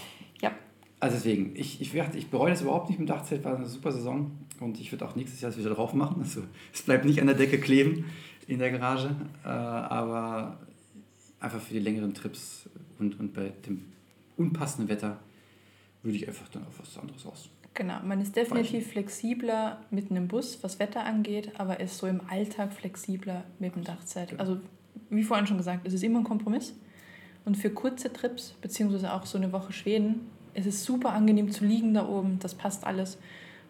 Also 1.00 1.16
deswegen, 1.16 1.52
ich, 1.56 1.80
ich, 1.80 1.94
werd- 1.94 2.14
ich 2.14 2.28
bereue 2.28 2.50
das 2.50 2.60
überhaupt 2.62 2.90
nicht 2.90 2.98
mit 3.00 3.08
dem 3.08 3.12
Dachzelt, 3.14 3.42
war 3.44 3.56
eine 3.56 3.66
super 3.66 3.90
Saison 3.90 4.30
und 4.60 4.78
ich 4.78 4.92
würde 4.92 5.06
auch 5.06 5.16
nächstes 5.16 5.40
Jahr 5.40 5.50
das 5.50 5.58
wieder 5.58 5.70
drauf 5.74 5.94
machen. 5.94 6.20
Also 6.20 6.42
es 6.72 6.82
bleibt 6.82 7.04
nicht 7.06 7.20
an 7.20 7.26
der 7.26 7.36
Decke 7.36 7.58
kleben 7.58 8.04
in 8.46 8.58
der 8.58 8.70
Garage, 8.70 9.14
äh, 9.44 9.48
aber 9.48 10.58
einfach 11.40 11.60
für 11.60 11.74
die 11.74 11.80
längeren 11.80 12.12
Trips 12.14 12.68
und, 12.98 13.18
und 13.18 13.32
bei 13.32 13.50
dem 13.66 13.84
unpassenden 14.36 14.88
Wetter 14.90 15.18
würde 16.02 16.16
ich 16.16 16.28
einfach 16.28 16.48
dann 16.48 16.66
auf 16.66 16.78
was 16.78 16.98
anderes 16.98 17.24
aus. 17.26 17.48
genau. 17.74 18.00
Man 18.04 18.20
ist 18.20 18.36
definitiv 18.36 18.88
flexibler 18.88 19.80
mit 19.90 20.10
einem 20.10 20.28
Bus, 20.28 20.58
was 20.62 20.78
Wetter 20.78 21.04
angeht, 21.04 21.52
aber 21.58 21.80
ist 21.80 21.96
so 21.98 22.06
im 22.06 22.20
Alltag 22.28 22.72
flexibler 22.74 23.44
mit 23.58 23.74
dem 23.74 23.84
Dachzelt. 23.84 24.38
Also 24.38 24.58
wie 25.08 25.22
vorhin 25.22 25.46
schon 25.46 25.56
gesagt, 25.58 25.86
es 25.86 25.94
ist 25.94 26.02
immer 26.04 26.18
ein 26.18 26.24
Kompromiss. 26.24 26.74
Und 27.46 27.56
für 27.56 27.70
kurze 27.70 28.12
Trips, 28.12 28.54
beziehungsweise 28.60 29.12
auch 29.14 29.24
so 29.24 29.38
eine 29.38 29.50
Woche 29.52 29.72
Schweden, 29.72 30.26
es 30.54 30.66
ist 30.66 30.84
super 30.84 31.12
angenehm 31.12 31.50
zu 31.50 31.64
liegen 31.64 31.94
da 31.94 32.06
oben, 32.06 32.38
das 32.40 32.54
passt 32.54 32.84
alles. 32.84 33.18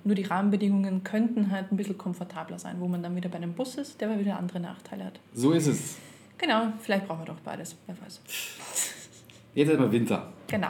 Nur 0.03 0.15
die 0.15 0.23
Rahmenbedingungen 0.23 1.05
könnten 1.05 1.51
halt 1.51 1.71
ein 1.71 1.77
bisschen 1.77 1.99
komfortabler 1.99 2.59
sein, 2.59 2.77
wo 2.81 2.89
man 2.89 3.03
dann 3.03 3.15
wieder 3.17 3.29
bei 3.29 3.37
einem 3.37 3.53
Bus 3.53 3.75
ist, 3.77 4.01
der 4.01 4.09
aber 4.11 4.19
wieder 4.19 4.39
andere 4.39 4.59
Nachteile 4.61 5.05
hat. 5.05 5.21
So 5.35 5.53
ist 5.53 5.67
es. 5.67 5.97
Genau, 6.39 6.73
vielleicht 6.81 7.07
brauchen 7.07 7.21
wir 7.21 7.27
doch 7.27 7.41
beides, 7.41 7.77
wer 7.87 8.01
weiß. 8.01 8.21
Jetzt 9.55 9.69
ist 9.69 9.75
aber 9.77 9.93
Winter 9.93 10.33
Genau, 10.47 10.69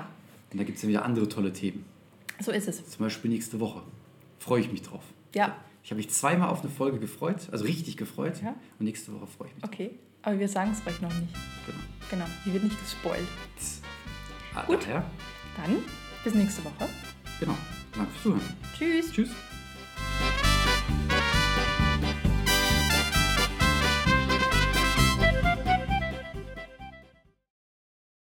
und 0.53 0.59
da 0.59 0.64
gibt 0.64 0.77
es 0.79 0.83
ja 0.83 0.88
wieder 0.88 1.05
andere 1.05 1.29
tolle 1.29 1.53
Themen. 1.53 1.85
so 2.40 2.51
ist 2.51 2.66
es. 2.66 2.88
Zum 2.90 3.05
Beispiel 3.05 3.31
nächste 3.31 3.61
Woche. 3.61 3.83
Freue 4.40 4.62
ich 4.62 4.73
mich 4.73 4.83
drauf. 4.83 5.05
Ja, 5.35 5.57
Ich 5.85 5.90
habe 5.92 5.99
mich 5.99 6.11
zweimal 6.11 6.49
auf 6.49 6.62
eine 6.62 6.70
Folge 6.70 6.99
gefreut, 6.99 7.49
also 7.53 7.64
richtig 7.64 7.96
gefreut. 7.96 8.42
Ja. 8.42 8.55
Und 8.81 8.87
nächste 8.87 9.12
Woche 9.14 9.27
freue 9.29 9.49
ich 9.49 9.55
mich. 9.55 9.64
okay. 9.64 9.90
Aber 10.23 10.38
wir 10.38 10.49
sagen 10.49 10.73
es 10.73 10.87
euch 10.92 11.01
noch 11.01 11.12
nicht. 11.14 11.33
Genau. 11.66 11.79
Genau, 12.11 12.25
hier 12.44 12.53
wird 12.55 12.64
nicht 12.64 12.79
gespoilt. 12.81 13.27
Ah, 14.55 14.64
Gut. 14.64 14.83
Daher, 14.83 15.05
Dann 15.57 15.77
bis 16.25 16.35
nächste 16.35 16.65
Woche. 16.65 16.89
genau. 17.39 17.57
Danke 17.97 18.13
fürs 18.13 18.23
Zuhören. 18.23 18.57
Tschüss. 18.77 19.13
Tschüss. 19.13 19.31